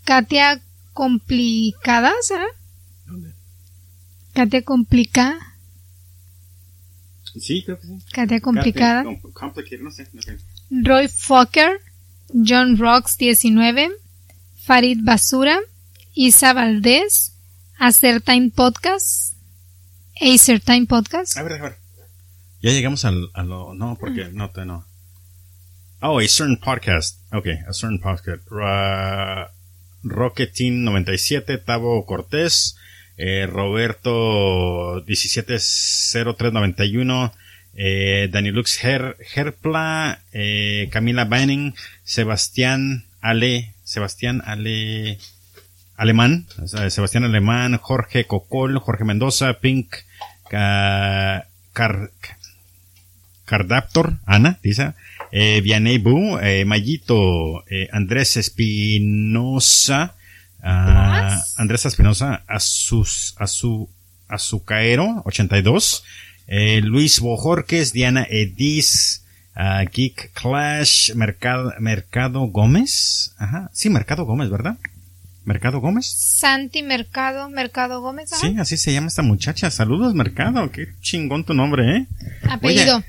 [0.03, 0.61] Katia
[0.93, 2.45] Complicada, ¿será?
[3.05, 3.33] ¿Dónde?
[4.33, 5.39] Katia Complicada.
[7.39, 7.97] Sí, creo que sí.
[8.13, 9.03] Katia Complicada.
[10.69, 11.81] Roy Fokker,
[12.33, 13.91] John Rocks 19,
[14.55, 15.59] Farid Basura,
[16.13, 17.33] Isa Valdés,
[17.77, 19.35] Acertime Podcast,
[20.21, 21.37] Acertime Podcast.
[21.37, 21.84] A ver, a ver.
[22.65, 24.87] Ya llegamos al, a lo, no, porque no te no.
[26.01, 27.19] Oh, a certain podcast.
[27.31, 28.41] Ok, a certain podcast.
[28.49, 29.45] Uh,
[30.01, 32.75] Rocketin 97, Tavo Cortés,
[33.17, 37.33] eh, Roberto 170391,
[37.75, 45.19] eh, Danilux Her, Herpla, eh, Camila Banning, Sebastián Ale, Sebastián Ale,
[45.97, 46.47] Alemán,
[46.89, 49.97] Sebastián Alemán, Jorge Cocol, Jorge Mendoza, Pink,
[50.49, 51.45] Car,
[53.45, 54.93] Cardaptor, Ana, dice,
[55.31, 60.15] eh, Vianey Bu, eh, Mayito, eh, Andrés Espinosa,
[60.63, 63.89] uh, Andrés Espinosa, Azus, Azu,
[64.27, 66.03] Azucaero, 82,
[66.47, 69.23] eh, Luis Bojorques, Diana Edis,
[69.55, 73.33] uh, Geek Clash, Mercado, Mercado Gómez.
[73.37, 74.77] Ajá, sí, Mercado Gómez, ¿verdad?
[75.45, 76.07] Mercado Gómez.
[76.07, 78.31] Santi Mercado, Mercado Gómez.
[78.31, 79.69] Sí, así se llama esta muchacha.
[79.69, 80.71] Saludos, Mercado.
[80.71, 82.07] Qué chingón tu nombre, ¿eh?
[82.49, 83.03] Apellido.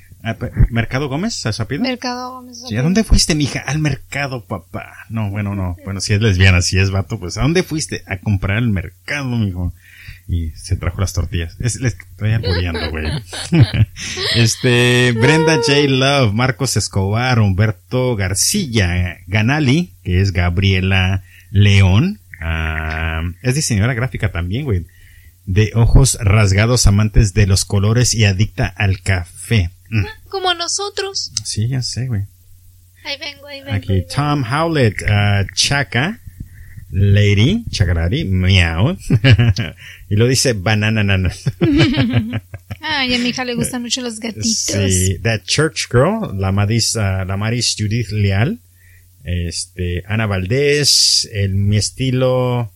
[0.69, 1.45] ¿Mercado Gómez?
[1.45, 1.83] ¿Es apellido?
[1.83, 2.63] Mercado Gómez.
[2.77, 3.59] ¿A dónde fuiste, mija?
[3.59, 4.93] Al mercado, papá.
[5.09, 5.77] No, bueno, no.
[5.85, 8.03] Bueno, si es lesbiana, si es vato, pues ¿a dónde fuiste?
[8.07, 9.73] A comprar el mercado, mijo
[10.27, 11.55] y se trajo las tortillas.
[11.59, 13.05] Es, le estoy apoyando, güey.
[14.35, 15.87] este, Brenda J.
[15.87, 24.65] Love, Marcos Escobar, Humberto García, Ganali, que es Gabriela León, ah, es diseñadora gráfica también,
[24.65, 24.85] güey.
[25.47, 29.71] De ojos rasgados, amantes de los colores y adicta al café.
[29.89, 30.05] Mm.
[30.27, 31.31] Como nosotros.
[31.43, 32.23] Sí, ya sé, güey.
[33.05, 33.73] Ahí vengo, ahí vengo.
[33.73, 36.19] Aquí, Tom Howlett, uh, Chaka,
[36.91, 38.97] Lady, Chacarari, Meow.
[40.09, 41.31] y lo dice Banana Nana.
[42.81, 44.53] ah, y a mi hija le gustan mucho los gatitos.
[44.53, 48.59] Sí, That Church Girl, la Maris, uh, la Maris Judith Leal.
[49.23, 52.73] Este, Ana Valdés, el, mi estilo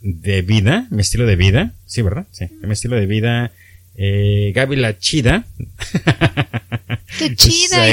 [0.00, 2.26] de vida, mi estilo de vida, sí, ¿verdad?
[2.30, 3.52] Sí, mi estilo de vida,
[4.00, 5.44] eh, Gaby la Chida.
[7.18, 7.84] Qué chida,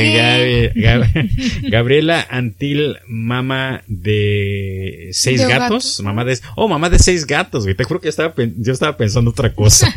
[1.70, 6.00] Gabriela Antil, mamá de seis gatos.
[6.04, 7.76] Mamá de, oh, mamá de seis gatos, güey.
[7.76, 9.92] Te juro que yo estaba, yo estaba pensando otra cosa.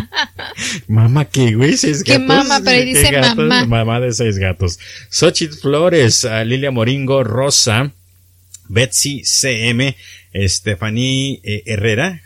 [0.86, 1.76] mamá, ¿qué, güey?
[1.76, 2.12] Seis gatos.
[2.12, 2.60] ¿Qué mamá?
[2.64, 3.66] Pero dice mamá.
[3.66, 4.78] Mamá de seis gatos.
[5.08, 7.90] Xochitl Flores, Lilia Moringo, Rosa,
[8.68, 9.96] Betsy CM,
[10.32, 12.22] Estefaní eh, Herrera,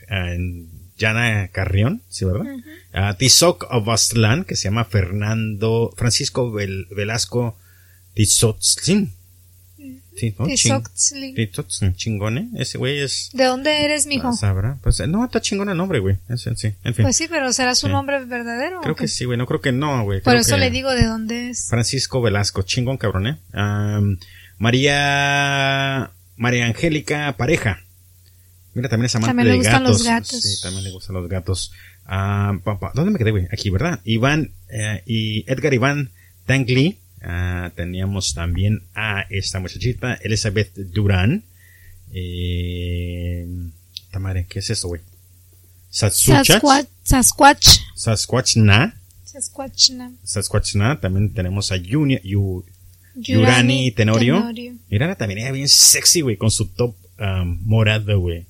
[0.98, 2.44] Jana Carrión, ¿sí, verdad?
[2.44, 7.56] Uh Tizoc of Aztlán, que se llama Fernando, Francisco Velasco
[8.14, 9.12] Tizotzlin.
[10.16, 10.47] Sí, ¿no?
[10.47, 12.51] Tizotzlin, chingone.
[12.56, 13.31] Ese güey es.
[13.32, 14.32] ¿De dónde eres, mijo?
[14.32, 14.78] Sabrá.
[14.81, 16.18] Pues no, está chingón el nombre, güey.
[16.36, 16.51] sí,
[16.85, 17.02] en fin.
[17.02, 18.81] Pues sí, pero ¿será su nombre verdadero?
[18.81, 19.36] Creo que sí, güey.
[19.36, 20.20] No creo que no, güey.
[20.20, 21.66] Por eso le digo de dónde es.
[21.68, 23.39] Francisco Velasco, chingón, cabrón, eh.
[24.59, 27.81] María, María Angélica Pareja.
[28.75, 30.43] Mira, también es amante también le gustan Los gatos.
[30.43, 31.73] Sí, también le gustan los gatos.
[32.07, 32.59] Ah,
[32.95, 33.47] ¿Dónde me quedé, güey?
[33.53, 34.01] Aquí, ¿verdad?
[34.05, 36.11] Iván eh, y Edgar Iván
[36.47, 36.99] Tangli.
[37.23, 41.45] Ah, teníamos también a esta muchachita, Elizabeth Durán.
[42.13, 43.47] Eh,
[44.11, 45.01] Tamare, ¿qué es eso, güey?
[45.91, 46.51] Sasquatch.
[47.05, 47.79] Sasquatch.
[47.95, 48.95] Sasquatch Na.
[49.25, 50.13] Sasquatch Na.
[50.25, 51.01] Sasquatch Na.
[51.01, 52.21] También tenemos a Yuni,
[53.15, 54.39] Yurani, Tenorio.
[54.39, 54.75] Tenorio.
[54.91, 58.47] Mira, también era bien sexy, güey, con su top um, morado, güey.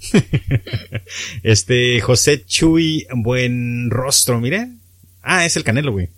[1.42, 4.80] este, José Chuy, buen rostro, miren.
[5.22, 6.08] Ah, es el canelo, güey.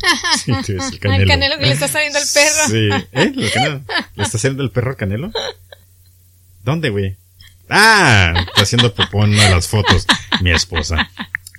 [0.44, 1.22] Sí, es el canelo.
[1.22, 2.68] el canelo que le está saliendo al perro.
[2.68, 3.32] Sí, ¿eh?
[3.36, 3.82] ¿El canelo?
[4.14, 5.32] ¿Le está saliendo el perro al canelo?
[6.64, 7.16] ¿Dónde, güey?
[7.68, 10.06] Ah, está haciendo popó en una de las fotos.
[10.40, 11.10] Mi esposa.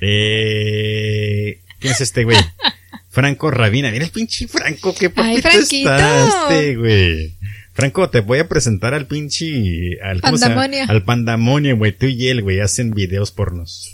[0.02, 2.38] Eh, ¿Quién es este, güey?
[3.10, 3.92] Franco Rabina.
[3.92, 7.36] Mira el pinche Franco, qué papito está este, güey.
[7.74, 9.98] Franco, te voy a presentar al pinche.
[10.02, 10.84] Al, pandamonio.
[10.88, 11.94] Al pandamonio, güey.
[11.94, 13.94] Tú y él, güey, hacen videos pornos.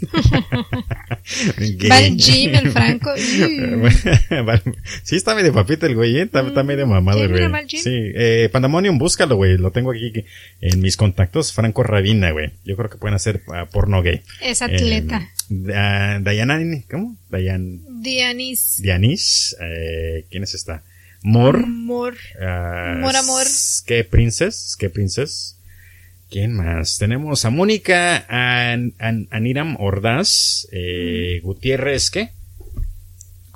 [1.90, 3.12] Va al gym, el Franco.
[5.04, 6.24] sí, está medio papito el güey, ¿eh?
[6.24, 7.68] Está, medio mamado el güey.
[7.68, 9.58] Sí, eh, Pandemonium, búscalo, güey.
[9.58, 10.12] Lo tengo aquí
[10.62, 11.54] en mis contactos.
[11.54, 12.52] Franco Rabina, güey.
[12.66, 14.22] Yo creo que pueden hacer uh, porno gay.
[14.42, 15.30] Es atleta.
[15.50, 16.60] Eh, Diana,
[16.90, 17.16] ¿cómo?
[17.30, 18.82] Dian, Dianis.
[18.82, 19.56] Dianis.
[19.62, 20.84] Eh, ¿Quién es esta?
[21.24, 21.66] Mor.
[21.68, 22.16] Mor.
[22.40, 23.48] Uh, Mor Amor.
[23.86, 24.76] ¿Qué Princess?
[24.78, 25.58] ¿Qué Princess?
[26.30, 26.98] ¿Quién más?
[26.98, 28.94] Tenemos a Mónica An,
[29.30, 30.68] Aniram Ordaz.
[30.72, 32.32] Eh, Gutiérrez, ¿qué?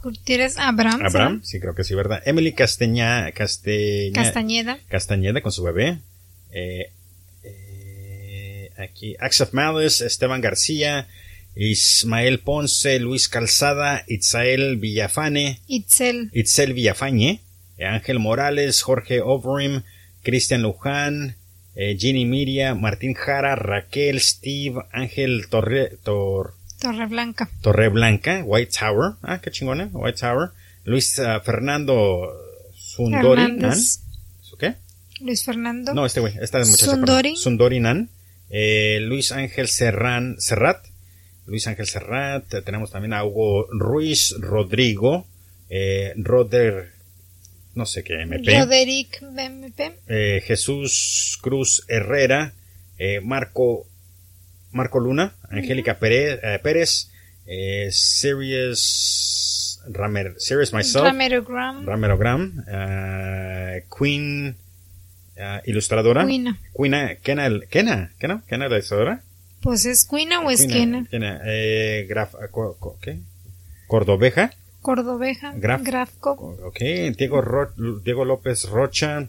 [0.01, 1.01] Gutiérrez Abraham.
[1.05, 2.23] Abraham, sí, creo que sí, ¿verdad?
[2.25, 4.13] Emily Castaña, Castañeda.
[4.13, 4.79] Castañeda.
[4.88, 5.99] Castañeda con su bebé.
[6.51, 6.91] Eh,
[7.43, 11.07] eh, aquí, Axel Malice, Esteban García,
[11.55, 17.41] Ismael Ponce, Luis Calzada, Itzael Villafane, Itzel, Itzel Villafañe,
[17.85, 19.83] Ángel Morales, Jorge Overim,
[20.23, 21.35] Cristian Luján,
[21.75, 27.49] eh, Ginny Miria, Martín Jara, Raquel, Steve, Ángel Torre, Tor, Torre Blanca.
[27.61, 30.49] Torre Blanca, White Tower, ah, qué chingona, White Tower,
[30.83, 32.31] Luis uh, Fernando
[32.75, 33.59] Sundori,
[34.57, 34.75] qué?
[35.19, 35.93] Luis Fernando.
[35.93, 36.87] No, este güey, esta muchacha.
[36.87, 37.35] Sundori.
[37.35, 38.09] Sundori Nan,
[38.49, 40.83] eh, Luis Ángel Serran, Serrat,
[41.45, 45.27] Luis Ángel Serrat, tenemos también a Hugo Ruiz Rodrigo,
[45.69, 46.93] eh, Roder,
[47.76, 48.60] no sé qué, MP.
[48.60, 49.99] Roderick MP.
[50.07, 52.53] Eh, Jesús Cruz Herrera,
[52.98, 53.85] eh, Marco,
[54.72, 57.11] Marco Luna, Angélica Pérez, eh, Pérez
[57.45, 64.56] eh, Serious, Ramer, Serious Myself, Ramerogram, Ramerogram uh, Queen,
[65.38, 66.93] uh, ilustradora, Queen, Queen,
[67.23, 69.23] Kena, Kena, Kena, Kena, la ilustradora,
[69.61, 71.07] pues es Quina o es Quina.
[71.11, 72.35] Eh, graf,
[73.02, 73.19] ¿qué?
[73.88, 74.52] Cordoveja.
[74.81, 75.53] Cordoveja.
[75.55, 76.57] Graf, Grafco.
[76.63, 76.79] Ok,
[77.17, 77.43] Diego,
[78.03, 79.27] Diego López Rocha.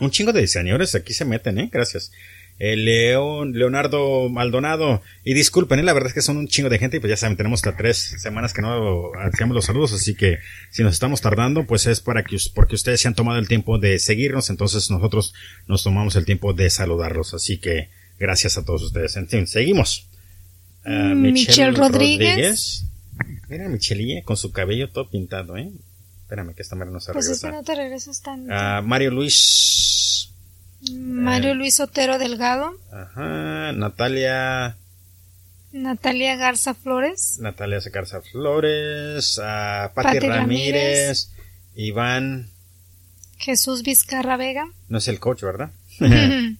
[0.00, 1.70] Un chingo de diseñadores aquí se meten, ¿eh?
[1.72, 2.12] Gracias.
[2.60, 5.02] Eh, León, Leonardo Maldonado.
[5.24, 5.82] Y disculpen, ¿eh?
[5.82, 7.76] la verdad es que son un chingo de gente y pues ya saben, tenemos hasta
[7.76, 10.38] tres semanas que no hacíamos los saludos, así que
[10.70, 13.78] si nos estamos tardando, pues es para que, porque ustedes se han tomado el tiempo
[13.78, 15.34] de seguirnos, entonces nosotros
[15.68, 19.16] nos tomamos el tiempo de saludarlos, así que Gracias a todos ustedes.
[19.16, 20.08] En fin, seguimos.
[20.84, 22.84] Uh, Michelle, Rodríguez.
[23.48, 25.72] Mira, Michelilla con su cabello todo pintado, ¿eh?
[26.22, 28.52] Espérame que esta manera no se Pues es que no te regresas tanto.
[28.52, 30.30] Uh, Mario Luis.
[30.92, 32.72] Mario eh, Luis Otero Delgado.
[32.92, 33.72] Ajá.
[33.72, 34.76] Natalia.
[35.72, 37.38] Natalia Garza Flores.
[37.40, 39.38] Natalia Garza Flores.
[39.38, 41.30] Uh, Pati, Ramírez,
[41.74, 42.50] Iván.
[43.38, 44.66] Jesús Vizcarra Vega.
[44.88, 45.70] No es el coach, ¿verdad?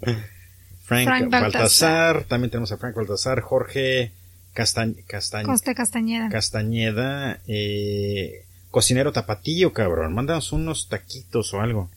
[0.82, 2.24] Frank, Baltasar.
[2.24, 3.42] También tenemos a Frank Baltasar.
[3.42, 4.12] Jorge
[4.58, 6.28] Castañ Castañeda.
[6.30, 7.40] Castañeda.
[7.46, 10.12] Eh, cocinero tapatillo, cabrón.
[10.14, 11.90] Mándanos unos taquitos o algo.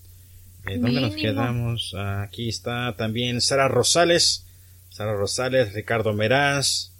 [0.67, 1.95] Eh, ¿Dónde nos quedamos?
[1.97, 4.45] Aquí está también Sara Rosales.
[4.91, 6.91] Sara Rosales, Ricardo Meraz.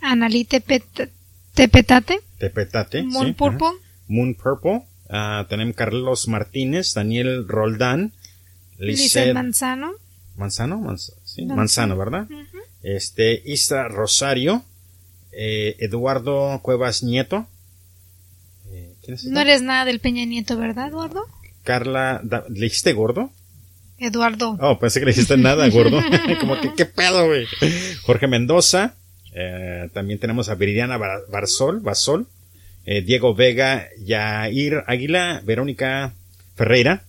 [0.00, 1.12] Analí Tepetate.
[2.38, 3.02] Tepetate.
[3.02, 3.68] Moon Purple.
[4.08, 4.80] Moon Purple.
[5.10, 8.14] Ah, tenemos Carlos Martínez, Daniel Roldán.
[8.78, 9.92] Lizeth Manzano.
[10.36, 12.26] Manzano, sí, Manzano, ¿verdad?
[12.82, 14.64] Este, Isra Rosario.
[15.32, 17.46] Eh, Eduardo Cuevas Nieto.
[18.70, 18.94] Eh,
[19.24, 21.24] no eres nada del Peña Nieto, ¿verdad, Eduardo?
[21.64, 23.30] Carla, ¿le dijiste gordo?
[23.98, 24.58] Eduardo.
[24.60, 26.00] Oh, pensé que le dijiste nada, gordo.
[26.40, 27.46] Como que, ¿qué pedo, güey?
[28.02, 28.94] Jorge Mendoza.
[29.34, 32.26] Eh, también tenemos a Viridiana Barzol, Basol.
[32.84, 36.14] Eh, Diego Vega, Yair Águila, Verónica
[36.54, 37.04] Ferreira.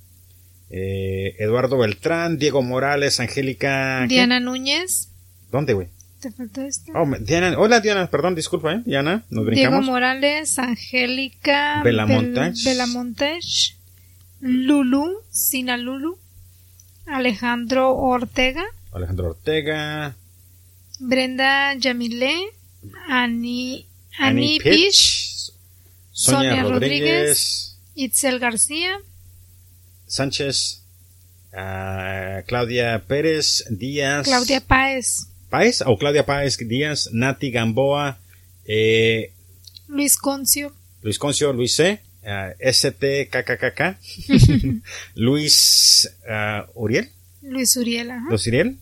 [0.75, 4.07] Eduardo Beltrán, Diego Morales, Angélica.
[4.07, 5.09] Diana Núñez.
[5.51, 5.89] ¿Dónde, güey?
[6.23, 6.93] ¿Te faltó esto?
[6.95, 8.81] Oh, Diana, hola Diana, perdón, disculpa, ¿eh?
[8.85, 9.81] Diana, nos brincamos.
[9.81, 11.81] Diego Morales, Angélica.
[11.83, 12.63] Belamontage.
[12.63, 13.75] Belamontage.
[14.39, 16.17] Lulu, Sina Lulu,
[17.07, 18.63] Alejandro Ortega.
[18.93, 20.15] Alejandro Ortega.
[20.99, 22.33] Brenda Yamile,
[23.09, 23.85] Ani,
[24.17, 24.59] Ani
[26.13, 28.97] Sonia, Rodríguez, Itzel García,
[30.07, 30.83] Sánchez,
[31.51, 34.25] uh, Claudia Pérez Díaz.
[34.25, 35.32] Claudia Páez.
[35.53, 38.17] Páez o Claudia Páez Díaz, Nati Gamboa,
[38.65, 39.33] eh,
[39.87, 40.73] Luis Concio.
[41.03, 42.01] Luis Concio, Luis C.
[42.23, 43.99] Uh, STKKKK,
[45.15, 47.07] Luis uh, Uriel.
[47.43, 48.29] Luis Uriel, ajá.
[48.29, 48.77] Luis Uriel.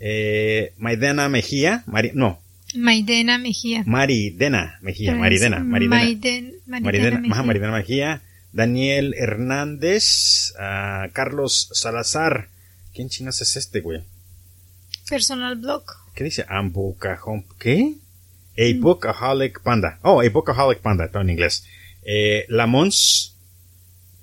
[0.00, 2.40] Eh, Maidena Mejía, Mari, no.
[2.74, 3.82] Maidena Mejía.
[3.84, 5.96] Maridena Mejía, Maridena, Maridena.
[5.96, 7.42] Maiden, Maridena, Maridena, Mejía.
[7.42, 8.22] Maridena Mejía.
[8.54, 12.48] Daniel Hernández, uh, Carlos Salazar.
[12.94, 14.00] ¿Quién chinas es este, güey?
[15.06, 16.03] Personal Blog.
[16.14, 16.44] ¿Qué dice?
[16.48, 17.44] Ambucajón.
[17.58, 17.94] ¿Qué?
[18.56, 19.98] A Bookaholic Panda.
[20.02, 21.66] Oh, A Bookaholic Panda, todo en inglés.
[22.04, 23.36] Eh, Lamons.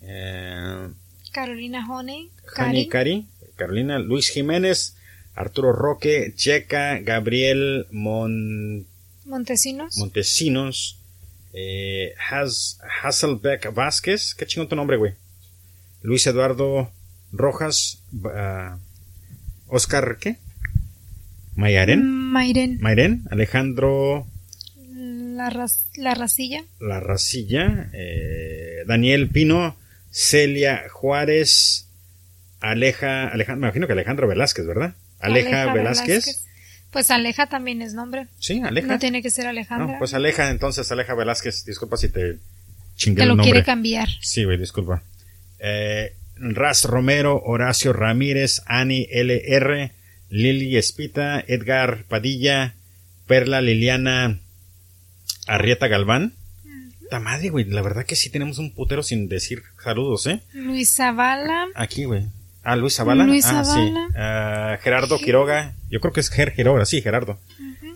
[0.02, 0.88] Eh,
[1.32, 2.32] Carolina Honey.
[2.56, 2.88] Cari.
[2.88, 3.26] Cari.
[3.58, 4.00] Carolina.
[4.00, 4.96] Luis Jiménez.
[5.36, 6.34] Arturo Roque.
[6.36, 7.00] Checa.
[7.00, 8.86] Gabriel Mon...
[9.26, 9.98] Montesinos.
[9.98, 10.98] Montesinos.
[11.54, 14.34] Eh, Has, Hasselbeck Vázquez.
[14.34, 15.14] Qué chingón tu nombre, güey.
[16.02, 16.90] Luis Eduardo
[17.32, 18.00] Rojas.
[18.14, 18.78] Uh,
[19.68, 20.38] Oscar, ¿qué?
[21.62, 22.04] Mayaren.
[22.04, 22.80] Mayren.
[22.82, 23.24] Mayren.
[23.30, 24.28] Alejandro
[25.50, 26.64] la, la Racilla.
[26.80, 27.90] La Racilla.
[27.94, 29.76] Eh, Daniel Pino.
[30.12, 31.88] Celia Juárez.
[32.60, 33.28] Aleja.
[33.28, 34.94] Alejandro, me imagino que Alejandro Velázquez, ¿verdad?
[35.20, 36.46] Aleja, Velázquez.
[36.92, 38.28] Pues Aleja también es nombre.
[38.40, 38.88] Sí, Aleja.
[38.88, 39.94] No tiene que ser Alejandra.
[39.94, 41.64] No, pues Aleja, entonces Aleja Velázquez.
[41.64, 42.38] Disculpa si te
[42.96, 44.10] chingué Te lo quiere cambiar.
[44.20, 45.02] Sí, güey, disculpa.
[45.60, 49.92] Eh, Raz Romero, Horacio Ramírez, Ani LR,
[50.32, 52.74] Lili Espita, Edgar Padilla,
[53.28, 54.40] Perla Liliana
[55.46, 56.34] Arrieta Galván.
[57.10, 57.66] Ta madre, güey.
[57.66, 60.42] La verdad que sí tenemos un putero sin decir saludos, ¿eh?
[60.54, 61.68] Luis Zavala.
[61.76, 62.28] Aquí, güey.
[62.64, 63.26] Ah, Luis Zavala.
[63.26, 64.08] Luis ah, Zavala.
[64.08, 64.14] sí.
[64.16, 65.76] Ah, Gerardo Quiroga.
[65.90, 67.38] Yo creo que es Ger Quiroga, sí, Gerardo.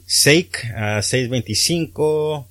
[0.06, 0.57] Seik,
[1.02, 2.48] 625.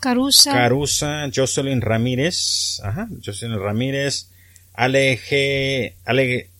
[0.00, 0.52] Carusa.
[0.52, 1.30] Carusa.
[1.34, 2.80] Jocelyn Ramírez.
[2.82, 3.08] Ajá.
[3.24, 4.28] Jocelyn Ramírez.
[4.74, 5.94] Ale G.
[6.04, 6.50] Ale,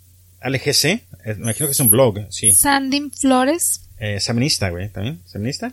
[0.40, 1.02] Ale GC.
[1.24, 2.52] Eh, me imagino que es un blog, sí.
[2.52, 3.88] Sandy Flores.
[3.98, 5.20] Eh, Saminista, güey, también.
[5.26, 5.72] ¿Saminista?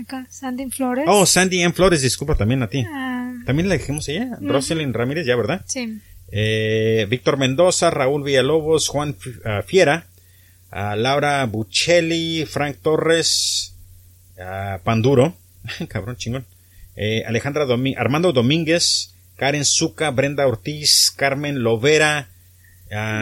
[0.00, 1.04] Acá, Sandy Flores.
[1.06, 1.74] Oh, Sandy M.
[1.74, 2.84] Flores, disculpa también a ti.
[2.88, 3.34] Ah.
[3.44, 5.62] También la dijimos ella, Roselyn Ramírez, ya, ¿verdad?
[5.66, 6.00] Sí.
[6.30, 10.06] Eh, Víctor Mendoza, Raúl Villalobos, Juan uh, Fiera,
[10.72, 13.74] uh, Laura Buccelli, Frank Torres,
[14.38, 15.36] uh, Panduro,
[15.88, 16.46] cabrón chingón,
[16.96, 22.28] eh, Alejandra Domi Armando Domínguez, Karen Zuca, Brenda Ortiz, Carmen Lovera,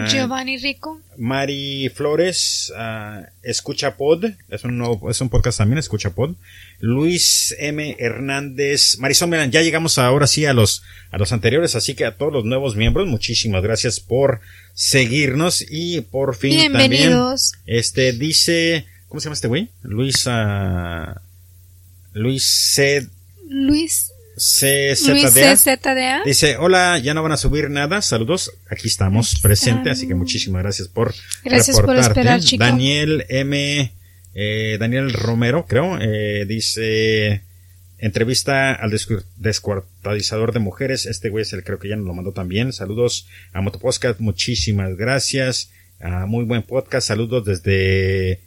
[0.08, 1.00] Giovanni Rico.
[1.16, 2.72] Mari Flores,
[3.42, 6.34] Escucha Pod, es un, es un podcast también, Escucha Pod.
[6.80, 7.96] Luis M.
[7.98, 12.16] Hernández, Marisol Melan, ya llegamos ahora sí a los, a los anteriores, así que a
[12.16, 14.40] todos los nuevos miembros, muchísimas gracias por
[14.74, 17.52] seguirnos y por fin Bienvenidos.
[17.52, 19.68] también, este, dice, ¿cómo se llama este güey?
[19.82, 20.26] Luis,
[22.12, 22.44] Luis
[22.74, 23.06] C.
[23.48, 24.09] Luis
[24.40, 26.22] CZDA.
[26.24, 28.00] Dice, hola, ya no van a subir nada.
[28.00, 28.50] Saludos.
[28.70, 31.14] Aquí estamos presentes, así que muchísimas gracias por
[31.44, 32.64] Gracias por esperar, chico.
[32.64, 33.92] Daniel M.
[34.34, 37.42] Eh, Daniel Romero, creo, eh, dice
[37.98, 38.96] entrevista al
[39.36, 41.04] descuartadizador de mujeres.
[41.04, 42.72] Este güey es el creo que ya nos lo mandó también.
[42.72, 45.70] Saludos a Motopodcast, muchísimas gracias.
[46.26, 47.08] muy buen podcast.
[47.08, 48.40] Saludos desde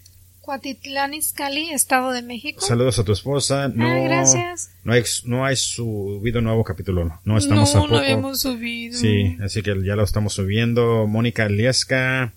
[0.43, 2.59] Cuatitlán Izcalli, Estado de México.
[2.59, 3.69] Saludos a tu esposa.
[3.69, 4.71] No, ah, gracias.
[4.83, 7.17] No hay, no hay subido nuevo capítulo.
[7.23, 7.95] No estamos no, a poco.
[7.95, 8.99] No, hemos subido.
[8.99, 11.07] Sí, así que ya lo estamos subiendo.
[11.07, 12.33] Mónica Liesca.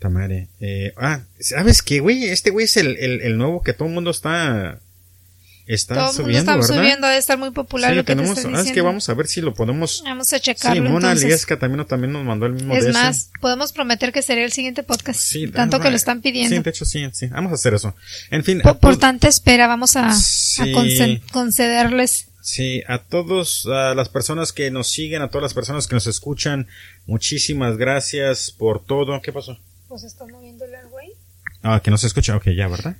[0.00, 0.48] Tamare.
[0.60, 2.24] Eh, ah, ¿sabes qué, güey?
[2.24, 4.78] Este güey es el, el, el nuevo que todo el mundo está
[5.66, 8.72] está subiendo, está subiendo, debe estar muy popular sí, lo que tenemos, te ah, es
[8.72, 10.02] que vamos a ver si lo podemos.
[10.04, 10.82] Vamos a checarlo.
[10.84, 11.14] Sí, Mona.
[11.14, 13.30] Liesca también, también nos mandó el mismo Es de más, ese.
[13.40, 15.20] podemos prometer que sería el siguiente podcast.
[15.20, 16.56] Sí, tanto que lo están pidiendo.
[16.56, 17.26] Sí, de hecho sí, sí.
[17.28, 17.94] Vamos a hacer eso.
[18.30, 18.60] En fin.
[18.60, 20.72] Por, a por tanta espera, vamos a, a Sí.
[20.72, 22.28] conced- concederles.
[22.44, 26.08] Sí, a todos, a las personas que nos siguen, a todas las personas que nos
[26.08, 26.66] escuchan,
[27.06, 29.20] muchísimas gracias por todo.
[29.22, 29.58] ¿Qué pasó?
[29.88, 31.08] Pues está moviéndole al güey.
[31.62, 32.96] Ah, que nos escucha, ok, ya, ¿verdad?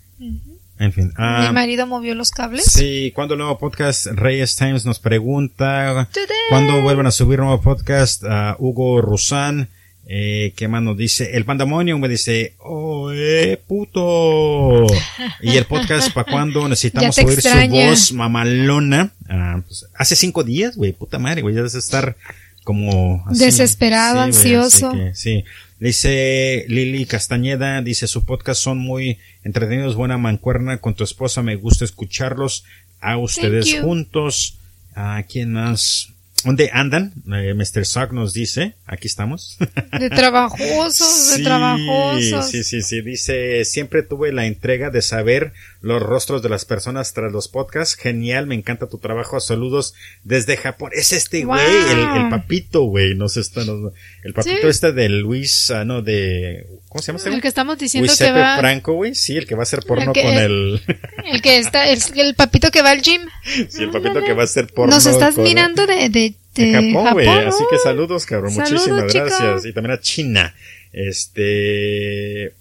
[0.83, 1.13] En fin.
[1.17, 2.65] ah, Mi marido movió los cables.
[2.65, 6.27] Sí, cuando el nuevo podcast Reyes Times nos pregunta Today.
[6.51, 9.69] cuándo vuelvan a subir un nuevo podcast a Hugo Rusán.
[10.09, 11.37] Eh, ¿Qué más nos dice?
[11.37, 14.87] El Pandemonium me dice, oh, eh, puto.
[15.41, 19.13] Y el podcast, ¿para cuándo necesitamos oír su voz mamalona?
[19.29, 22.17] Ah, pues, hace cinco días, güey, puta madre, güey, ya debes estar
[22.65, 23.45] como así.
[23.45, 24.93] Desesperado, ansioso.
[24.93, 25.45] que, sí.
[25.83, 31.57] Dice Lili Castañeda, dice su podcast son muy entretenidos, buena mancuerna con tu esposa, me
[31.57, 32.65] gusta escucharlos
[33.01, 34.61] a ustedes juntos.
[34.95, 36.13] ¿A quién más?
[36.45, 37.13] ¿Dónde andan?
[37.35, 37.85] Eh, Mr.
[37.85, 39.59] Sock nos dice, aquí estamos.
[39.99, 42.49] De trabajosos, de trabajosos.
[42.49, 43.01] Sí, sí, sí.
[43.01, 45.53] Dice, siempre tuve la entrega de saber
[45.83, 47.97] los rostros de las personas tras los podcasts.
[47.97, 49.41] Genial, me encanta tu trabajo.
[49.41, 49.95] Saludos
[50.25, 50.93] desde Japón.
[50.95, 51.57] Es este Wow.
[51.57, 53.15] güey, el, el papito, güey.
[53.17, 53.93] No sé, está, no-
[54.23, 54.69] el papito Sí.
[54.69, 58.17] este de Luis, ah, no, de, ¿cómo se llama este El que estamos diciendo que
[58.17, 58.59] Giuseppe va.
[58.59, 59.15] Franco, güey.
[59.17, 60.81] Sí, el que va a hacer porno El que- con el,
[61.27, 63.23] El que está, el, el papito que va al gym.
[63.69, 64.95] sí, el papito que va a hacer porno.
[64.95, 67.27] Nos estás con- mirando de, de, de de Japón, güey.
[67.29, 68.53] Así que saludos, cabrón.
[68.53, 69.65] Saludos, Muchísimas gracias.
[69.67, 70.55] Y también a China.
[70.93, 72.53] Este.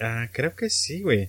[0.00, 1.28] Ah, creo que sí, güey.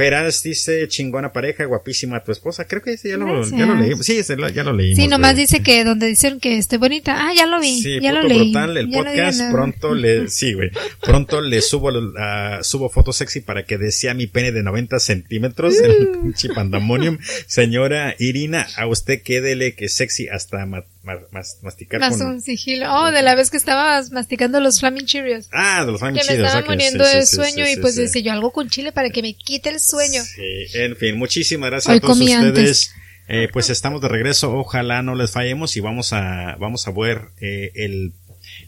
[0.00, 2.64] Feraz dice chingona pareja, guapísima tu esposa.
[2.66, 4.06] Creo que ese ya lo, ya lo leímos.
[4.06, 4.96] Sí, ese lo- ya lo leímos.
[4.96, 5.42] Sí, nomás güey.
[5.44, 7.16] dice que donde dicen que estoy bonita.
[7.28, 7.82] Ah, ya lo vi.
[7.82, 8.38] Sí, ya puto lo leí.
[8.52, 9.50] brutal el Ya podcast.
[9.52, 10.70] pronto le, sí, güey.
[11.02, 15.78] Pronto le subo, ah, subo fotos sexy para que desea mi pene de 90 centímetros
[15.80, 17.18] en el pinche pandemonium.
[17.46, 22.40] Señora Irina, a usted quédele que sexy hasta ma- ma- mas- masticar Más con, un
[22.40, 22.86] sigilo.
[22.92, 25.48] Oh, de la vez que estabas masticando los Flaming Cheerios.
[25.52, 27.64] Ah, de los Que Flaming me Cheerios, estaba ok, muriendo sí, sí, de sí, sueño
[27.66, 30.22] sí, y pues dice yo algo con chile para que me quite el sueño.
[30.24, 32.46] Sí, en fin, muchísimas gracias Hoy a todos comí ustedes.
[32.48, 32.94] antes.
[33.32, 37.28] Eh, pues estamos de regreso, ojalá no les fallemos y vamos a, vamos a ver
[37.40, 38.12] eh, el,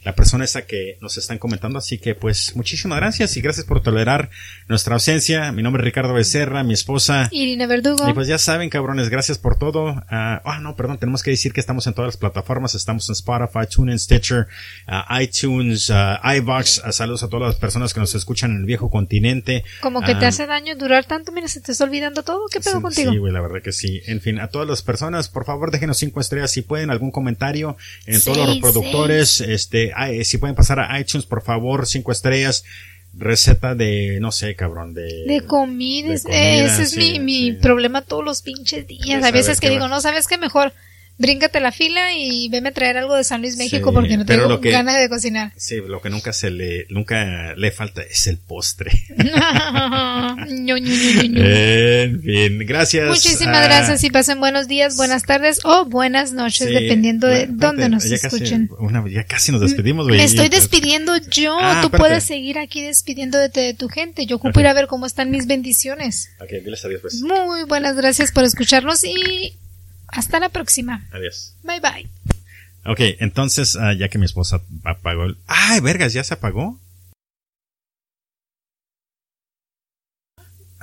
[0.05, 1.79] la persona esa que nos están comentando.
[1.79, 4.31] Así que pues muchísimas gracias y gracias por tolerar
[4.69, 5.53] nuestra ausencia.
[5.53, 7.29] Mi nombre es Ricardo Becerra, mi esposa.
[7.31, 8.09] Irina Verdugo.
[8.09, 10.03] Y pues ya saben, cabrones, gracias por todo.
[10.09, 12.75] Ah, ah, no, perdón, tenemos que decir que estamos en todas las plataformas.
[12.75, 14.47] Estamos en Spotify, TuneIn, Stitcher,
[14.87, 16.83] ah, iTunes, ah, iVox.
[16.91, 19.65] Saludos a todas las personas que nos escuchan en el viejo continente.
[19.81, 21.33] Como que te hace daño durar tanto.
[21.33, 22.47] Mira, se te está olvidando todo.
[22.51, 23.13] ¿Qué pedo Sí, contigo?
[23.13, 24.03] Sí, güey, la verdad que sí.
[24.07, 27.77] En fin, a todas las personas, por favor, déjenos cinco estrellas si pueden, algún comentario
[28.07, 29.41] en todos los reproductores.
[29.41, 32.65] Este, ah, eh, si pueden pasar a iTunes, por favor, cinco estrellas.
[33.15, 35.25] Receta de, no sé, cabrón, de...
[35.27, 37.53] De comida, de es- comida, ese es sí, mi, mi sí.
[37.61, 39.23] problema todos los pinches días.
[39.23, 40.39] A veces que digo, no, ¿sabes qué?
[40.39, 40.73] Mejor
[41.23, 44.27] bríncate la fila y veme a traer algo de San Luis, México, Sí, porque no
[44.27, 45.53] tengo que- ganas de cocinar.
[45.57, 48.91] Sí, lo que nunca se le, nunca le falta es el postre.
[49.17, 51.43] Ño, Ño, Ño.
[51.45, 53.09] en fin, gracias.
[53.09, 57.43] Muchísimas ah, gracias y pasen buenos días, buenas tardes o buenas noches, sí, dependiendo de
[57.45, 58.69] espérate, dónde nos ya casi- escuchen.
[58.79, 60.19] una- ya casi nos despedimos, güey.
[60.19, 61.99] Me estoy pues, despidiendo yo, Ah, tú espérate.
[61.99, 64.27] puedes seguir aquí despidiéndote de tu gente.
[64.27, 64.61] Yo ocupo Ok.
[64.61, 66.31] ir a ver cómo están mis bendiciones.
[66.41, 67.21] Ok, diles adiós, pues.
[67.23, 69.57] Muy buenas gracias por escucharnos y
[70.13, 71.05] hasta la próxima.
[71.13, 71.55] Adiós.
[71.65, 72.09] Bye bye.
[72.85, 75.37] Ok, entonces, ah, ya que mi esposa apagó el...
[75.47, 76.13] ¡Ay, vergas!
[76.13, 76.81] ¿Ya se apagó?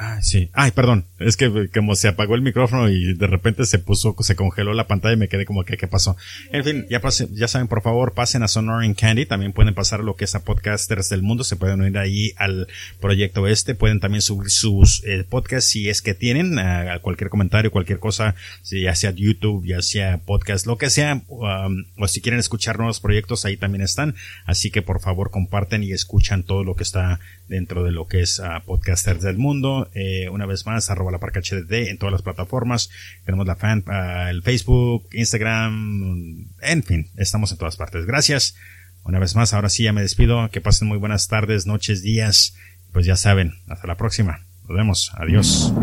[0.01, 0.49] Ah, sí.
[0.53, 1.03] Ay, perdón.
[1.19, 4.73] Es que eh, como se apagó el micrófono y de repente se puso, se congeló
[4.73, 6.15] la pantalla y me quedé como que, ¿qué pasó?
[6.53, 9.25] En fin, ya pasen, ya saben, por favor, pasen a Sonoring Candy.
[9.25, 11.43] También pueden pasar lo que es a Podcasters del Mundo.
[11.43, 12.69] Se pueden unir ahí al
[13.01, 13.75] proyecto este.
[13.75, 18.35] Pueden también subir sus eh, podcasts si es que tienen, ah, cualquier comentario, cualquier cosa,
[18.63, 23.01] ya sea YouTube, ya sea podcast, lo que sea, um, o si quieren escuchar nuevos
[23.01, 24.15] proyectos, ahí también están.
[24.45, 27.19] Así que por favor comparten y escuchan todo lo que está
[27.49, 29.89] dentro de lo que es ah, Podcasters del Mundo.
[29.93, 32.89] Eh, una vez más, arroba la parca HDD en todas las plataformas.
[33.25, 38.05] Tenemos la fan, ah, el Facebook, Instagram, en fin, estamos en todas partes.
[38.05, 38.55] Gracias.
[39.03, 40.49] Una vez más, ahora sí ya me despido.
[40.51, 42.55] Que pasen muy buenas tardes, noches, días.
[42.93, 44.45] Pues ya saben, hasta la próxima.
[44.67, 45.11] Nos vemos.
[45.15, 45.73] Adiós.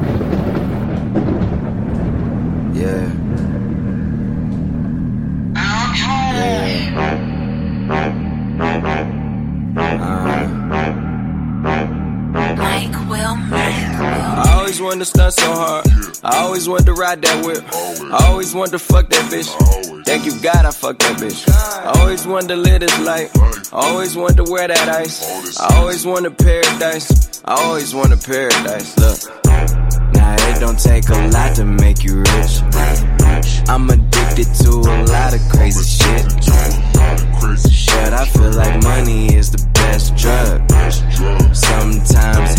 [2.74, 3.26] Yeah.
[9.78, 9.96] Yeah.
[9.98, 10.15] Uh,
[14.80, 15.86] wanted to stunt so hard.
[16.24, 17.64] I always wanted to ride that whip.
[18.12, 19.50] I always wanted to fuck that bitch.
[20.04, 21.48] Thank you God I fucked that bitch.
[21.48, 23.30] I always wanted to live this life.
[23.72, 25.58] I always wanted to wear that ice.
[25.60, 27.42] I always wanted paradise.
[27.44, 28.96] I always wanted paradise.
[28.98, 29.44] Look.
[30.14, 32.62] Now it don't take a lot to make you rich.
[33.68, 36.24] I'm addicted to a lot of crazy shit.
[38.06, 40.62] But I feel like money is the best drug.
[41.54, 42.55] Sometimes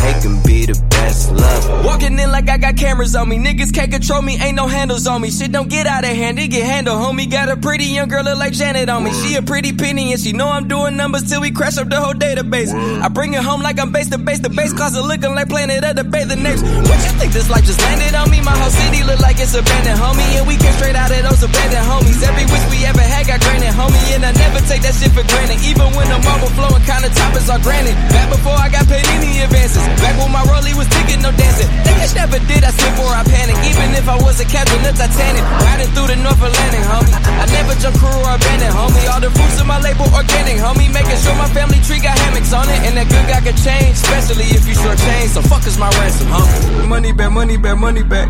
[2.67, 3.37] got cameras on me.
[3.37, 5.31] Niggas can't control me, ain't no handles on me.
[5.31, 6.99] Shit don't get out of hand, it get handled.
[6.99, 9.11] Homie got a pretty young girl look like Janet on me.
[9.21, 11.99] She a pretty penny and she know I'm doing numbers till we crash up the
[11.99, 12.73] whole database.
[12.73, 14.39] I bring it home like I'm base to base.
[14.39, 16.61] The base closet looking like Planet of the Bay the next.
[16.63, 18.41] What you think this life just landed on me?
[18.41, 20.27] My whole city look like it's abandoned, homie.
[20.35, 22.19] And we came straight out of those abandoned homies.
[22.23, 24.03] Every wish we ever had got granted, homie.
[24.15, 25.63] And I never take that shit for granted.
[25.63, 27.95] Even when the marble flowing, kinda toppers are granted.
[28.11, 29.83] Back before I got paid any advances.
[30.03, 31.69] Back when my rollie was ticking, no dancing.
[31.87, 33.57] Niggas never did, I slip or I panic.
[33.67, 35.43] Even if I was a captain of Titanic.
[35.43, 37.13] Riding through the North Atlantic, homie.
[37.13, 39.05] I never jump crew or abandoned, homie.
[39.11, 40.89] All the fruits of my label organic, homie.
[40.93, 42.79] Making sure my family tree got hammocks on it.
[42.87, 45.31] And that good guy can change, especially if you short change.
[45.35, 46.87] So fuck is my ransom, homie.
[46.87, 48.29] Money back, money back, money back.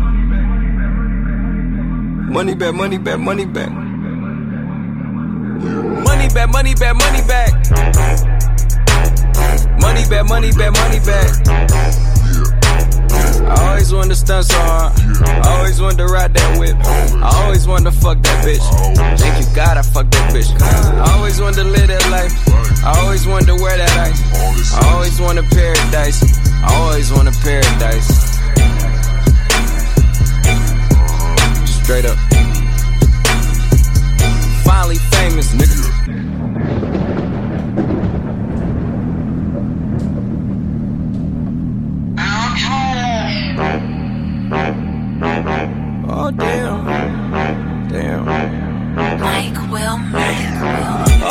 [2.28, 3.70] Money back, money back, money back.
[6.08, 7.52] Money back, money back, money back.
[9.80, 12.17] Money back, money back, money back.
[13.10, 14.92] I always wanted to stunt so hard.
[15.26, 16.76] I always wanted to ride that whip.
[17.22, 18.64] I always wanted to fuck that bitch.
[19.18, 20.50] Thank you God I fucked that bitch.
[20.60, 22.32] I always wanted to live that life.
[22.84, 24.74] I always wanted to wear that ice.
[24.74, 26.22] I always wanted paradise.
[26.62, 28.38] I always wanted paradise.
[31.82, 32.18] Straight up.
[34.64, 36.27] Finally famous, nigga.
[46.28, 46.67] Oh damn.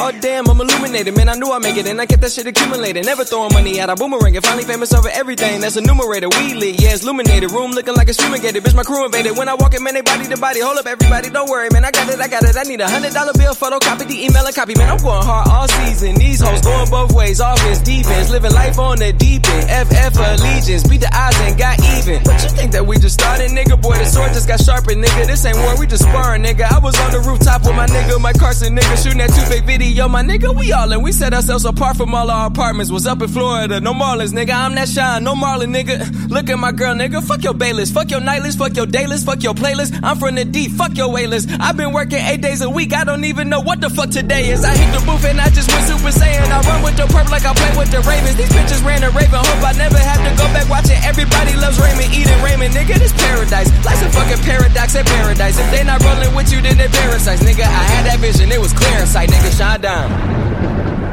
[0.07, 1.27] Oh damn, I'm illuminated, man.
[1.27, 3.03] I knew I'd make it, and I kept that shit accumulated.
[3.03, 5.59] Never throwing money at a boomerang, and finally famous over everything.
[5.59, 6.29] That's a numerator.
[6.29, 7.51] We lit, yeah, it's illuminated.
[7.51, 8.63] Room looking like it's fumigated.
[8.63, 9.35] Bitch, my crew invaded.
[9.35, 10.61] When I walk in, man, they body to body.
[10.61, 11.83] Hold up, everybody, don't worry, man.
[11.83, 12.55] I got it, I got it.
[12.55, 14.87] I need a hundred dollar bill, photocopy the email and copy, man.
[14.87, 16.15] I'm going hard all season.
[16.15, 19.91] These hoes going both ways, offense, defense, living life on the deep end.
[19.91, 22.23] FF allegiance, beat the odds and got even.
[22.23, 23.75] But you think that we just started, nigga?
[23.81, 25.27] Boy, the sword just got sharpened, nigga.
[25.27, 26.63] This ain't war, we just sparring, nigga.
[26.63, 29.65] I was on the rooftop with my nigga, Mike Carson, nigga, shooting that two big
[29.65, 30.55] video, my nigga.
[30.55, 32.91] We all in, we set ourselves apart from all our apartments.
[32.91, 34.53] Was up in Florida, no Marlins, nigga.
[34.53, 36.29] I'm that shine, no Marlin, nigga.
[36.29, 37.23] Look at my girl, nigga.
[37.25, 39.97] Fuck your bayless, fuck your nightlist, fuck your daylist, fuck your playlist.
[40.03, 41.49] I'm from the deep, fuck your waylist.
[41.59, 44.49] I've been working eight days a week, I don't even know what the fuck today
[44.49, 44.63] is.
[44.63, 46.45] I hit the booth and I just went super saiyan.
[46.45, 48.35] I run with the purple like I play with the Ravens.
[48.35, 50.99] These bitches ran a Raven, hope I never have to go back watching.
[51.01, 53.01] Everybody loves Raymond, eating Raymond, nigga.
[53.01, 55.57] This paradise, life's a fucking paradox at paradise.
[55.57, 57.65] If they not rolling with you, then they parasites, nigga.
[57.65, 59.49] I had that vision, it was clear in sight, nigga.
[59.57, 61.06] Shine down.